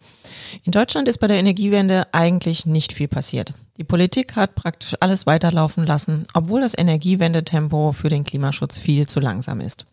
In 0.63 0.71
Deutschland 0.71 1.07
ist 1.07 1.17
bei 1.17 1.27
der 1.27 1.37
Energiewende 1.37 2.07
eigentlich 2.11 2.65
nicht 2.65 2.93
viel 2.93 3.07
passiert. 3.07 3.53
Die 3.77 3.83
Politik 3.83 4.35
hat 4.35 4.53
praktisch 4.53 4.95
alles 4.99 5.25
weiterlaufen 5.25 5.85
lassen, 5.85 6.25
obwohl 6.35 6.61
das 6.61 6.77
Energiewendetempo 6.77 7.91
für 7.91 8.09
den 8.09 8.23
Klimaschutz 8.23 8.77
viel 8.77 9.07
zu 9.07 9.19
langsam 9.19 9.61
ist. 9.61 9.87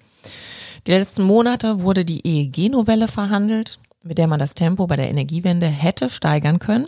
Die 0.87 0.92
letzten 0.92 1.23
Monate 1.23 1.81
wurde 1.81 2.05
die 2.05 2.25
EEG-Novelle 2.25 3.09
verhandelt. 3.09 3.79
Mit 4.03 4.19
der 4.19 4.27
man 4.27 4.39
das 4.39 4.55
Tempo 4.55 4.87
bei 4.87 4.97
der 4.97 5.11
Energiewende 5.11 5.67
hätte 5.67 6.09
steigern 6.09 6.59
können. 6.59 6.87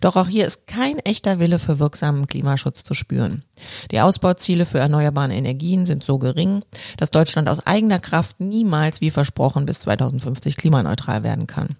Doch 0.00 0.16
auch 0.16 0.28
hier 0.28 0.46
ist 0.46 0.66
kein 0.66 0.98
echter 1.00 1.38
Wille 1.38 1.58
für 1.58 1.78
wirksamen 1.78 2.26
Klimaschutz 2.26 2.84
zu 2.84 2.94
spüren. 2.94 3.44
Die 3.90 4.00
Ausbauziele 4.00 4.64
für 4.64 4.78
erneuerbare 4.78 5.32
Energien 5.32 5.84
sind 5.84 6.04
so 6.04 6.18
gering, 6.18 6.64
dass 6.96 7.10
Deutschland 7.10 7.48
aus 7.48 7.66
eigener 7.66 7.98
Kraft 7.98 8.40
niemals 8.40 9.00
wie 9.00 9.10
versprochen 9.10 9.66
bis 9.66 9.80
2050 9.80 10.56
klimaneutral 10.56 11.22
werden 11.22 11.46
kann. 11.46 11.76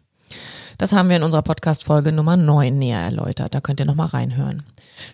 Das 0.79 0.93
haben 0.93 1.09
wir 1.09 1.17
in 1.17 1.23
unserer 1.23 1.43
Podcast-Folge 1.43 2.13
Nummer 2.13 2.37
9 2.37 2.77
näher 2.77 2.99
erläutert. 2.99 3.55
Da 3.55 3.61
könnt 3.61 3.79
ihr 3.79 3.87
nochmal 3.87 4.09
reinhören. 4.09 4.65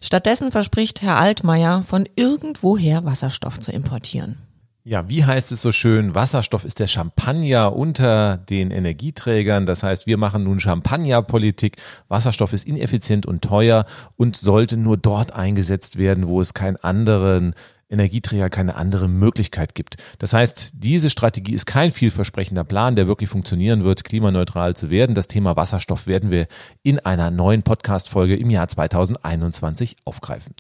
Stattdessen 0.01 0.51
verspricht 0.51 1.03
Herr 1.03 1.19
Altmaier, 1.19 1.83
von 1.83 2.09
irgendwoher 2.17 3.05
Wasserstoff 3.05 3.61
zu 3.61 3.73
importieren. 3.73 4.39
Ja, 4.89 5.07
wie 5.07 5.23
heißt 5.23 5.53
es 5.53 5.61
so 5.61 5.71
schön? 5.71 6.15
Wasserstoff 6.15 6.65
ist 6.65 6.81
der 6.81 6.87
Champagner 6.87 7.77
unter 7.77 8.39
den 8.39 8.71
Energieträgern. 8.71 9.67
Das 9.67 9.83
heißt, 9.83 10.07
wir 10.07 10.17
machen 10.17 10.45
nun 10.45 10.61
Champagnerpolitik. 10.61 11.77
Wasserstoff 12.09 12.55
ist 12.55 12.67
ineffizient 12.67 13.27
und 13.27 13.43
teuer 13.43 13.85
und 14.17 14.35
sollte 14.37 14.79
nur 14.79 14.97
dort 14.97 15.35
eingesetzt 15.35 15.99
werden, 15.99 16.27
wo 16.27 16.41
es 16.41 16.55
keinen 16.55 16.79
anderen 16.79 17.55
Energieträger 17.91 18.49
keine 18.49 18.77
andere 18.77 19.11
Möglichkeit 19.11 19.75
gibt. 19.75 19.97
Das 20.21 20.33
heißt, 20.33 20.71
diese 20.73 21.11
Strategie 21.11 21.53
ist 21.53 21.67
kein 21.67 21.91
vielversprechender 21.91 22.65
Plan, 22.65 22.97
der 22.97 23.07
wirklich 23.07 23.29
funktionieren 23.29 23.85
wird, 23.85 24.05
klimaneutral 24.05 24.75
zu 24.75 24.89
werden. 24.89 25.15
Das 25.15 25.29
Thema 25.29 25.55
Wasserstoff 25.55 26.07
werden 26.07 26.31
wir 26.31 26.47
in 26.83 26.99
einer 26.99 27.31
neuen 27.31 27.63
Podcast-Folge 27.63 28.37
im 28.37 28.49
Jahr 28.49 28.69
2021 28.69 29.99
aufgreifen. 30.07 30.55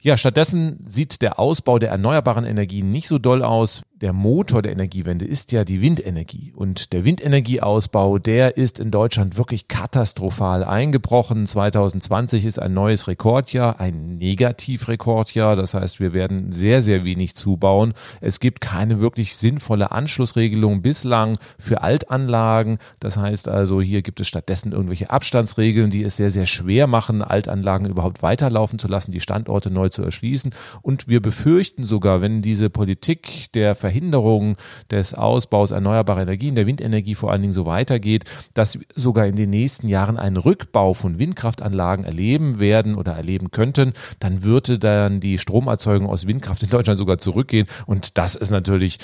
Ja, 0.00 0.16
stattdessen 0.16 0.84
sieht 0.86 1.22
der 1.22 1.40
Ausbau 1.40 1.78
der 1.78 1.90
erneuerbaren 1.90 2.44
Energien 2.44 2.88
nicht 2.88 3.08
so 3.08 3.18
doll 3.18 3.42
aus 3.42 3.82
der 4.00 4.12
Motor 4.12 4.62
der 4.62 4.72
Energiewende 4.72 5.24
ist 5.24 5.50
ja 5.50 5.64
die 5.64 5.80
Windenergie. 5.80 6.52
Und 6.54 6.92
der 6.92 7.04
Windenergieausbau, 7.04 8.18
der 8.18 8.56
ist 8.56 8.78
in 8.78 8.90
Deutschland 8.90 9.36
wirklich 9.36 9.66
katastrophal 9.66 10.62
eingebrochen. 10.62 11.46
2020 11.46 12.44
ist 12.44 12.60
ein 12.60 12.74
neues 12.74 13.08
Rekordjahr, 13.08 13.80
ein 13.80 14.18
Negativrekordjahr. 14.18 15.56
Das 15.56 15.74
heißt, 15.74 15.98
wir 15.98 16.12
werden 16.12 16.52
sehr, 16.52 16.80
sehr 16.80 17.04
wenig 17.04 17.34
zubauen. 17.34 17.92
Es 18.20 18.38
gibt 18.38 18.60
keine 18.60 19.00
wirklich 19.00 19.36
sinnvolle 19.36 19.90
Anschlussregelung 19.90 20.80
bislang 20.80 21.36
für 21.58 21.82
Altanlagen. 21.82 22.78
Das 23.00 23.16
heißt 23.16 23.48
also, 23.48 23.80
hier 23.80 24.02
gibt 24.02 24.20
es 24.20 24.28
stattdessen 24.28 24.72
irgendwelche 24.72 25.10
Abstandsregeln, 25.10 25.90
die 25.90 26.04
es 26.04 26.16
sehr, 26.16 26.30
sehr 26.30 26.46
schwer 26.46 26.86
machen, 26.86 27.22
Altanlagen 27.22 27.88
überhaupt 27.88 28.22
weiterlaufen 28.22 28.78
zu 28.78 28.86
lassen, 28.86 29.10
die 29.10 29.20
Standorte 29.20 29.70
neu 29.70 29.87
zu 29.90 30.02
erschließen. 30.02 30.52
Und 30.82 31.08
wir 31.08 31.20
befürchten 31.20 31.82
sogar, 31.82 32.20
wenn 32.20 32.42
diese 32.42 32.70
Politik 32.70 33.52
der 33.54 33.74
Ver 33.74 33.88
Verhinderung 33.88 34.56
des 34.90 35.14
Ausbaus 35.14 35.70
erneuerbarer 35.70 36.20
Energien, 36.20 36.54
der 36.54 36.66
Windenergie 36.66 37.14
vor 37.14 37.32
allen 37.32 37.40
Dingen 37.40 37.54
so 37.54 37.64
weitergeht, 37.64 38.24
dass 38.52 38.78
sogar 38.94 39.26
in 39.26 39.34
den 39.34 39.48
nächsten 39.48 39.88
Jahren 39.88 40.18
einen 40.18 40.36
Rückbau 40.36 40.92
von 40.92 41.18
Windkraftanlagen 41.18 42.04
erleben 42.04 42.58
werden 42.58 42.96
oder 42.96 43.12
erleben 43.12 43.50
könnten, 43.50 43.94
dann 44.20 44.42
würde 44.42 44.78
dann 44.78 45.20
die 45.20 45.38
Stromerzeugung 45.38 46.06
aus 46.06 46.26
Windkraft 46.26 46.62
in 46.62 46.68
Deutschland 46.68 46.98
sogar 46.98 47.16
zurückgehen. 47.16 47.66
Und 47.86 48.18
das 48.18 48.34
ist 48.34 48.50
natürlich 48.50 48.98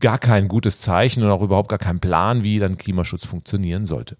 gar 0.00 0.18
kein 0.18 0.48
gutes 0.48 0.80
Zeichen 0.80 1.22
und 1.22 1.30
auch 1.30 1.42
überhaupt 1.42 1.68
gar 1.68 1.78
kein 1.78 2.00
Plan, 2.00 2.42
wie 2.42 2.58
dann 2.58 2.78
Klimaschutz 2.78 3.26
funktionieren 3.26 3.86
sollte. 3.86 4.16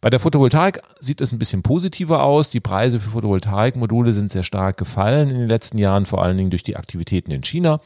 Bei 0.00 0.10
der 0.10 0.20
Photovoltaik 0.20 0.82
sieht 1.00 1.20
es 1.20 1.32
ein 1.32 1.38
bisschen 1.38 1.62
positiver 1.62 2.22
aus. 2.22 2.50
Die 2.50 2.60
Preise 2.60 3.00
für 3.00 3.10
Photovoltaikmodule 3.10 4.12
sind 4.12 4.30
sehr 4.30 4.42
stark 4.42 4.76
gefallen 4.76 5.30
in 5.30 5.38
den 5.38 5.48
letzten 5.48 5.78
Jahren, 5.78 6.06
vor 6.06 6.22
allen 6.22 6.36
Dingen 6.36 6.50
durch 6.50 6.62
die 6.62 6.76
Aktivitäten 6.76 7.30
in 7.30 7.42
China. 7.42 7.80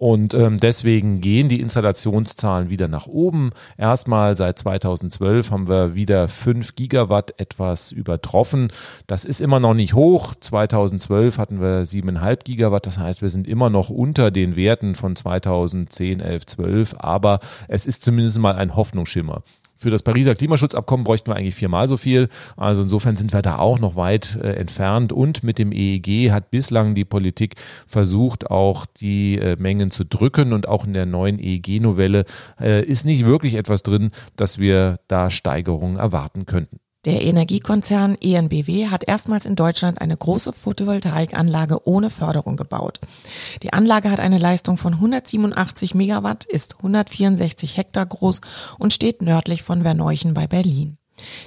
Und 0.00 0.32
ähm, 0.32 0.56
deswegen 0.56 1.20
gehen 1.20 1.50
die 1.50 1.60
Installationszahlen 1.60 2.70
wieder 2.70 2.88
nach 2.88 3.06
oben. 3.06 3.50
Erstmal 3.76 4.34
seit 4.34 4.58
2012 4.58 5.50
haben 5.50 5.68
wir 5.68 5.94
wieder 5.94 6.26
5 6.26 6.74
Gigawatt 6.74 7.34
etwas 7.36 7.92
übertroffen. 7.92 8.68
Das 9.06 9.26
ist 9.26 9.42
immer 9.42 9.60
noch 9.60 9.74
nicht 9.74 9.92
hoch. 9.92 10.34
2012 10.40 11.36
hatten 11.36 11.60
wir 11.60 11.84
7,5 11.84 12.44
Gigawatt. 12.44 12.86
Das 12.86 12.98
heißt, 12.98 13.20
wir 13.20 13.28
sind 13.28 13.46
immer 13.46 13.68
noch 13.68 13.90
unter 13.90 14.30
den 14.30 14.56
Werten 14.56 14.94
von 14.94 15.14
2010, 15.14 16.20
11, 16.20 16.46
12. 16.46 16.94
Aber 16.96 17.40
es 17.68 17.84
ist 17.84 18.02
zumindest 18.02 18.38
mal 18.38 18.54
ein 18.54 18.76
Hoffnungsschimmer. 18.76 19.42
Für 19.80 19.88
das 19.88 20.02
Pariser 20.02 20.34
Klimaschutzabkommen 20.34 21.04
bräuchten 21.04 21.30
wir 21.30 21.36
eigentlich 21.36 21.54
viermal 21.54 21.88
so 21.88 21.96
viel. 21.96 22.28
Also 22.54 22.82
insofern 22.82 23.16
sind 23.16 23.32
wir 23.32 23.40
da 23.40 23.56
auch 23.56 23.78
noch 23.78 23.96
weit 23.96 24.36
äh, 24.36 24.52
entfernt. 24.56 25.10
Und 25.10 25.42
mit 25.42 25.58
dem 25.58 25.72
EEG 25.72 26.32
hat 26.32 26.50
bislang 26.50 26.94
die 26.94 27.06
Politik 27.06 27.54
versucht, 27.86 28.50
auch 28.50 28.84
die 28.84 29.38
äh, 29.38 29.56
Mengen 29.58 29.90
zu 29.90 30.04
drücken. 30.04 30.52
Und 30.52 30.68
auch 30.68 30.84
in 30.84 30.92
der 30.92 31.06
neuen 31.06 31.38
EEG-Novelle 31.38 32.26
äh, 32.60 32.84
ist 32.84 33.06
nicht 33.06 33.24
wirklich 33.24 33.54
etwas 33.54 33.82
drin, 33.82 34.10
dass 34.36 34.58
wir 34.58 35.00
da 35.08 35.30
Steigerungen 35.30 35.96
erwarten 35.96 36.44
könnten. 36.44 36.78
Der 37.06 37.22
Energiekonzern 37.22 38.14
ENBW 38.20 38.88
hat 38.88 39.08
erstmals 39.08 39.46
in 39.46 39.56
Deutschland 39.56 40.02
eine 40.02 40.18
große 40.18 40.52
Photovoltaikanlage 40.52 41.88
ohne 41.88 42.10
Förderung 42.10 42.56
gebaut. 42.56 43.00
Die 43.62 43.72
Anlage 43.72 44.10
hat 44.10 44.20
eine 44.20 44.36
Leistung 44.36 44.76
von 44.76 44.92
187 44.92 45.94
Megawatt, 45.94 46.44
ist 46.44 46.76
164 46.76 47.78
Hektar 47.78 48.04
groß 48.04 48.42
und 48.78 48.92
steht 48.92 49.22
nördlich 49.22 49.62
von 49.62 49.80
Verneuchen 49.80 50.34
bei 50.34 50.46
Berlin. 50.46 50.98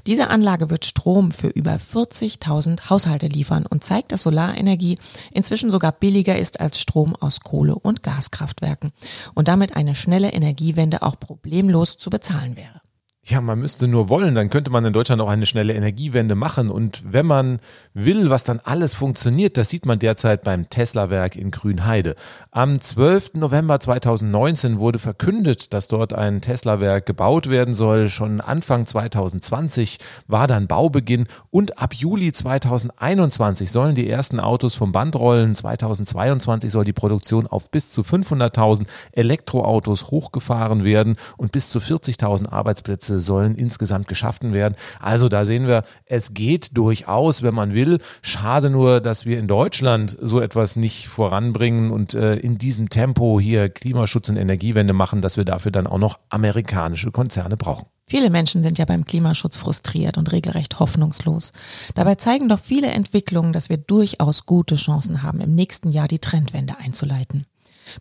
Diese 0.07 0.31
Anlage 0.31 0.71
wird 0.71 0.85
Strom 0.85 1.31
für 1.31 1.49
über 1.49 1.75
40.000 1.75 2.89
Haushalte 2.89 3.27
liefern 3.27 3.67
und 3.67 3.83
zeigt, 3.83 4.11
dass 4.11 4.23
Solarenergie 4.23 4.97
inzwischen 5.31 5.69
sogar 5.69 5.91
billiger 5.91 6.37
ist 6.37 6.61
als 6.61 6.79
Strom 6.79 7.15
aus 7.15 7.41
Kohle- 7.41 7.75
und 7.75 8.01
Gaskraftwerken 8.01 8.91
und 9.35 9.47
damit 9.47 9.75
eine 9.75 9.93
schnelle 9.93 10.31
Energiewende 10.31 11.03
auch 11.03 11.19
problemlos 11.19 11.97
zu 11.97 12.09
bezahlen 12.09 12.55
wäre. 12.55 12.81
Ja, 13.25 13.39
man 13.39 13.57
müsste 13.57 13.87
nur 13.87 14.09
wollen, 14.09 14.35
dann 14.35 14.49
könnte 14.49 14.69
man 14.69 14.83
in 14.83 14.91
Deutschland 14.91 15.21
auch 15.21 15.29
eine 15.29 15.45
schnelle 15.45 15.73
Energiewende 15.73 16.35
machen. 16.35 16.69
Und 16.69 17.13
wenn 17.13 17.25
man 17.25 17.61
will, 17.93 18.29
was 18.29 18.43
dann 18.43 18.59
alles 18.59 18.95
funktioniert, 18.95 19.55
das 19.55 19.69
sieht 19.69 19.85
man 19.85 19.97
derzeit 19.97 20.43
beim 20.43 20.69
Tesla-Werk 20.69 21.37
in 21.37 21.49
Grünheide. 21.49 22.15
Am 22.51 22.81
12. 22.81 23.35
November 23.35 23.79
2019 23.79 24.77
wurde 24.77 24.99
verkündet, 24.99 25.73
dass 25.73 25.87
dort 25.87 26.11
ein 26.11 26.41
Tesla-Werk 26.41 27.05
gebaut 27.05 27.49
werden 27.49 27.73
soll. 27.73 28.09
Schon 28.09 28.41
Anfang 28.41 28.85
2020 28.85 29.99
war 30.27 30.47
dann 30.47 30.67
Baubeginn 30.67 31.27
und 31.49 31.79
ab 31.79 31.93
Juli 31.93 32.33
2021 32.33 33.71
sollen 33.71 33.95
die 33.95 34.09
ersten 34.09 34.41
Autos 34.41 34.75
vom 34.75 34.91
Band 34.91 35.15
rollen. 35.15 35.55
2022 35.55 36.69
soll 36.69 36.83
die 36.83 36.91
Produktion 36.91 37.47
auf 37.47 37.71
bis 37.71 37.89
zu 37.89 38.01
500.000 38.01 38.85
Elektroautos 39.13 40.11
hochgefahren 40.11 40.83
werden 40.83 41.15
und 41.37 41.53
bis 41.53 41.69
zu 41.69 41.79
40.000 41.79 42.49
Arbeitsplätze 42.49 43.12
Plätze 43.13 43.19
sollen 43.19 43.55
insgesamt 43.55 44.07
geschaffen 44.07 44.53
werden. 44.53 44.75
Also 44.99 45.29
da 45.29 45.45
sehen 45.45 45.67
wir, 45.67 45.83
es 46.05 46.33
geht 46.33 46.75
durchaus, 46.77 47.43
wenn 47.43 47.53
man 47.53 47.73
will. 47.73 47.99
Schade 48.21 48.69
nur, 48.69 49.01
dass 49.01 49.25
wir 49.25 49.39
in 49.39 49.47
Deutschland 49.47 50.17
so 50.21 50.41
etwas 50.41 50.75
nicht 50.75 51.07
voranbringen 51.07 51.91
und 51.91 52.13
äh, 52.13 52.35
in 52.35 52.57
diesem 52.57 52.89
Tempo 52.89 53.39
hier 53.39 53.69
Klimaschutz 53.69 54.29
und 54.29 54.37
Energiewende 54.37 54.93
machen, 54.93 55.21
dass 55.21 55.37
wir 55.37 55.45
dafür 55.45 55.71
dann 55.71 55.87
auch 55.87 55.99
noch 55.99 56.19
amerikanische 56.29 57.11
Konzerne 57.11 57.57
brauchen. 57.57 57.85
Viele 58.05 58.29
Menschen 58.29 58.63
sind 58.63 58.77
ja 58.77 58.85
beim 58.85 59.05
Klimaschutz 59.05 59.55
frustriert 59.55 60.17
und 60.17 60.31
regelrecht 60.31 60.79
hoffnungslos. 60.79 61.53
Dabei 61.95 62.15
zeigen 62.15 62.49
doch 62.49 62.59
viele 62.59 62.87
Entwicklungen, 62.87 63.53
dass 63.53 63.69
wir 63.69 63.77
durchaus 63.77 64.45
gute 64.45 64.75
Chancen 64.75 65.23
haben, 65.23 65.39
im 65.39 65.55
nächsten 65.55 65.89
Jahr 65.89 66.07
die 66.07 66.19
Trendwende 66.19 66.77
einzuleiten. 66.77 67.45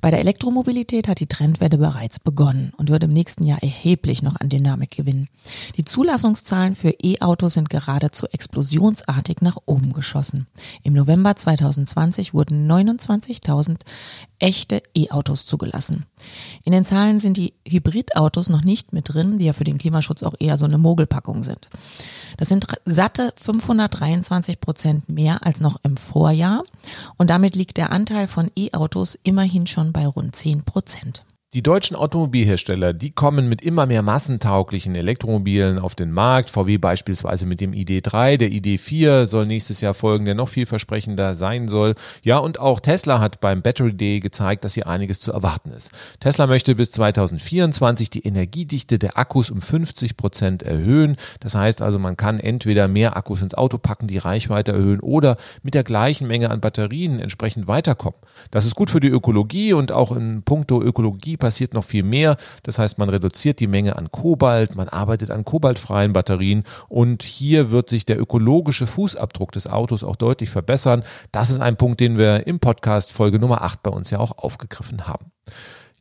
Bei 0.01 0.11
der 0.11 0.21
Elektromobilität 0.21 1.09
hat 1.09 1.21
die 1.21 1.27
Trendwende 1.27 1.79
bereits 1.79 2.19
begonnen 2.21 2.73
und 2.77 2.91
wird 2.91 3.05
im 3.05 3.11
nächsten 3.11 3.45
Jahr 3.45 3.63
erheblich 3.63 4.23
noch 4.23 4.37
an 4.37 4.49
Dynamik 4.49 4.91
gewinnen. 4.91 5.29
Die 5.77 5.85
Zulassungszahlen 5.85 6.75
für 6.75 6.95
E-Autos 7.03 7.55
sind 7.55 7.71
geradezu 7.71 8.27
explosionsartig 8.27 9.41
nach 9.41 9.57
oben 9.67 9.93
geschossen. 9.93 10.47
Im 10.83 10.93
November 10.93 11.37
2020 11.37 12.35
wurden 12.35 12.71
29.000 12.71 13.81
echte 14.39 14.83
E-Autos 14.95 15.47
zugelassen. 15.47 16.07
In 16.65 16.73
den 16.73 16.85
Zahlen 16.85 17.19
sind 17.19 17.37
die 17.37 17.55
Hybridautos 17.67 18.49
noch 18.49 18.63
nicht 18.63 18.93
mit 18.93 19.13
drin, 19.13 19.39
die 19.39 19.47
ja 19.47 19.53
für 19.53 19.65
den 19.65 19.79
Klimaschutz 19.79 20.23
auch 20.23 20.35
eher 20.39 20.57
so 20.57 20.65
eine 20.65 20.79
Mogelpackung 20.79 21.43
sind. 21.43 21.69
Das 22.37 22.49
sind 22.49 22.67
satte 22.85 23.33
523 23.37 24.61
Prozent 24.61 25.09
mehr 25.09 25.45
als 25.45 25.61
noch 25.61 25.81
im 25.83 25.97
Vorjahr 25.97 26.65
und 27.17 27.31
damit 27.31 27.57
liegt 27.57 27.77
der 27.77 27.93
Anteil 27.93 28.29
von 28.29 28.51
E-Autos 28.57 29.19
immerhin 29.23 29.67
schon 29.67 29.93
bei 29.93 30.07
rund 30.07 30.35
10 30.35 30.63
Prozent. 30.63 31.25
Die 31.55 31.63
deutschen 31.63 31.99
Automobilhersteller, 31.99 32.95
die 32.95 33.11
kommen 33.11 33.47
mit 33.47 33.61
immer 33.61 33.85
mehr 33.85 34.01
massentauglichen 34.01 34.95
Elektromobilen 34.95 35.79
auf 35.79 35.95
den 35.95 36.11
Markt. 36.11 36.49
VW 36.49 36.79
beispielsweise 36.79 37.45
mit 37.45 37.61
dem 37.61 37.73
ID3, 37.73 38.39
der 38.39 38.49
ID4 38.49 39.27
soll 39.27 39.45
nächstes 39.45 39.83
Jahr 39.83 39.93
folgen, 39.93 40.25
der 40.25 40.35
noch 40.35 40.49
vielversprechender 40.49 41.35
sein 41.35 41.69
soll. 41.69 41.95
Ja, 42.23 42.39
und 42.39 42.59
auch 42.59 42.81
Tesla 42.81 43.21
hat 43.21 43.43
beim 43.43 43.61
Battery 43.61 43.93
Day 43.93 44.21
gezeigt, 44.21 44.65
dass 44.65 44.73
hier 44.73 44.87
einiges 44.87 45.21
zu 45.21 45.31
erwarten 45.31 45.73
ist. 45.73 45.91
Tesla 46.21 46.47
möchte 46.47 46.75
bis 46.75 46.91
2024 46.93 48.09
die 48.09 48.25
Energiedichte 48.25 48.99
der 48.99 49.19
Akkus 49.19 49.51
um 49.51 49.61
50 49.61 50.17
Prozent 50.17 50.63
erhöhen. 50.63 51.19
Das 51.41 51.55
heißt 51.55 51.83
also, 51.83 51.99
man 51.99 52.17
kann 52.17 52.41
entweder 52.41 52.89
mehr 52.89 53.15
Akkus 53.15 53.43
ins 53.43 53.53
Auto 53.53 53.77
packen, 53.77 54.07
die 54.07 54.17
Reichweite 54.17 54.73
erhöhen 54.73 55.01
oder 55.01 55.37
mit 55.63 55.75
der 55.75 55.85
gleichen 55.85 56.27
Menge 56.29 56.49
an 56.49 56.63
Batterien 56.63 57.21
entsprechend 57.21 57.67
weiterkommen. 57.67 58.19
Das 58.51 58.65
ist 58.65 58.75
gut 58.75 58.89
für 58.89 59.01
die 59.01 59.09
Ökologie 59.09 59.75
und 59.75 59.93
auch 59.93 60.13
in 60.13 60.45
puncto 60.45 60.81
Ökologie 60.81 61.37
passiert 61.43 61.75
noch 61.75 61.83
viel 61.83 62.05
mehr. 62.05 62.37
Das 62.63 62.79
heißt, 62.79 62.99
man 62.99 63.09
reduziert 63.09 63.59
die 63.59 63.67
Menge 63.67 63.97
an 63.97 64.13
Kobalt, 64.13 64.77
man 64.77 64.89
arbeitet 64.89 65.33
an 65.33 65.45
kobaltfreien 65.45 66.13
Batterien 66.13 66.63
und 66.89 67.25
hier 67.25 67.73
wird 67.73 67.91
sich 67.91 68.07
der 68.07 68.21
ökologische 68.21 68.87
Fußabdruck 68.87 69.51
des 69.51 69.67
Autos 69.67 70.05
auch 70.05 70.15
deutlich 70.15 70.51
verbessern. 70.51 71.03
Das 71.33 71.51
ist 71.51 71.59
ein 71.61 71.77
Punkt, 71.77 71.99
den 71.99 72.17
wir 72.17 72.47
im 72.47 72.61
Podcast 72.61 73.11
Folge 73.11 73.41
Nummer 73.41 73.63
8 73.63 73.83
bei 73.83 73.91
uns 73.91 74.11
ja 74.11 74.21
auch 74.21 74.39
aufgegriffen 74.39 75.09
haben. 75.09 75.33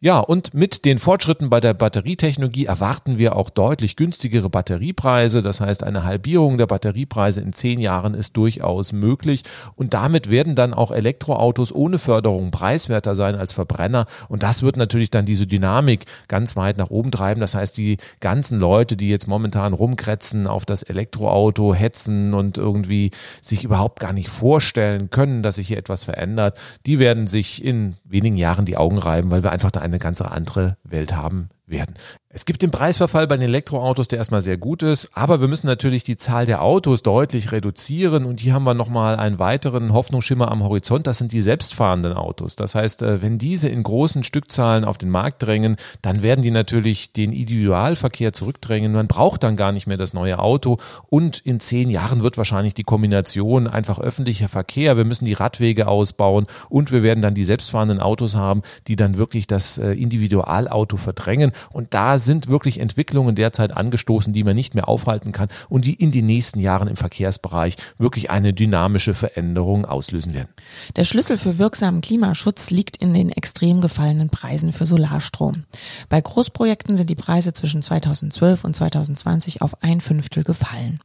Ja, 0.03 0.17
und 0.17 0.55
mit 0.55 0.83
den 0.85 0.97
Fortschritten 0.97 1.51
bei 1.51 1.59
der 1.59 1.75
Batterietechnologie 1.75 2.65
erwarten 2.65 3.19
wir 3.19 3.35
auch 3.35 3.51
deutlich 3.51 3.95
günstigere 3.95 4.49
Batteriepreise. 4.49 5.43
Das 5.43 5.61
heißt, 5.61 5.83
eine 5.83 6.03
Halbierung 6.03 6.57
der 6.57 6.65
Batteriepreise 6.65 7.39
in 7.39 7.53
zehn 7.53 7.79
Jahren 7.79 8.15
ist 8.15 8.35
durchaus 8.35 8.93
möglich. 8.93 9.43
Und 9.75 9.93
damit 9.93 10.31
werden 10.31 10.55
dann 10.55 10.73
auch 10.73 10.89
Elektroautos 10.89 11.71
ohne 11.71 11.99
Förderung 11.99 12.49
preiswerter 12.49 13.13
sein 13.13 13.35
als 13.35 13.53
Verbrenner. 13.53 14.07
Und 14.27 14.41
das 14.41 14.63
wird 14.63 14.75
natürlich 14.75 15.11
dann 15.11 15.27
diese 15.27 15.45
Dynamik 15.45 16.05
ganz 16.27 16.55
weit 16.55 16.79
nach 16.79 16.89
oben 16.89 17.11
treiben. 17.11 17.39
Das 17.39 17.53
heißt, 17.53 17.77
die 17.77 17.97
ganzen 18.21 18.59
Leute, 18.59 18.97
die 18.97 19.07
jetzt 19.07 19.27
momentan 19.27 19.71
rumkretzen, 19.73 20.47
auf 20.47 20.65
das 20.65 20.81
Elektroauto 20.81 21.75
hetzen 21.75 22.33
und 22.33 22.57
irgendwie 22.57 23.11
sich 23.43 23.63
überhaupt 23.63 23.99
gar 23.99 24.13
nicht 24.13 24.29
vorstellen 24.29 25.11
können, 25.11 25.43
dass 25.43 25.57
sich 25.57 25.67
hier 25.67 25.77
etwas 25.77 26.05
verändert, 26.05 26.57
die 26.87 26.97
werden 26.97 27.27
sich 27.27 27.63
in 27.63 27.97
wenigen 28.03 28.35
Jahren 28.35 28.65
die 28.65 28.77
Augen 28.77 28.97
reiben, 28.97 29.29
weil 29.29 29.43
wir 29.43 29.51
einfach 29.51 29.69
da 29.69 29.79
eine 29.79 29.90
ganz 29.99 30.21
andere 30.21 30.77
Welt 30.84 31.15
haben 31.15 31.49
werden. 31.71 31.95
Es 32.34 32.45
gibt 32.45 32.62
den 32.62 32.71
Preisverfall 32.71 33.27
bei 33.27 33.36
den 33.36 33.49
Elektroautos, 33.49 34.07
der 34.07 34.19
erstmal 34.19 34.41
sehr 34.41 34.55
gut 34.55 34.84
ist, 34.84 35.10
aber 35.13 35.41
wir 35.41 35.49
müssen 35.49 35.67
natürlich 35.67 36.05
die 36.05 36.15
Zahl 36.15 36.45
der 36.45 36.62
Autos 36.62 37.03
deutlich 37.03 37.51
reduzieren 37.51 38.23
und 38.23 38.39
hier 38.39 38.53
haben 38.53 38.63
wir 38.63 38.73
nochmal 38.73 39.17
einen 39.17 39.38
weiteren 39.38 39.91
Hoffnungsschimmer 39.91 40.49
am 40.49 40.63
Horizont, 40.63 41.07
das 41.07 41.17
sind 41.17 41.34
die 41.34 41.41
selbstfahrenden 41.41 42.13
Autos. 42.13 42.55
Das 42.55 42.73
heißt, 42.73 43.01
äh, 43.01 43.21
wenn 43.21 43.38
diese 43.38 43.67
in 43.67 43.84
großen 43.84 44.23
Stückzahlen 44.23 44.86
auf 44.86 44.97
den 44.97 45.10
Markt 45.10 45.43
drängen, 45.43 45.75
dann 46.01 46.21
werden 46.21 46.41
die 46.41 46.51
natürlich 46.51 47.12
den 47.12 47.34
Individualverkehr 47.34 48.31
zurückdrängen. 48.31 48.93
Man 48.93 49.07
braucht 49.07 49.43
dann 49.43 49.57
gar 49.57 49.73
nicht 49.73 49.88
mehr 49.88 49.97
das 49.97 50.13
neue 50.13 50.39
Auto 50.39 50.77
und 51.10 51.39
in 51.39 51.60
zehn 51.60 51.89
Jahren 51.89 52.23
wird 52.23 52.38
wahrscheinlich 52.38 52.73
die 52.73 52.84
Kombination 52.84 53.67
einfach 53.67 53.99
öffentlicher 53.99 54.47
Verkehr, 54.47 54.95
wir 54.95 55.05
müssen 55.05 55.25
die 55.25 55.34
Radwege 55.34 55.89
ausbauen 55.89 56.47
und 56.69 56.93
wir 56.93 57.03
werden 57.03 57.21
dann 57.21 57.34
die 57.34 57.43
selbstfahrenden 57.43 57.99
Autos 57.99 58.36
haben, 58.36 58.62
die 58.88 58.95
dann 58.95 59.17
wirklich 59.17 59.47
das 59.47 59.77
äh, 59.77 59.91
Individualauto 59.91 60.95
verdrängen 60.95 61.51
und 61.71 61.93
da 61.93 62.17
sind 62.17 62.47
wirklich 62.47 62.80
Entwicklungen 62.80 63.36
derzeit 63.36 63.71
angestoßen, 63.76 64.34
die 64.34 64.43
man 64.43 64.56
nicht 64.56 64.76
mehr 64.76 64.88
aufhalten 64.88 65.32
kann 65.32 65.50
und 65.69 65.86
die 65.86 65.93
in 65.93 66.12
den 66.12 66.26
nächsten 66.26 66.60
Jahren 66.60 66.88
im 66.88 66.97
Verkehrsbereich 66.97 67.76
wirklich 67.97 68.30
eine 68.30 68.54
dynamische 68.54 69.13
Veränderung 69.13 69.86
auslösen 69.86 70.34
werden. 70.34 70.50
Der 70.95 71.04
Schlüssel 71.04 71.38
für 71.38 71.58
wirksamen 71.58 72.02
Klimaschutz 72.02 72.69
liegt 72.69 72.97
in 72.97 73.13
den 73.13 73.32
extrem 73.32 73.82
gefallenen 73.82 74.30
Preisen 74.30 74.74
für 74.74 74.86
Solarstrom. 74.86 75.63
Bei 76.10 76.21
Großprojekten 76.21 76.95
sind 76.95 77.10
die 77.10 77.15
Preise 77.15 77.54
zwischen 77.54 77.82
2012 77.82 78.63
und 78.63 78.76
2020 78.76 79.62
auf 79.62 79.82
ein 79.84 80.02
Fünftel 80.02 80.43
gefallen. 80.43 81.00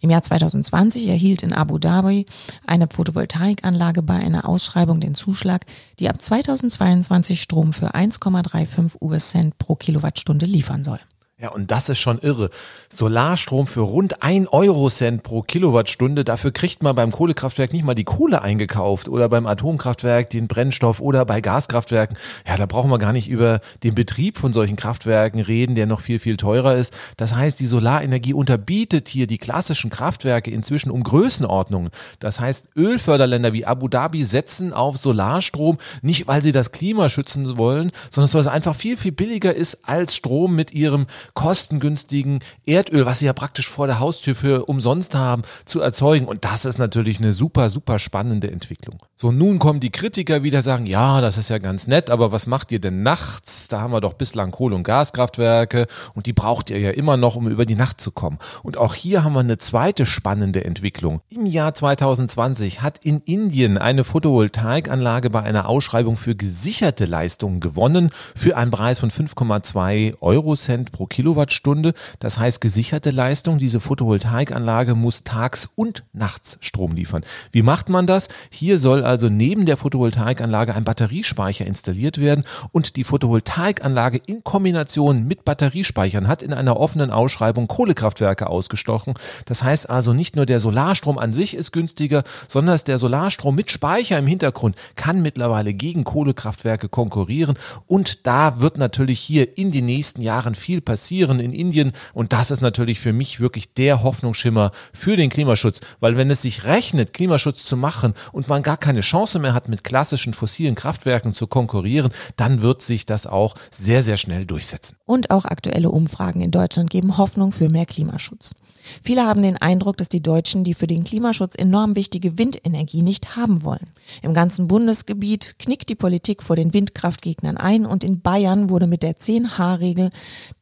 Im 0.00 0.10
Jahr 0.10 0.22
2020 0.22 1.08
erhielt 1.08 1.42
in 1.42 1.52
Abu 1.52 1.78
Dhabi 1.78 2.26
eine 2.66 2.86
Photovoltaikanlage 2.86 4.02
bei 4.02 4.14
einer 4.14 4.48
Ausschreibung 4.48 5.00
den 5.00 5.14
Zuschlag, 5.14 5.66
die 5.98 6.08
ab 6.08 6.20
2022 6.20 7.40
Strom 7.40 7.72
für 7.72 7.94
1,35 7.94 9.00
US-Cent 9.00 9.58
pro 9.58 9.76
Kilowattstunde 9.96 10.44
liefern 10.46 10.84
soll. 10.84 11.00
Ja, 11.38 11.50
und 11.50 11.70
das 11.70 11.90
ist 11.90 11.98
schon 11.98 12.18
irre. 12.20 12.48
Solarstrom 12.88 13.66
für 13.66 13.82
rund 13.82 14.22
ein 14.22 14.48
Eurocent 14.48 15.22
pro 15.22 15.42
Kilowattstunde. 15.42 16.24
Dafür 16.24 16.50
kriegt 16.50 16.82
man 16.82 16.96
beim 16.96 17.12
Kohlekraftwerk 17.12 17.74
nicht 17.74 17.84
mal 17.84 17.94
die 17.94 18.04
Kohle 18.04 18.40
eingekauft 18.40 19.06
oder 19.06 19.28
beim 19.28 19.46
Atomkraftwerk 19.46 20.30
den 20.30 20.48
Brennstoff 20.48 20.98
oder 20.98 21.26
bei 21.26 21.42
Gaskraftwerken. 21.42 22.16
Ja, 22.48 22.56
da 22.56 22.64
brauchen 22.64 22.90
wir 22.90 22.96
gar 22.96 23.12
nicht 23.12 23.28
über 23.28 23.60
den 23.82 23.94
Betrieb 23.94 24.38
von 24.38 24.54
solchen 24.54 24.76
Kraftwerken 24.76 25.38
reden, 25.40 25.74
der 25.74 25.84
noch 25.84 26.00
viel, 26.00 26.20
viel 26.20 26.38
teurer 26.38 26.74
ist. 26.74 26.94
Das 27.18 27.34
heißt, 27.34 27.60
die 27.60 27.66
Solarenergie 27.66 28.32
unterbietet 28.32 29.06
hier 29.06 29.26
die 29.26 29.36
klassischen 29.36 29.90
Kraftwerke 29.90 30.50
inzwischen 30.50 30.90
um 30.90 31.02
Größenordnungen. 31.02 31.90
Das 32.18 32.40
heißt, 32.40 32.70
Ölförderländer 32.76 33.52
wie 33.52 33.66
Abu 33.66 33.88
Dhabi 33.88 34.24
setzen 34.24 34.72
auf 34.72 34.96
Solarstrom, 34.96 35.76
nicht 36.00 36.28
weil 36.28 36.42
sie 36.42 36.52
das 36.52 36.72
Klima 36.72 37.10
schützen 37.10 37.58
wollen, 37.58 37.92
sondern 38.10 38.32
weil 38.32 38.40
es 38.40 38.46
einfach 38.46 38.74
viel, 38.74 38.96
viel 38.96 39.12
billiger 39.12 39.54
ist 39.54 39.80
als 39.86 40.16
Strom 40.16 40.56
mit 40.56 40.72
ihrem 40.72 41.04
kostengünstigen 41.34 42.40
Erdöl, 42.64 43.06
was 43.06 43.20
sie 43.20 43.26
ja 43.26 43.32
praktisch 43.32 43.68
vor 43.68 43.86
der 43.86 44.00
Haustür 44.00 44.34
für 44.34 44.66
umsonst 44.66 45.14
haben, 45.14 45.42
zu 45.64 45.80
erzeugen. 45.80 46.26
Und 46.26 46.44
das 46.44 46.64
ist 46.64 46.78
natürlich 46.78 47.18
eine 47.18 47.32
super, 47.32 47.70
super 47.70 47.98
spannende 47.98 48.50
Entwicklung. 48.50 48.98
So, 49.16 49.32
nun 49.32 49.58
kommen 49.58 49.80
die 49.80 49.90
Kritiker 49.90 50.42
wieder 50.42 50.62
sagen, 50.62 50.86
ja, 50.86 51.20
das 51.20 51.38
ist 51.38 51.48
ja 51.48 51.58
ganz 51.58 51.86
nett, 51.86 52.10
aber 52.10 52.32
was 52.32 52.46
macht 52.46 52.70
ihr 52.72 52.80
denn 52.80 53.02
nachts? 53.02 53.68
Da 53.68 53.80
haben 53.80 53.92
wir 53.92 54.00
doch 54.00 54.14
bislang 54.14 54.50
Kohle- 54.50 54.76
und 54.76 54.82
Gaskraftwerke 54.82 55.86
und 56.14 56.26
die 56.26 56.32
braucht 56.32 56.70
ihr 56.70 56.78
ja 56.78 56.90
immer 56.90 57.16
noch, 57.16 57.36
um 57.36 57.48
über 57.48 57.66
die 57.66 57.76
Nacht 57.76 58.00
zu 58.00 58.10
kommen. 58.10 58.38
Und 58.62 58.76
auch 58.76 58.94
hier 58.94 59.24
haben 59.24 59.32
wir 59.32 59.40
eine 59.40 59.58
zweite 59.58 60.06
spannende 60.06 60.64
Entwicklung. 60.64 61.20
Im 61.30 61.46
Jahr 61.46 61.74
2020 61.74 62.82
hat 62.82 63.04
in 63.04 63.18
Indien 63.20 63.78
eine 63.78 64.04
Photovoltaikanlage 64.04 65.30
bei 65.30 65.42
einer 65.42 65.68
Ausschreibung 65.68 66.16
für 66.16 66.34
gesicherte 66.34 67.06
Leistungen 67.06 67.60
gewonnen 67.60 68.10
für 68.34 68.56
einen 68.56 68.70
Preis 68.70 68.98
von 68.98 69.10
5,2 69.10 70.20
Euro 70.20 70.56
Cent 70.56 70.92
pro 70.92 71.06
Kilowattstunde. 71.16 71.94
Das 72.18 72.38
heißt 72.38 72.60
gesicherte 72.60 73.10
Leistung. 73.10 73.56
Diese 73.56 73.80
Photovoltaikanlage 73.80 74.94
muss 74.94 75.24
tags 75.24 75.66
und 75.74 76.04
nachts 76.12 76.58
Strom 76.60 76.92
liefern. 76.92 77.24
Wie 77.52 77.62
macht 77.62 77.88
man 77.88 78.06
das? 78.06 78.28
Hier 78.50 78.76
soll 78.76 79.02
also 79.02 79.30
neben 79.30 79.64
der 79.64 79.78
Photovoltaikanlage 79.78 80.74
ein 80.74 80.84
Batteriespeicher 80.84 81.64
installiert 81.64 82.18
werden 82.18 82.44
und 82.70 82.96
die 82.96 83.04
Photovoltaikanlage 83.04 84.20
in 84.26 84.44
Kombination 84.44 85.26
mit 85.26 85.46
Batteriespeichern 85.46 86.28
hat 86.28 86.42
in 86.42 86.52
einer 86.52 86.78
offenen 86.78 87.10
Ausschreibung 87.10 87.66
Kohlekraftwerke 87.66 88.48
ausgestochen. 88.48 89.14
Das 89.46 89.62
heißt 89.62 89.88
also 89.88 90.12
nicht 90.12 90.36
nur 90.36 90.44
der 90.44 90.60
Solarstrom 90.60 91.16
an 91.16 91.32
sich 91.32 91.56
ist 91.56 91.72
günstiger, 91.72 92.24
sondern 92.46 92.78
der 92.86 92.98
Solarstrom 92.98 93.54
mit 93.54 93.70
Speicher 93.70 94.18
im 94.18 94.26
Hintergrund 94.26 94.76
kann 94.96 95.22
mittlerweile 95.22 95.72
gegen 95.72 96.04
Kohlekraftwerke 96.04 96.90
konkurrieren 96.90 97.56
und 97.86 98.26
da 98.26 98.60
wird 98.60 98.76
natürlich 98.76 99.20
hier 99.20 99.56
in 99.56 99.70
den 99.70 99.86
nächsten 99.86 100.20
Jahren 100.20 100.54
viel 100.54 100.82
passieren 100.82 101.05
in 101.10 101.52
Indien 101.52 101.92
und 102.14 102.32
das 102.32 102.50
ist 102.50 102.60
natürlich 102.60 103.00
für 103.00 103.12
mich 103.12 103.40
wirklich 103.40 103.72
der 103.74 104.02
Hoffnungsschimmer 104.02 104.72
für 104.92 105.16
den 105.16 105.30
Klimaschutz, 105.30 105.80
weil 106.00 106.16
wenn 106.16 106.30
es 106.30 106.42
sich 106.42 106.64
rechnet, 106.64 107.12
Klimaschutz 107.12 107.64
zu 107.64 107.76
machen 107.76 108.14
und 108.32 108.48
man 108.48 108.62
gar 108.62 108.76
keine 108.76 109.00
Chance 109.00 109.38
mehr 109.38 109.54
hat, 109.54 109.68
mit 109.68 109.84
klassischen 109.84 110.34
fossilen 110.34 110.74
Kraftwerken 110.74 111.32
zu 111.32 111.46
konkurrieren, 111.46 112.12
dann 112.36 112.62
wird 112.62 112.82
sich 112.82 113.06
das 113.06 113.26
auch 113.26 113.54
sehr, 113.70 114.02
sehr 114.02 114.16
schnell 114.16 114.44
durchsetzen. 114.44 114.96
Und 115.04 115.30
auch 115.30 115.44
aktuelle 115.44 115.90
Umfragen 115.90 116.40
in 116.40 116.50
Deutschland 116.50 116.90
geben 116.90 117.16
Hoffnung 117.16 117.52
für 117.52 117.68
mehr 117.68 117.86
Klimaschutz. 117.86 118.54
Viele 119.02 119.26
haben 119.26 119.42
den 119.42 119.56
Eindruck, 119.56 119.96
dass 119.96 120.08
die 120.08 120.22
Deutschen 120.22 120.64
die 120.64 120.74
für 120.74 120.86
den 120.86 121.04
Klimaschutz 121.04 121.54
enorm 121.56 121.96
wichtige 121.96 122.38
Windenergie 122.38 123.02
nicht 123.02 123.36
haben 123.36 123.64
wollen. 123.64 123.88
Im 124.22 124.34
ganzen 124.34 124.68
Bundesgebiet 124.68 125.56
knickt 125.58 125.88
die 125.88 125.94
Politik 125.94 126.42
vor 126.42 126.56
den 126.56 126.72
Windkraftgegnern 126.72 127.56
ein 127.56 127.86
und 127.86 128.04
in 128.04 128.20
Bayern 128.20 128.70
wurde 128.70 128.86
mit 128.86 129.02
der 129.02 129.16
10H-Regel 129.16 130.10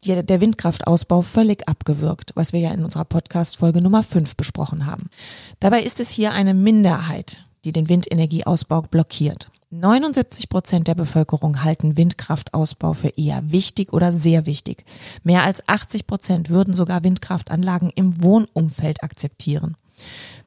der 0.05 0.41
Windkraftausbau 0.41 1.23
völlig 1.23 1.69
abgewürgt, 1.69 2.33
was 2.35 2.53
wir 2.53 2.61
ja 2.61 2.71
in 2.73 2.85
unserer 2.85 3.05
Podcast-Folge 3.05 3.81
Nummer 3.81 4.03
5 4.03 4.37
besprochen 4.37 4.87
haben. 4.87 5.07
Dabei 5.61 5.83
ist 5.83 6.01
es 6.01 6.11
hier 6.11 6.33
eine 6.33 6.55
Minderheit, 6.55 7.45
die 7.65 7.73
den 7.73 7.89
Windenergieausbau 7.89 8.83
blockiert. 8.83 9.51
79 9.81 10.49
Prozent 10.49 10.87
der 10.87 10.95
Bevölkerung 10.95 11.65
halten 11.65 11.97
Windkraftausbau 11.97 12.93
für 12.93 13.09
eher 13.09 13.51
wichtig 13.51 13.93
oder 13.93 14.13
sehr 14.13 14.47
wichtig. 14.47 14.85
Mehr 15.25 15.43
als 15.43 15.69
80 15.69 16.07
Prozent 16.07 16.49
würden 16.49 16.75
sogar 16.75 17.03
Windkraftanlagen 17.03 17.91
im 17.91 18.23
Wohnumfeld 18.23 19.03
akzeptieren. 19.03 19.77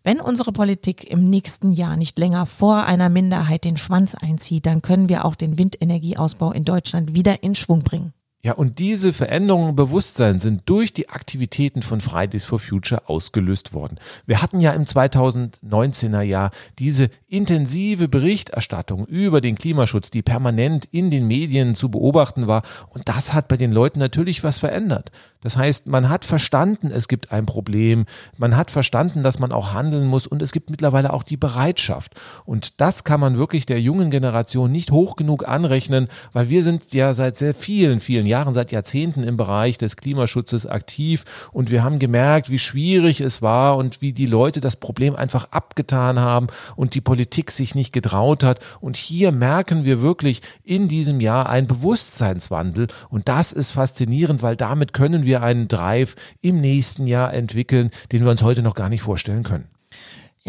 Wenn 0.03 0.21
unsere 0.21 0.53
Politik 0.53 1.03
im 1.11 1.29
nächsten 1.29 1.73
Jahr 1.73 1.97
nicht 1.97 2.17
länger 2.17 2.45
vor 2.45 2.85
einer 2.85 3.09
Minderheit 3.09 3.65
den 3.65 3.75
Schwanz 3.75 4.15
einzieht, 4.15 4.65
dann 4.65 4.81
können 4.81 5.09
wir 5.09 5.25
auch 5.25 5.35
den 5.35 5.57
Windenergieausbau 5.57 6.53
in 6.53 6.63
Deutschland 6.63 7.13
wieder 7.13 7.43
in 7.43 7.55
Schwung 7.55 7.83
bringen. 7.83 8.13
Ja, 8.47 8.53
und 8.53 8.79
diese 8.79 9.11
Veränderungen 9.11 9.71
im 9.71 9.75
Bewusstsein 9.75 10.39
sind 10.39 10.61
durch 10.67 10.93
die 10.93 11.09
Aktivitäten 11.09 11.81
von 11.81 11.99
Fridays 11.99 12.45
for 12.45 12.59
Future 12.59 13.09
ausgelöst 13.09 13.73
worden. 13.73 13.97
Wir 14.25 14.41
hatten 14.41 14.61
ja 14.61 14.71
im 14.71 14.85
2019er 14.85 16.21
Jahr 16.21 16.51
diese 16.79 17.09
intensive 17.27 18.07
Berichterstattung 18.07 19.05
über 19.05 19.41
den 19.41 19.55
Klimaschutz, 19.55 20.11
die 20.11 20.21
permanent 20.21 20.85
in 20.85 21.11
den 21.11 21.27
Medien 21.27 21.75
zu 21.75 21.91
beobachten 21.91 22.47
war. 22.47 22.61
Und 22.87 23.09
das 23.09 23.33
hat 23.33 23.49
bei 23.49 23.57
den 23.57 23.73
Leuten 23.73 23.99
natürlich 23.99 24.45
was 24.45 24.59
verändert. 24.59 25.11
Das 25.41 25.57
heißt, 25.57 25.87
man 25.87 26.07
hat 26.07 26.23
verstanden, 26.23 26.89
es 26.89 27.09
gibt 27.09 27.33
ein 27.33 27.45
Problem. 27.45 28.05
Man 28.37 28.55
hat 28.55 28.71
verstanden, 28.71 29.23
dass 29.23 29.39
man 29.39 29.51
auch 29.51 29.73
handeln 29.73 30.07
muss. 30.07 30.25
Und 30.25 30.41
es 30.41 30.53
gibt 30.53 30.69
mittlerweile 30.69 31.11
auch 31.11 31.23
die 31.23 31.35
Bereitschaft. 31.35 32.13
Und 32.45 32.79
das 32.79 33.03
kann 33.03 33.19
man 33.19 33.37
wirklich 33.37 33.65
der 33.65 33.81
jungen 33.81 34.09
Generation 34.09 34.71
nicht 34.71 34.91
hoch 34.91 35.17
genug 35.17 35.45
anrechnen, 35.45 36.07
weil 36.31 36.49
wir 36.49 36.63
sind 36.63 36.93
ja 36.93 37.13
seit 37.13 37.35
sehr 37.35 37.53
vielen, 37.53 37.99
vielen 37.99 38.25
Jahren 38.25 38.36
Jahren, 38.37 38.53
seit 38.53 38.71
Jahrzehnten 38.71 39.23
im 39.23 39.35
Bereich 39.35 39.79
des 39.79 39.95
Klimaschutzes 39.95 40.67
aktiv 40.67 41.23
und 41.51 41.71
wir 41.71 41.83
haben 41.83 41.97
gemerkt, 41.97 42.51
wie 42.51 42.59
schwierig 42.59 43.19
es 43.19 43.41
war 43.41 43.77
und 43.77 44.01
wie 44.01 44.13
die 44.13 44.27
Leute 44.27 44.61
das 44.61 44.75
Problem 44.75 45.15
einfach 45.15 45.47
abgetan 45.51 46.19
haben 46.19 46.47
und 46.75 46.93
die 46.93 47.01
Politik 47.01 47.49
sich 47.49 47.73
nicht 47.73 47.93
getraut 47.93 48.43
hat. 48.43 48.59
Und 48.79 48.95
hier 48.95 49.31
merken 49.31 49.85
wir 49.85 50.03
wirklich 50.03 50.41
in 50.63 50.87
diesem 50.87 51.19
Jahr 51.19 51.49
einen 51.49 51.65
Bewusstseinswandel 51.65 52.87
und 53.09 53.27
das 53.27 53.53
ist 53.53 53.71
faszinierend, 53.71 54.43
weil 54.43 54.55
damit 54.55 54.93
können 54.93 55.25
wir 55.25 55.41
einen 55.41 55.67
Drive 55.67 56.15
im 56.41 56.61
nächsten 56.61 57.07
Jahr 57.07 57.33
entwickeln, 57.33 57.89
den 58.11 58.23
wir 58.23 58.29
uns 58.29 58.43
heute 58.43 58.61
noch 58.61 58.75
gar 58.75 58.89
nicht 58.89 59.01
vorstellen 59.01 59.43
können. 59.43 59.76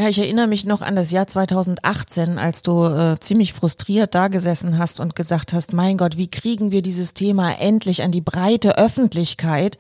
Ja, 0.00 0.08
ich 0.08 0.20
erinnere 0.20 0.46
mich 0.46 0.64
noch 0.64 0.80
an 0.80 0.94
das 0.94 1.10
Jahr 1.10 1.26
2018, 1.26 2.38
als 2.38 2.62
du 2.62 2.84
äh, 2.84 3.18
ziemlich 3.18 3.52
frustriert 3.52 4.14
da 4.14 4.28
gesessen 4.28 4.78
hast 4.78 5.00
und 5.00 5.16
gesagt 5.16 5.52
hast, 5.52 5.72
mein 5.72 5.96
Gott, 5.96 6.16
wie 6.16 6.30
kriegen 6.30 6.70
wir 6.70 6.82
dieses 6.82 7.14
Thema 7.14 7.58
endlich 7.58 8.04
an 8.04 8.12
die 8.12 8.20
breite 8.20 8.78
Öffentlichkeit? 8.78 9.76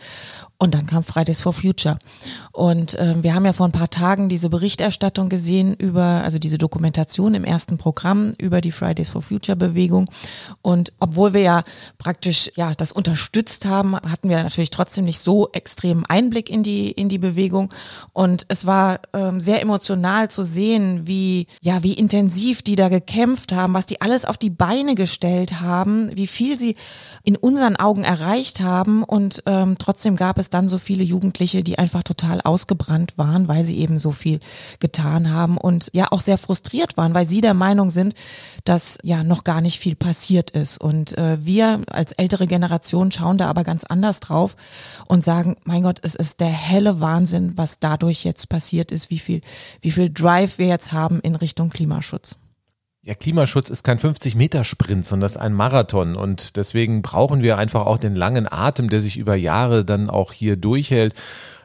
Und 0.60 0.74
dann 0.74 0.86
kam 0.86 1.04
Fridays 1.04 1.40
for 1.40 1.52
Future. 1.52 1.96
Und 2.50 2.94
äh, 2.94 3.22
wir 3.22 3.32
haben 3.32 3.44
ja 3.44 3.52
vor 3.52 3.66
ein 3.66 3.72
paar 3.72 3.90
Tagen 3.90 4.28
diese 4.28 4.50
Berichterstattung 4.50 5.28
gesehen 5.28 5.72
über, 5.72 6.02
also 6.02 6.40
diese 6.40 6.58
Dokumentation 6.58 7.34
im 7.34 7.44
ersten 7.44 7.78
Programm 7.78 8.32
über 8.38 8.60
die 8.60 8.72
Fridays 8.72 9.10
for 9.10 9.22
Future 9.22 9.54
Bewegung. 9.54 10.10
Und 10.60 10.92
obwohl 10.98 11.32
wir 11.32 11.42
ja 11.42 11.62
praktisch 11.98 12.50
ja 12.56 12.74
das 12.74 12.90
unterstützt 12.90 13.66
haben, 13.66 13.94
hatten 13.94 14.28
wir 14.28 14.42
natürlich 14.42 14.70
trotzdem 14.70 15.04
nicht 15.04 15.20
so 15.20 15.48
extremen 15.52 16.04
Einblick 16.06 16.50
in 16.50 16.64
die 16.64 16.90
in 16.90 17.08
die 17.08 17.18
Bewegung. 17.18 17.72
Und 18.12 18.44
es 18.48 18.66
war 18.66 18.98
ähm, 19.12 19.38
sehr 19.38 19.62
emotional 19.62 20.07
zu 20.28 20.42
sehen, 20.42 21.06
wie 21.06 21.46
ja 21.62 21.84
wie 21.84 21.92
intensiv 21.92 22.62
die 22.62 22.74
da 22.74 22.88
gekämpft 22.88 23.52
haben, 23.52 23.74
was 23.74 23.86
die 23.86 24.00
alles 24.00 24.24
auf 24.24 24.36
die 24.36 24.50
Beine 24.50 24.96
gestellt 24.96 25.60
haben, 25.60 26.10
wie 26.16 26.26
viel 26.26 26.58
sie 26.58 26.74
in 27.22 27.36
unseren 27.36 27.76
Augen 27.76 28.02
erreicht 28.02 28.60
haben. 28.60 29.04
Und 29.04 29.42
ähm, 29.46 29.76
trotzdem 29.78 30.16
gab 30.16 30.38
es 30.38 30.48
es 30.48 30.50
dann 30.50 30.68
so 30.68 30.78
viele 30.78 31.04
Jugendliche, 31.04 31.62
die 31.62 31.78
einfach 31.78 32.02
total 32.02 32.40
ausgebrannt 32.40 33.18
waren, 33.18 33.48
weil 33.48 33.64
sie 33.64 33.78
eben 33.78 33.98
so 33.98 34.12
viel 34.12 34.40
getan 34.80 35.30
haben 35.30 35.58
und 35.58 35.90
ja 35.92 36.10
auch 36.10 36.20
sehr 36.20 36.38
frustriert 36.38 36.96
waren, 36.96 37.14
weil 37.14 37.28
sie 37.28 37.40
der 37.40 37.54
Meinung 37.54 37.90
sind, 37.90 38.14
dass 38.64 38.98
ja 39.02 39.22
noch 39.22 39.44
gar 39.44 39.60
nicht 39.60 39.78
viel 39.78 39.94
passiert 39.94 40.50
ist. 40.50 40.80
Und 40.80 41.16
äh, 41.18 41.44
wir 41.44 41.82
als 41.90 42.12
ältere 42.12 42.46
Generation 42.46 43.12
schauen 43.12 43.38
da 43.38 43.48
aber 43.48 43.62
ganz 43.62 43.84
anders 43.84 44.20
drauf 44.20 44.56
und 45.06 45.22
sagen, 45.22 45.56
mein 45.64 45.82
Gott, 45.82 46.00
es 46.02 46.14
ist 46.14 46.40
der 46.40 46.48
helle 46.48 47.00
Wahnsinn, 47.00 47.52
was 47.56 47.78
dadurch 47.78 48.24
jetzt 48.24 48.48
passiert 48.48 48.90
ist, 48.90 49.10
wie 49.10 49.18
viel, 49.18 49.42
wie 49.82 49.87
viel 49.90 50.10
Drive 50.10 50.58
wir 50.58 50.66
jetzt 50.66 50.92
haben 50.92 51.20
in 51.20 51.34
Richtung 51.34 51.70
Klimaschutz. 51.70 52.38
Ja, 53.02 53.14
Klimaschutz 53.14 53.70
ist 53.70 53.84
kein 53.84 53.98
50-Meter-Sprint, 53.98 55.06
sondern 55.06 55.26
ist 55.26 55.36
ein 55.36 55.54
Marathon. 55.54 56.14
Und 56.14 56.56
deswegen 56.56 57.00
brauchen 57.00 57.42
wir 57.42 57.56
einfach 57.56 57.86
auch 57.86 57.96
den 57.96 58.14
langen 58.14 58.46
Atem, 58.50 58.90
der 58.90 59.00
sich 59.00 59.16
über 59.16 59.34
Jahre 59.34 59.84
dann 59.84 60.10
auch 60.10 60.32
hier 60.32 60.56
durchhält. 60.56 61.14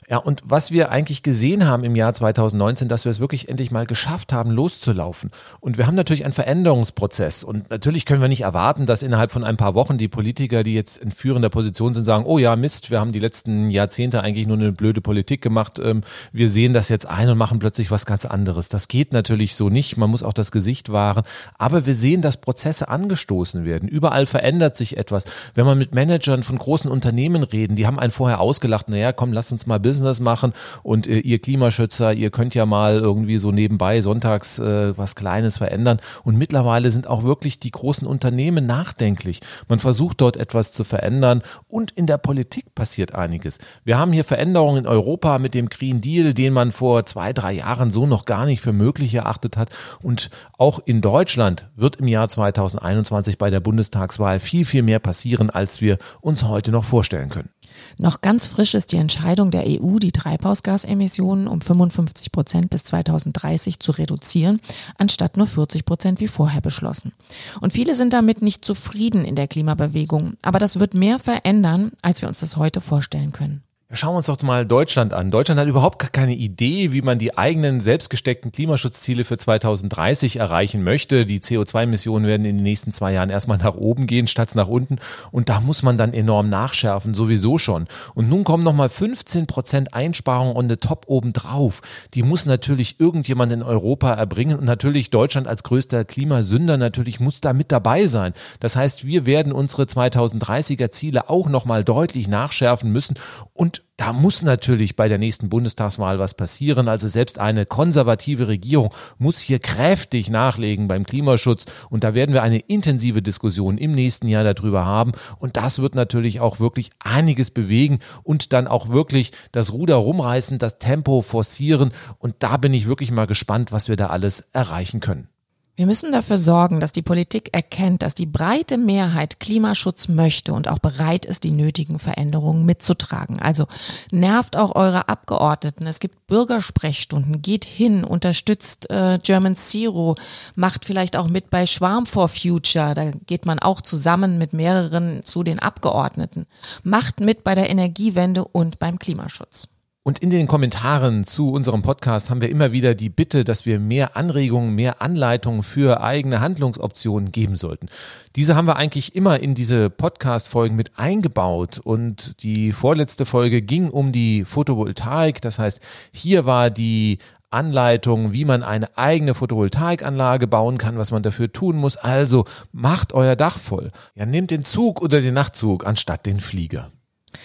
Ja, 0.09 0.17
und 0.17 0.41
was 0.43 0.71
wir 0.71 0.91
eigentlich 0.91 1.23
gesehen 1.23 1.65
haben 1.65 1.83
im 1.83 1.95
Jahr 1.95 2.13
2019, 2.13 2.87
dass 2.87 3.05
wir 3.05 3.09
es 3.09 3.19
wirklich 3.19 3.49
endlich 3.49 3.71
mal 3.71 3.85
geschafft 3.85 4.33
haben, 4.33 4.51
loszulaufen. 4.51 5.31
Und 5.59 5.77
wir 5.77 5.87
haben 5.87 5.95
natürlich 5.95 6.25
einen 6.25 6.33
Veränderungsprozess. 6.33 7.43
Und 7.43 7.69
natürlich 7.69 8.05
können 8.05 8.21
wir 8.21 8.27
nicht 8.27 8.41
erwarten, 8.41 8.85
dass 8.85 9.03
innerhalb 9.03 9.31
von 9.31 9.43
ein 9.43 9.57
paar 9.57 9.75
Wochen 9.75 9.97
die 9.97 10.07
Politiker, 10.07 10.63
die 10.63 10.73
jetzt 10.73 10.97
in 10.97 11.11
führender 11.11 11.49
Position 11.49 11.93
sind, 11.93 12.03
sagen, 12.03 12.25
oh 12.25 12.37
ja, 12.37 12.55
Mist, 12.55 12.91
wir 12.91 12.99
haben 12.99 13.11
die 13.11 13.19
letzten 13.19 13.69
Jahrzehnte 13.69 14.21
eigentlich 14.21 14.47
nur 14.47 14.57
eine 14.57 14.71
blöde 14.71 15.01
Politik 15.01 15.41
gemacht. 15.41 15.79
Ähm, 15.79 16.01
wir 16.31 16.49
sehen 16.49 16.73
das 16.73 16.89
jetzt 16.89 17.07
ein 17.07 17.29
und 17.29 17.37
machen 17.37 17.59
plötzlich 17.59 17.91
was 17.91 18.05
ganz 18.05 18.25
anderes. 18.25 18.69
Das 18.69 18.87
geht 18.87 19.13
natürlich 19.13 19.55
so 19.55 19.69
nicht. 19.69 19.97
Man 19.97 20.09
muss 20.09 20.23
auch 20.23 20.33
das 20.33 20.51
Gesicht 20.51 20.91
wahren. 20.91 21.23
Aber 21.57 21.85
wir 21.85 21.93
sehen, 21.93 22.21
dass 22.21 22.37
Prozesse 22.37 22.89
angestoßen 22.89 23.65
werden. 23.65 23.87
Überall 23.87 24.25
verändert 24.25 24.75
sich 24.75 24.97
etwas. 24.97 25.25
Wenn 25.55 25.65
man 25.65 25.77
mit 25.77 25.93
Managern 25.93 26.43
von 26.43 26.57
großen 26.57 26.89
Unternehmen 26.89 27.43
reden, 27.43 27.75
die 27.75 27.87
haben 27.87 27.99
einen 27.99 28.11
vorher 28.11 28.39
ausgelacht, 28.39 28.89
naja, 28.89 29.11
komm, 29.11 29.33
lass 29.33 29.51
uns 29.51 29.65
mal 29.65 29.79
Business 29.93 30.19
machen 30.19 30.53
und 30.81 31.07
äh, 31.07 31.19
ihr 31.19 31.37
Klimaschützer, 31.37 32.13
ihr 32.13 32.31
könnt 32.31 32.55
ja 32.55 32.65
mal 32.65 32.97
irgendwie 32.97 33.37
so 33.37 33.51
nebenbei 33.51 34.01
sonntags 34.01 34.57
äh, 34.57 34.97
was 34.97 35.13
Kleines 35.13 35.57
verändern. 35.57 35.99
Und 36.23 36.35
mittlerweile 36.35 36.89
sind 36.89 37.05
auch 37.05 37.21
wirklich 37.21 37.59
die 37.59 37.69
großen 37.69 38.07
Unternehmen 38.07 38.65
nachdenklich. 38.65 39.41
Man 39.67 39.77
versucht 39.77 40.19
dort 40.21 40.35
etwas 40.35 40.73
zu 40.73 40.83
verändern 40.83 41.43
und 41.67 41.91
in 41.91 42.07
der 42.07 42.17
Politik 42.17 42.73
passiert 42.73 43.13
einiges. 43.13 43.59
Wir 43.83 43.99
haben 43.99 44.13
hier 44.13 44.23
Veränderungen 44.23 44.77
in 44.77 44.87
Europa 44.87 45.37
mit 45.37 45.53
dem 45.53 45.69
Green 45.69 46.01
Deal, 46.01 46.33
den 46.33 46.53
man 46.53 46.71
vor 46.71 47.05
zwei, 47.05 47.31
drei 47.31 47.53
Jahren 47.53 47.91
so 47.91 48.07
noch 48.07 48.25
gar 48.25 48.45
nicht 48.45 48.61
für 48.61 48.73
möglich 48.73 49.13
erachtet 49.13 49.57
hat. 49.57 49.69
Und 50.01 50.31
auch 50.57 50.79
in 50.83 51.01
Deutschland 51.01 51.69
wird 51.75 51.97
im 51.97 52.07
Jahr 52.07 52.29
2021 52.29 53.37
bei 53.37 53.51
der 53.51 53.59
Bundestagswahl 53.59 54.39
viel, 54.39 54.65
viel 54.65 54.81
mehr 54.81 54.99
passieren, 54.99 55.51
als 55.51 55.81
wir 55.81 55.99
uns 56.19 56.45
heute 56.45 56.71
noch 56.71 56.83
vorstellen 56.83 57.29
können. 57.29 57.49
Noch 57.97 58.21
ganz 58.21 58.45
frisch 58.45 58.73
ist 58.73 58.91
die 58.91 58.97
Entscheidung 58.97 59.51
der 59.51 59.65
EU, 59.83 59.99
die 59.99 60.11
Treibhausgasemissionen 60.11 61.47
um 61.47 61.61
55 61.61 62.31
Prozent 62.31 62.69
bis 62.69 62.83
2030 62.85 63.79
zu 63.79 63.91
reduzieren, 63.91 64.59
anstatt 64.97 65.37
nur 65.37 65.47
40 65.47 65.85
Prozent 65.85 66.19
wie 66.19 66.27
vorher 66.27 66.61
beschlossen. 66.61 67.13
Und 67.61 67.73
viele 67.73 67.95
sind 67.95 68.13
damit 68.13 68.41
nicht 68.41 68.63
zufrieden 68.63 69.25
in 69.25 69.35
der 69.35 69.47
Klimabewegung, 69.47 70.33
aber 70.41 70.59
das 70.59 70.79
wird 70.79 70.93
mehr 70.93 71.19
verändern, 71.19 71.91
als 72.01 72.21
wir 72.21 72.29
uns 72.29 72.39
das 72.39 72.57
heute 72.57 72.81
vorstellen 72.81 73.31
können. 73.31 73.63
Schauen 73.95 74.13
wir 74.13 74.17
uns 74.17 74.25
doch 74.25 74.41
mal 74.41 74.65
Deutschland 74.65 75.13
an. 75.13 75.29
Deutschland 75.29 75.61
hat 75.61 75.67
überhaupt 75.67 75.99
gar 75.99 76.09
keine 76.09 76.33
Idee, 76.33 76.91
wie 76.93 77.03
man 77.03 77.19
die 77.19 77.37
eigenen 77.37 77.79
selbstgesteckten 77.79 78.51
Klimaschutzziele 78.51 79.23
für 79.23 79.37
2030 79.37 80.37
erreichen 80.37 80.83
möchte. 80.83 81.27
Die 81.27 81.39
CO2-Emissionen 81.39 82.25
werden 82.25 82.43
in 82.43 82.57
den 82.57 82.63
nächsten 82.63 82.91
zwei 82.91 83.13
Jahren 83.13 83.29
erstmal 83.29 83.59
nach 83.59 83.75
oben 83.75 84.07
gehen, 84.07 84.25
statt 84.25 84.55
nach 84.55 84.67
unten. 84.67 84.97
Und 85.29 85.49
da 85.49 85.59
muss 85.59 85.83
man 85.83 85.99
dann 85.99 86.11
enorm 86.11 86.49
nachschärfen, 86.49 87.13
sowieso 87.13 87.59
schon. 87.59 87.85
Und 88.15 88.29
nun 88.29 88.43
kommen 88.43 88.63
nochmal 88.63 88.89
15 88.89 89.45
Prozent 89.45 89.93
Einsparungen 89.93 90.55
on 90.55 90.67
the 90.69 90.77
top 90.77 91.05
oben 91.05 91.31
drauf. 91.31 91.83
Die 92.15 92.23
muss 92.23 92.47
natürlich 92.47 92.99
irgendjemand 92.99 93.51
in 93.51 93.61
Europa 93.61 94.11
erbringen. 94.11 94.57
Und 94.57 94.65
natürlich 94.65 95.11
Deutschland 95.11 95.47
als 95.47 95.61
größter 95.61 96.03
Klimasünder 96.03 96.77
natürlich 96.77 97.19
muss 97.19 97.41
da 97.41 97.53
mit 97.53 97.71
dabei 97.71 98.07
sein. 98.07 98.33
Das 98.59 98.75
heißt, 98.75 99.05
wir 99.05 99.27
werden 99.27 99.53
unsere 99.53 99.83
2030er 99.83 100.89
Ziele 100.89 101.29
auch 101.29 101.47
nochmal 101.47 101.83
deutlich 101.83 102.27
nachschärfen 102.27 102.91
müssen. 102.91 103.19
Und 103.53 103.82
da 103.97 104.11
muss 104.11 104.41
natürlich 104.41 104.95
bei 104.95 105.07
der 105.07 105.19
nächsten 105.19 105.49
Bundestagswahl 105.49 106.17
was 106.17 106.33
passieren. 106.33 106.87
Also 106.87 107.07
selbst 107.07 107.37
eine 107.37 107.65
konservative 107.65 108.47
Regierung 108.47 108.93
muss 109.19 109.39
hier 109.39 109.59
kräftig 109.59 110.29
nachlegen 110.29 110.87
beim 110.87 111.05
Klimaschutz. 111.05 111.65
Und 111.89 112.03
da 112.03 112.15
werden 112.15 112.33
wir 112.33 112.41
eine 112.41 112.59
intensive 112.59 113.21
Diskussion 113.21 113.77
im 113.77 113.93
nächsten 113.93 114.27
Jahr 114.27 114.43
darüber 114.43 114.85
haben. 114.85 115.11
Und 115.37 115.57
das 115.57 115.79
wird 115.79 115.93
natürlich 115.93 116.39
auch 116.39 116.59
wirklich 116.59 116.89
einiges 116.99 117.51
bewegen 117.51 117.99
und 118.23 118.51
dann 118.51 118.67
auch 118.67 118.89
wirklich 118.89 119.31
das 119.51 119.71
Ruder 119.73 119.95
rumreißen, 119.95 120.57
das 120.57 120.79
Tempo 120.79 121.21
forcieren. 121.21 121.91
Und 122.17 122.35
da 122.39 122.57
bin 122.57 122.73
ich 122.73 122.87
wirklich 122.87 123.11
mal 123.11 123.27
gespannt, 123.27 123.71
was 123.71 123.89
wir 123.89 123.95
da 123.95 124.07
alles 124.07 124.41
erreichen 124.53 125.01
können. 125.01 125.32
Wir 125.75 125.87
müssen 125.87 126.11
dafür 126.11 126.37
sorgen, 126.37 126.79
dass 126.79 126.91
die 126.91 127.01
Politik 127.01 127.49
erkennt, 127.51 128.03
dass 128.03 128.13
die 128.13 128.27
breite 128.27 128.77
Mehrheit 128.77 129.39
Klimaschutz 129.39 130.07
möchte 130.07 130.53
und 130.53 130.67
auch 130.67 130.77
bereit 130.77 131.25
ist, 131.25 131.43
die 131.43 131.51
nötigen 131.51 131.97
Veränderungen 131.97 132.63
mitzutragen. 132.63 133.39
Also 133.39 133.65
nervt 134.11 134.55
auch 134.55 134.75
eure 134.75 135.09
Abgeordneten. 135.09 135.87
Es 135.87 135.99
gibt 135.99 136.27
Bürgersprechstunden. 136.27 137.41
Geht 137.41 137.65
hin, 137.65 138.03
unterstützt 138.03 138.91
äh, 138.91 139.17
German 139.23 139.55
Zero, 139.55 140.15
macht 140.53 140.85
vielleicht 140.85 141.17
auch 141.17 141.27
mit 141.27 141.49
bei 141.49 141.65
Schwarm 141.65 142.05
for 142.05 142.27
Future. 142.27 142.93
Da 142.93 143.09
geht 143.25 143.47
man 143.47 143.57
auch 143.57 143.81
zusammen 143.81 144.37
mit 144.37 144.53
mehreren 144.53 145.23
zu 145.23 145.41
den 145.41 145.57
Abgeordneten. 145.57 146.45
Macht 146.83 147.19
mit 147.19 147.43
bei 147.43 147.55
der 147.55 147.71
Energiewende 147.71 148.45
und 148.45 148.77
beim 148.77 148.99
Klimaschutz. 148.99 149.72
Und 150.05 150.19
in 150.19 150.31
den 150.31 150.47
Kommentaren 150.47 151.23
zu 151.23 151.49
unserem 151.53 151.81
Podcast 151.81 152.29
haben 152.29 152.41
wir 152.41 152.49
immer 152.49 152.73
wieder 152.73 152.93
die 152.93 153.07
Bitte, 153.07 153.45
dass 153.45 153.65
wir 153.65 153.79
mehr 153.79 154.17
Anregungen, 154.17 154.75
mehr 154.75 155.01
Anleitungen 155.01 155.63
für 155.63 156.01
eigene 156.01 156.41
Handlungsoptionen 156.41 157.31
geben 157.31 157.55
sollten. 157.55 157.87
Diese 158.35 158.57
haben 158.57 158.67
wir 158.67 158.75
eigentlich 158.75 159.15
immer 159.15 159.39
in 159.39 159.55
diese 159.55 159.89
Podcast-Folgen 159.89 160.75
mit 160.75 160.99
eingebaut. 160.99 161.79
Und 161.81 162.43
die 162.43 162.73
vorletzte 162.73 163.25
Folge 163.25 163.61
ging 163.61 163.89
um 163.89 164.11
die 164.11 164.43
Photovoltaik. 164.43 165.41
Das 165.41 165.57
heißt, 165.57 165.79
hier 166.11 166.45
war 166.45 166.69
die 166.69 167.19
Anleitung, 167.49 168.33
wie 168.33 168.43
man 168.43 168.61
eine 168.61 168.97
eigene 168.97 169.33
Photovoltaikanlage 169.33 170.47
bauen 170.47 170.77
kann, 170.77 170.97
was 170.97 171.11
man 171.11 171.23
dafür 171.23 171.53
tun 171.53 171.77
muss. 171.77 171.95
Also 171.95 172.43
macht 172.73 173.13
euer 173.13 173.37
Dach 173.37 173.57
voll. 173.57 173.89
Ja, 174.15 174.25
nehmt 174.25 174.51
den 174.51 174.65
Zug 174.65 175.01
oder 175.01 175.21
den 175.21 175.35
Nachtzug 175.35 175.87
anstatt 175.87 176.25
den 176.25 176.41
Flieger. 176.41 176.89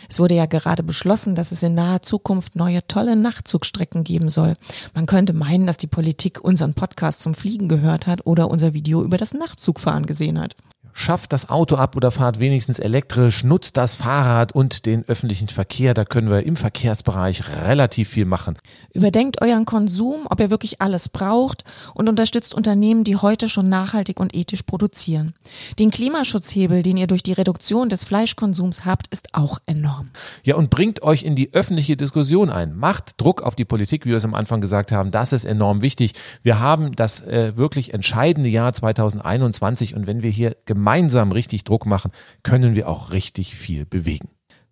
Es 0.09 0.19
wurde 0.19 0.35
ja 0.35 0.47
gerade 0.47 0.83
beschlossen, 0.83 1.35
dass 1.35 1.53
es 1.53 1.63
in 1.63 1.75
naher 1.75 2.03
Zukunft 2.03 2.57
neue 2.57 2.87
tolle 2.87 3.15
Nachtzugstrecken 3.15 4.05
geben 4.05 4.31
soll. 4.31 4.55
Man 4.95 5.07
könnte 5.07 5.35
meinen, 5.35 5.67
dass 5.67 5.77
die 5.77 5.87
Politik 5.87 6.43
unseren 6.43 6.75
Podcast 6.75 7.21
zum 7.21 7.35
Fliegen 7.35 7.69
gehört 7.69 8.07
hat 8.07 8.27
oder 8.27 8.51
unser 8.51 8.73
Video 8.73 9.03
über 9.03 9.19
das 9.19 9.35
Nachtzugfahren 9.35 10.07
gesehen 10.07 10.41
hat. 10.41 10.57
Schafft 10.99 11.33
das 11.33 11.49
Auto 11.49 11.77
ab 11.77 11.95
oder 11.95 12.11
fahrt 12.11 12.41
wenigstens 12.41 12.81
elektrisch, 12.81 13.45
nutzt 13.45 13.77
das 13.77 13.95
Fahrrad 13.95 14.53
und 14.53 14.85
den 14.85 15.09
öffentlichen 15.09 15.49
Verkehr. 15.49 15.95
Da 15.95 16.05
können 16.05 16.29
wir 16.29 16.43
im 16.43 16.57
Verkehrsbereich 16.57 17.45
relativ 17.65 18.09
viel 18.09 18.25
machen. 18.25 18.59
Überdenkt 18.93 19.41
euren 19.41 19.65
Konsum, 19.65 20.27
ob 20.29 20.41
ihr 20.41 20.51
wirklich 20.51 20.83
alles 20.83 21.09
braucht 21.09 21.63
und 21.95 22.09
unterstützt 22.09 22.53
Unternehmen, 22.53 23.05
die 23.05 23.15
heute 23.15 23.49
schon 23.49 23.69
nachhaltig 23.69 24.19
und 24.19 24.35
ethisch 24.35 24.65
produzieren. 24.65 25.35
Den 25.79 25.93
Klimaschutzhebel, 25.93 26.83
den 26.83 26.97
ihr 26.97 27.07
durch 27.07 27.23
die 27.23 27.33
Reduktion 27.33 27.89
des 27.89 28.03
Fleischkonsums 28.03 28.85
habt, 28.85 29.07
ist 29.13 29.35
auch 29.35 29.61
enorm. 29.67 30.11
Ja, 30.43 30.57
und 30.57 30.69
bringt 30.69 31.03
euch 31.05 31.23
in 31.23 31.37
die 31.37 31.55
öffentliche 31.55 31.97
Diskussion 31.97 32.51
ein. 32.51 32.77
Macht 32.77 33.21
Druck 33.21 33.43
auf 33.43 33.55
die 33.55 33.65
Politik, 33.65 34.05
wie 34.05 34.11
wir 34.11 34.17
es 34.17 34.25
am 34.25 34.35
Anfang 34.35 34.61
gesagt 34.61 34.91
haben. 34.91 35.13
Das 35.13 35.33
ist 35.33 35.45
enorm 35.45 35.81
wichtig. 35.81 36.15
Wir 36.43 36.59
haben 36.59 36.97
das 36.97 37.21
äh, 37.21 37.57
wirklich 37.57 37.95
entscheidende 37.95 38.49
Jahr 38.49 38.73
2021 38.73 39.95
und 39.95 40.09
wenn 40.09 40.23
wir 40.23 40.31
hier 40.31 40.57
gemeinsam 40.65 40.88
richtig 40.89 41.65
Druck 41.65 41.87
machen, 41.87 42.11
können 42.43 42.75
wir 42.75 42.89
auch 42.89 43.13
richtig 43.13 43.55
viel 43.55 43.87
bewegen. 43.87 44.29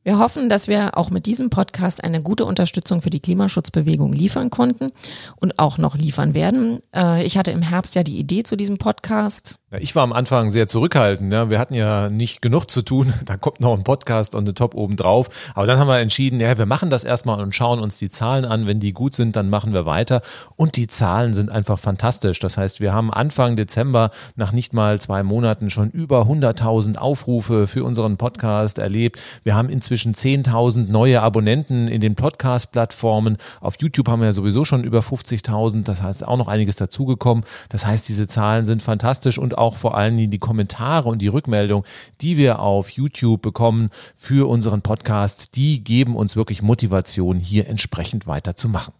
Wir 0.07 0.21
hoffen, 0.21 0.49
dass 0.49 0.69
wir 0.69 0.97
auch 0.97 1.11
mit 1.11 1.27
diesem 1.27 1.51
Podcast 1.51 2.05
eine 2.05 2.23
gute 2.23 2.45
Unterstützung 2.45 3.03
für 3.03 3.11
die 3.11 3.19
Klimaschutzbewegung 3.19 4.13
liefern 4.13 4.51
konnten 4.51 4.93
und 5.41 5.59
auch 5.59 5.79
noch 5.79 5.97
liefern 5.97 6.33
werden. 6.33 6.79
Äh, 6.95 7.25
ich 7.25 7.37
hatte 7.37 7.51
im 7.51 7.61
Herbst 7.61 7.97
ja 7.97 8.05
die 8.05 8.17
Idee 8.17 8.45
zu 8.45 8.55
diesem 8.55 8.79
Podcast. 8.79 9.59
Ich 9.81 9.95
war 9.95 10.03
am 10.03 10.13
Anfang 10.13 10.51
sehr 10.51 10.69
zurückhaltend. 10.69 11.33
Ja. 11.33 11.51
Wir 11.51 11.59
hatten 11.59 11.75
ja 11.75 12.09
nicht 12.09 12.43
genug 12.43 12.71
zu 12.71 12.83
tun. 12.83 13.13
Da 13.27 13.37
kommt 13.37 13.61
noch 13.61 13.77
ein 13.77 13.83
Podcast 13.83 14.37
on 14.37 14.47
the 14.47 14.53
top 14.53 14.75
oben 14.75 14.95
drauf. 14.95 15.29
Aber 15.55 15.67
dann 15.67 15.79
haben 15.81 15.89
wir 15.89 15.99
entschieden, 15.99 16.39
ja, 16.39 16.57
wir 16.59 16.67
machen 16.67 16.91
das 16.91 17.03
erstmal 17.03 17.41
und 17.41 17.55
schauen 17.57 17.81
uns 17.81 17.99
die 17.99 18.09
Zahlen 18.09 18.45
an. 18.45 18.69
Wenn 18.69 18.79
die 18.79 18.93
gut 18.93 19.17
sind, 19.17 19.35
dann 19.35 19.51
machen 19.51 19.73
wir 19.73 19.85
weiter. 19.85 20.23
Und 20.55 20.77
die 20.77 20.87
Zahlen 20.87 21.35
sind 21.35 21.51
einfach 21.51 21.79
fantastisch. 21.79 22.39
Das 22.39 22.57
heißt, 22.57 22.81
wir 22.81 22.95
haben 22.95 23.13
Anfang 23.13 23.57
Dezember 23.57 24.11
nach 24.37 24.53
nicht 24.53 24.75
mal 24.75 25.01
zwei 25.01 25.25
Monaten 25.25 25.71
schon 25.71 25.91
über 25.91 26.23
100.000 26.23 26.99
Aufrufe 26.99 27.67
für 27.67 27.83
unseren 27.83 28.17
Podcast 28.17 28.79
erlebt. 28.79 29.21
Wir 29.43 29.57
haben 29.57 29.69
inzwischen 29.69 30.15
10.000 30.15 30.89
neue 30.89 31.21
Abonnenten 31.21 31.89
in 31.89 32.01
den 32.01 32.15
Podcast-Plattformen. 32.15 33.39
Auf 33.61 33.75
YouTube 33.81 34.09
haben 34.09 34.21
wir 34.21 34.27
ja 34.27 34.33
sowieso 34.33 34.65
schon 34.65 34.85
über 34.85 35.01
50.000. 35.01 35.83
Das 35.83 36.03
heißt, 36.03 36.25
auch 36.25 36.37
noch 36.37 36.49
einiges 36.49 36.77
dazugekommen. 36.77 37.45
Das 37.71 37.85
heißt, 37.87 38.09
diese 38.09 38.29
Zahlen 38.29 38.65
sind 38.65 38.83
fantastisch 38.83 39.39
und 39.39 39.59
auch 39.59 39.66
vor 39.75 39.97
allen 39.97 40.17
Dingen 40.17 40.31
die 40.31 40.39
Kommentare 40.39 41.09
und 41.09 41.19
die 41.19 41.27
Rückmeldung, 41.27 41.85
die 42.21 42.37
wir 42.37 42.61
auf 42.61 42.91
YouTube 42.91 43.43
bekommen 43.43 43.91
für 44.15 44.49
unseren 44.49 44.83
Podcast, 44.83 45.57
die 45.57 45.83
geben 45.83 46.15
uns 46.15 46.37
wirklich 46.37 46.63
Motivation, 46.63 47.41
hier 47.41 47.67
entsprechend 47.67 48.29
weiterzumachen. 48.29 48.95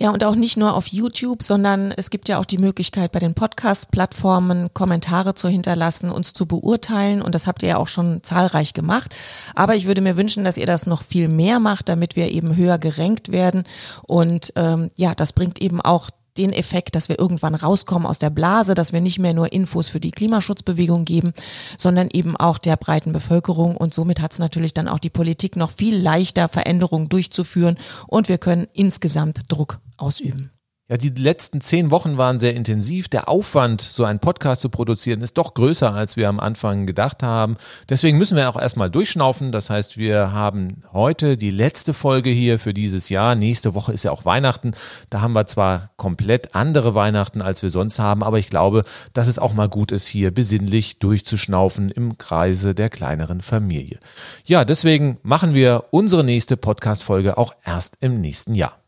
Ja, 0.00 0.10
und 0.10 0.22
auch 0.22 0.36
nicht 0.36 0.56
nur 0.56 0.74
auf 0.74 0.86
YouTube, 0.86 1.42
sondern 1.42 1.90
es 1.90 2.10
gibt 2.10 2.28
ja 2.28 2.38
auch 2.38 2.44
die 2.44 2.58
Möglichkeit, 2.58 3.10
bei 3.10 3.18
den 3.18 3.34
Podcast-Plattformen 3.34 4.72
Kommentare 4.72 5.34
zu 5.34 5.48
hinterlassen, 5.48 6.12
uns 6.12 6.32
zu 6.32 6.46
beurteilen. 6.46 7.20
Und 7.20 7.34
das 7.34 7.48
habt 7.48 7.64
ihr 7.64 7.70
ja 7.70 7.78
auch 7.78 7.88
schon 7.88 8.22
zahlreich 8.22 8.74
gemacht. 8.74 9.16
Aber 9.56 9.74
ich 9.74 9.86
würde 9.88 10.00
mir 10.00 10.16
wünschen, 10.16 10.44
dass 10.44 10.56
ihr 10.56 10.66
das 10.66 10.86
noch 10.86 11.02
viel 11.02 11.26
mehr 11.26 11.58
macht, 11.58 11.88
damit 11.88 12.14
wir 12.14 12.30
eben 12.30 12.54
höher 12.54 12.78
gerankt 12.78 13.32
werden. 13.32 13.64
Und 14.06 14.52
ähm, 14.54 14.92
ja, 14.94 15.16
das 15.16 15.32
bringt 15.32 15.60
eben 15.60 15.80
auch 15.80 16.10
den 16.38 16.52
Effekt, 16.52 16.94
dass 16.94 17.08
wir 17.08 17.18
irgendwann 17.18 17.54
rauskommen 17.54 18.06
aus 18.06 18.18
der 18.18 18.30
Blase, 18.30 18.74
dass 18.74 18.92
wir 18.92 19.00
nicht 19.00 19.18
mehr 19.18 19.34
nur 19.34 19.52
Infos 19.52 19.88
für 19.88 20.00
die 20.00 20.12
Klimaschutzbewegung 20.12 21.04
geben, 21.04 21.32
sondern 21.76 22.08
eben 22.12 22.36
auch 22.36 22.58
der 22.58 22.76
breiten 22.76 23.12
Bevölkerung. 23.12 23.76
Und 23.76 23.92
somit 23.92 24.20
hat 24.20 24.32
es 24.32 24.38
natürlich 24.38 24.74
dann 24.74 24.88
auch 24.88 24.98
die 24.98 25.10
Politik 25.10 25.56
noch 25.56 25.70
viel 25.70 25.96
leichter, 25.96 26.48
Veränderungen 26.48 27.08
durchzuführen 27.08 27.78
und 28.06 28.28
wir 28.28 28.38
können 28.38 28.68
insgesamt 28.72 29.40
Druck 29.48 29.80
ausüben. 29.96 30.50
Ja, 30.90 30.96
die 30.96 31.10
letzten 31.10 31.60
zehn 31.60 31.90
Wochen 31.90 32.16
waren 32.16 32.38
sehr 32.38 32.54
intensiv. 32.54 33.08
Der 33.08 33.28
Aufwand, 33.28 33.82
so 33.82 34.04
einen 34.04 34.20
Podcast 34.20 34.62
zu 34.62 34.70
produzieren, 34.70 35.20
ist 35.20 35.36
doch 35.36 35.52
größer, 35.52 35.92
als 35.92 36.16
wir 36.16 36.30
am 36.30 36.40
Anfang 36.40 36.86
gedacht 36.86 37.22
haben. 37.22 37.58
Deswegen 37.90 38.16
müssen 38.16 38.38
wir 38.38 38.48
auch 38.48 38.58
erstmal 38.58 38.88
durchschnaufen. 38.90 39.52
Das 39.52 39.68
heißt, 39.68 39.98
wir 39.98 40.32
haben 40.32 40.84
heute 40.94 41.36
die 41.36 41.50
letzte 41.50 41.92
Folge 41.92 42.30
hier 42.30 42.58
für 42.58 42.72
dieses 42.72 43.10
Jahr. 43.10 43.34
Nächste 43.34 43.74
Woche 43.74 43.92
ist 43.92 44.04
ja 44.04 44.12
auch 44.12 44.24
Weihnachten. 44.24 44.70
Da 45.10 45.20
haben 45.20 45.34
wir 45.34 45.46
zwar 45.46 45.90
komplett 45.98 46.54
andere 46.54 46.94
Weihnachten, 46.94 47.42
als 47.42 47.62
wir 47.62 47.68
sonst 47.68 47.98
haben, 47.98 48.22
aber 48.22 48.38
ich 48.38 48.48
glaube, 48.48 48.84
dass 49.12 49.28
es 49.28 49.38
auch 49.38 49.52
mal 49.52 49.68
gut 49.68 49.92
ist, 49.92 50.06
hier 50.06 50.30
besinnlich 50.30 51.00
durchzuschnaufen 51.00 51.90
im 51.90 52.16
Kreise 52.16 52.74
der 52.74 52.88
kleineren 52.88 53.42
Familie. 53.42 53.98
Ja, 54.46 54.64
deswegen 54.64 55.18
machen 55.22 55.52
wir 55.52 55.84
unsere 55.90 56.24
nächste 56.24 56.56
Podcast-Folge 56.56 57.36
auch 57.36 57.52
erst 57.62 57.98
im 58.00 58.22
nächsten 58.22 58.54
Jahr. 58.54 58.78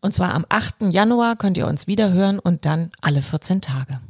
Und 0.00 0.14
zwar 0.14 0.34
am 0.34 0.46
8. 0.48 0.76
Januar 0.90 1.36
könnt 1.36 1.56
ihr 1.58 1.66
uns 1.66 1.86
wieder 1.86 2.12
hören 2.12 2.38
und 2.38 2.64
dann 2.64 2.90
alle 3.02 3.22
14 3.22 3.60
Tage. 3.60 4.00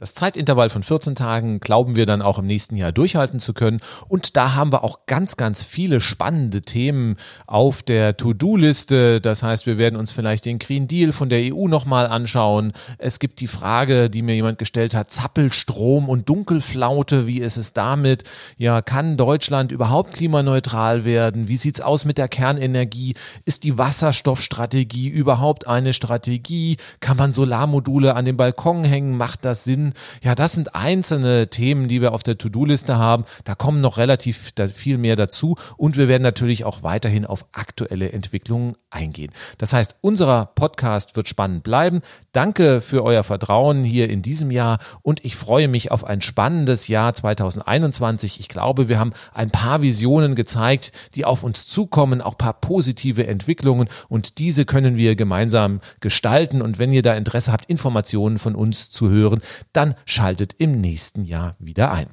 Das 0.00 0.14
Zeitintervall 0.14 0.70
von 0.70 0.82
14 0.82 1.14
Tagen 1.14 1.60
glauben 1.60 1.94
wir 1.94 2.06
dann 2.06 2.22
auch 2.22 2.38
im 2.38 2.46
nächsten 2.46 2.74
Jahr 2.74 2.90
durchhalten 2.90 3.38
zu 3.38 3.52
können. 3.52 3.80
Und 4.08 4.34
da 4.34 4.54
haben 4.54 4.72
wir 4.72 4.82
auch 4.82 5.00
ganz, 5.04 5.36
ganz 5.36 5.62
viele 5.62 6.00
spannende 6.00 6.62
Themen 6.62 7.16
auf 7.46 7.82
der 7.82 8.16
To-Do-Liste. 8.16 9.20
Das 9.20 9.42
heißt, 9.42 9.66
wir 9.66 9.76
werden 9.76 9.96
uns 9.96 10.10
vielleicht 10.10 10.46
den 10.46 10.58
Green 10.58 10.88
Deal 10.88 11.12
von 11.12 11.28
der 11.28 11.54
EU 11.54 11.68
nochmal 11.68 12.06
anschauen. 12.06 12.72
Es 12.96 13.18
gibt 13.18 13.40
die 13.40 13.46
Frage, 13.46 14.08
die 14.08 14.22
mir 14.22 14.34
jemand 14.34 14.58
gestellt 14.58 14.94
hat, 14.94 15.10
Zappelstrom 15.10 16.08
und 16.08 16.30
Dunkelflaute. 16.30 17.26
Wie 17.26 17.40
ist 17.40 17.58
es 17.58 17.74
damit? 17.74 18.24
Ja, 18.56 18.80
kann 18.80 19.18
Deutschland 19.18 19.70
überhaupt 19.70 20.14
klimaneutral 20.14 21.04
werden? 21.04 21.46
Wie 21.46 21.58
sieht's 21.58 21.82
aus 21.82 22.06
mit 22.06 22.16
der 22.16 22.28
Kernenergie? 22.28 23.16
Ist 23.44 23.64
die 23.64 23.76
Wasserstoffstrategie 23.76 25.08
überhaupt 25.08 25.66
eine 25.66 25.92
Strategie? 25.92 26.78
Kann 27.00 27.18
man 27.18 27.34
Solarmodule 27.34 28.14
an 28.14 28.24
den 28.24 28.38
Balkon 28.38 28.82
hängen? 28.82 29.18
Macht 29.18 29.44
das 29.44 29.64
Sinn? 29.64 29.89
Ja, 30.22 30.34
das 30.34 30.52
sind 30.52 30.74
einzelne 30.74 31.48
Themen, 31.48 31.88
die 31.88 32.00
wir 32.00 32.12
auf 32.12 32.22
der 32.22 32.38
To-Do-Liste 32.38 32.98
haben. 32.98 33.24
Da 33.44 33.54
kommen 33.54 33.80
noch 33.80 33.98
relativ 33.98 34.52
viel 34.74 34.98
mehr 34.98 35.16
dazu 35.16 35.56
und 35.76 35.96
wir 35.96 36.08
werden 36.08 36.22
natürlich 36.22 36.64
auch 36.64 36.82
weiterhin 36.82 37.26
auf 37.26 37.46
aktuelle 37.52 38.12
Entwicklungen 38.12 38.76
eingehen. 38.90 39.32
Das 39.58 39.72
heißt, 39.72 39.96
unser 40.00 40.46
Podcast 40.54 41.16
wird 41.16 41.28
spannend 41.28 41.62
bleiben. 41.62 42.00
Danke 42.32 42.80
für 42.80 43.04
euer 43.04 43.24
Vertrauen 43.24 43.84
hier 43.84 44.08
in 44.10 44.22
diesem 44.22 44.50
Jahr 44.50 44.78
und 45.02 45.24
ich 45.24 45.36
freue 45.36 45.68
mich 45.68 45.90
auf 45.90 46.04
ein 46.04 46.20
spannendes 46.20 46.88
Jahr 46.88 47.12
2021. 47.12 48.40
Ich 48.40 48.48
glaube, 48.48 48.88
wir 48.88 48.98
haben 48.98 49.12
ein 49.32 49.50
paar 49.50 49.82
Visionen 49.82 50.34
gezeigt, 50.34 50.92
die 51.14 51.24
auf 51.24 51.42
uns 51.42 51.66
zukommen, 51.66 52.20
auch 52.20 52.36
paar 52.36 52.54
positive 52.54 53.26
Entwicklungen 53.26 53.88
und 54.08 54.38
diese 54.38 54.64
können 54.64 54.96
wir 54.96 55.16
gemeinsam 55.16 55.80
gestalten 56.00 56.62
und 56.62 56.78
wenn 56.78 56.92
ihr 56.92 57.02
da 57.02 57.14
Interesse 57.14 57.52
habt, 57.52 57.66
Informationen 57.66 58.38
von 58.38 58.54
uns 58.54 58.90
zu 58.90 59.10
hören, 59.10 59.40
dann 59.80 59.94
schaltet 60.04 60.54
im 60.58 60.78
nächsten 60.78 61.24
Jahr 61.24 61.56
wieder 61.58 61.90
ein. 61.90 62.08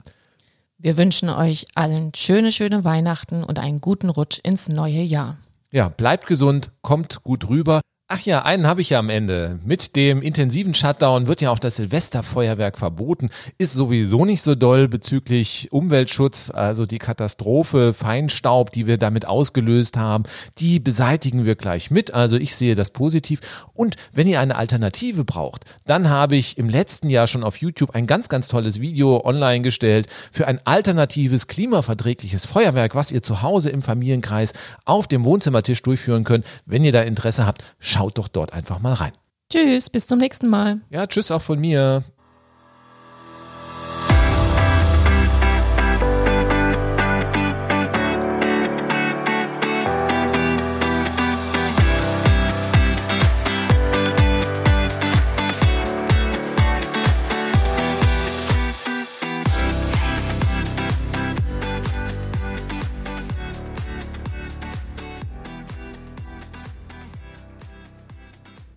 Wir 0.78 0.96
wünschen 0.96 1.30
euch 1.30 1.66
allen 1.76 2.14
schöne, 2.16 2.54
schöne 2.54 2.86
Weihnachten 2.86 3.44
und 3.44 3.60
einen 3.60 3.82
guten 3.82 4.08
Rutsch 4.10 4.40
ins 4.42 4.70
neue 4.70 5.02
Jahr. 5.02 5.38
Ja, 5.70 5.90
bleibt 5.90 6.28
gesund, 6.28 6.72
kommt 6.82 7.24
gut 7.24 7.50
rüber. 7.50 7.82
Ach 8.10 8.22
ja, 8.22 8.44
einen 8.44 8.68
habe 8.68 8.80
ich 8.80 8.92
ja 8.92 9.00
am 9.00 9.10
Ende. 9.10 9.60
Mit 9.66 9.98
dem 9.98 10.22
intensiven 10.22 10.74
Shutdown 10.74 11.28
wird 11.28 11.42
ja 11.42 11.52
auch 11.52 11.60
das 11.60 11.76
Silvesterfeuerwerk 11.76 12.78
verboten. 12.78 13.30
Ist 13.58 13.74
sowieso 13.74 14.24
nicht 14.24 14.44
so 14.44 14.56
doll 14.56 14.88
bezüglich 14.88 15.68
Umweltschutz, 15.74 16.50
also 16.50 16.86
die 16.86 17.00
Katastrophe, 17.00 17.94
Feinstaub, 17.94 18.72
die 18.72 18.88
wir 18.88 18.98
damit 18.98 19.26
ausgelöst 19.26 19.98
haben, 19.98 20.24
die 20.58 20.80
beseitigen 20.80 21.44
wir 21.44 21.56
gleich 21.56 21.92
mit. 21.92 22.14
Also 22.14 22.38
ich 22.38 22.56
sehe 22.56 22.76
das 22.76 22.92
positiv. 22.92 23.42
Und 23.74 23.98
wenn 24.14 24.26
ihr 24.26 24.40
eine 24.40 24.56
Alternative 24.56 25.26
braucht, 25.26 25.66
dann 25.86 26.10
habe 26.10 26.38
ich 26.38 26.58
im 26.58 26.70
letzten 26.70 27.10
Jahr 27.10 27.28
schon 27.28 27.44
auf 27.44 27.58
YouTube 27.58 27.94
ein 27.94 28.08
ganz, 28.08 28.30
ganz 28.30 28.48
tolles 28.48 28.80
Video 28.80 29.26
online 29.26 29.64
gestellt 29.64 30.08
für 30.32 30.48
ein 30.48 30.66
alternatives, 30.66 31.48
klimaverträgliches 31.48 32.46
Feuerwerk, 32.46 32.96
was 32.96 33.12
ihr 33.12 33.22
zu 33.22 33.42
Hause 33.42 33.70
im 33.70 33.82
Familienkreis 33.82 34.54
auf 34.86 35.10
dem 35.10 35.26
Wohnzimmertisch 35.26 35.82
durchführen 35.82 36.24
könnt. 36.24 36.46
Wenn 36.66 36.86
ihr 36.86 36.94
da 36.94 37.02
Interesse 37.02 37.46
habt, 37.46 37.66
schaut 37.98 38.18
doch 38.18 38.28
dort 38.28 38.54
einfach 38.54 38.80
mal 38.80 38.94
rein. 38.94 39.12
Tschüss, 39.52 39.90
bis 39.90 40.06
zum 40.08 40.20
nächsten 40.20 40.48
Mal. 40.48 40.82
Ja, 40.90 41.08
tschüss 41.08 41.32
auch 41.32 41.42
von 41.42 41.60
mir. 41.60 42.04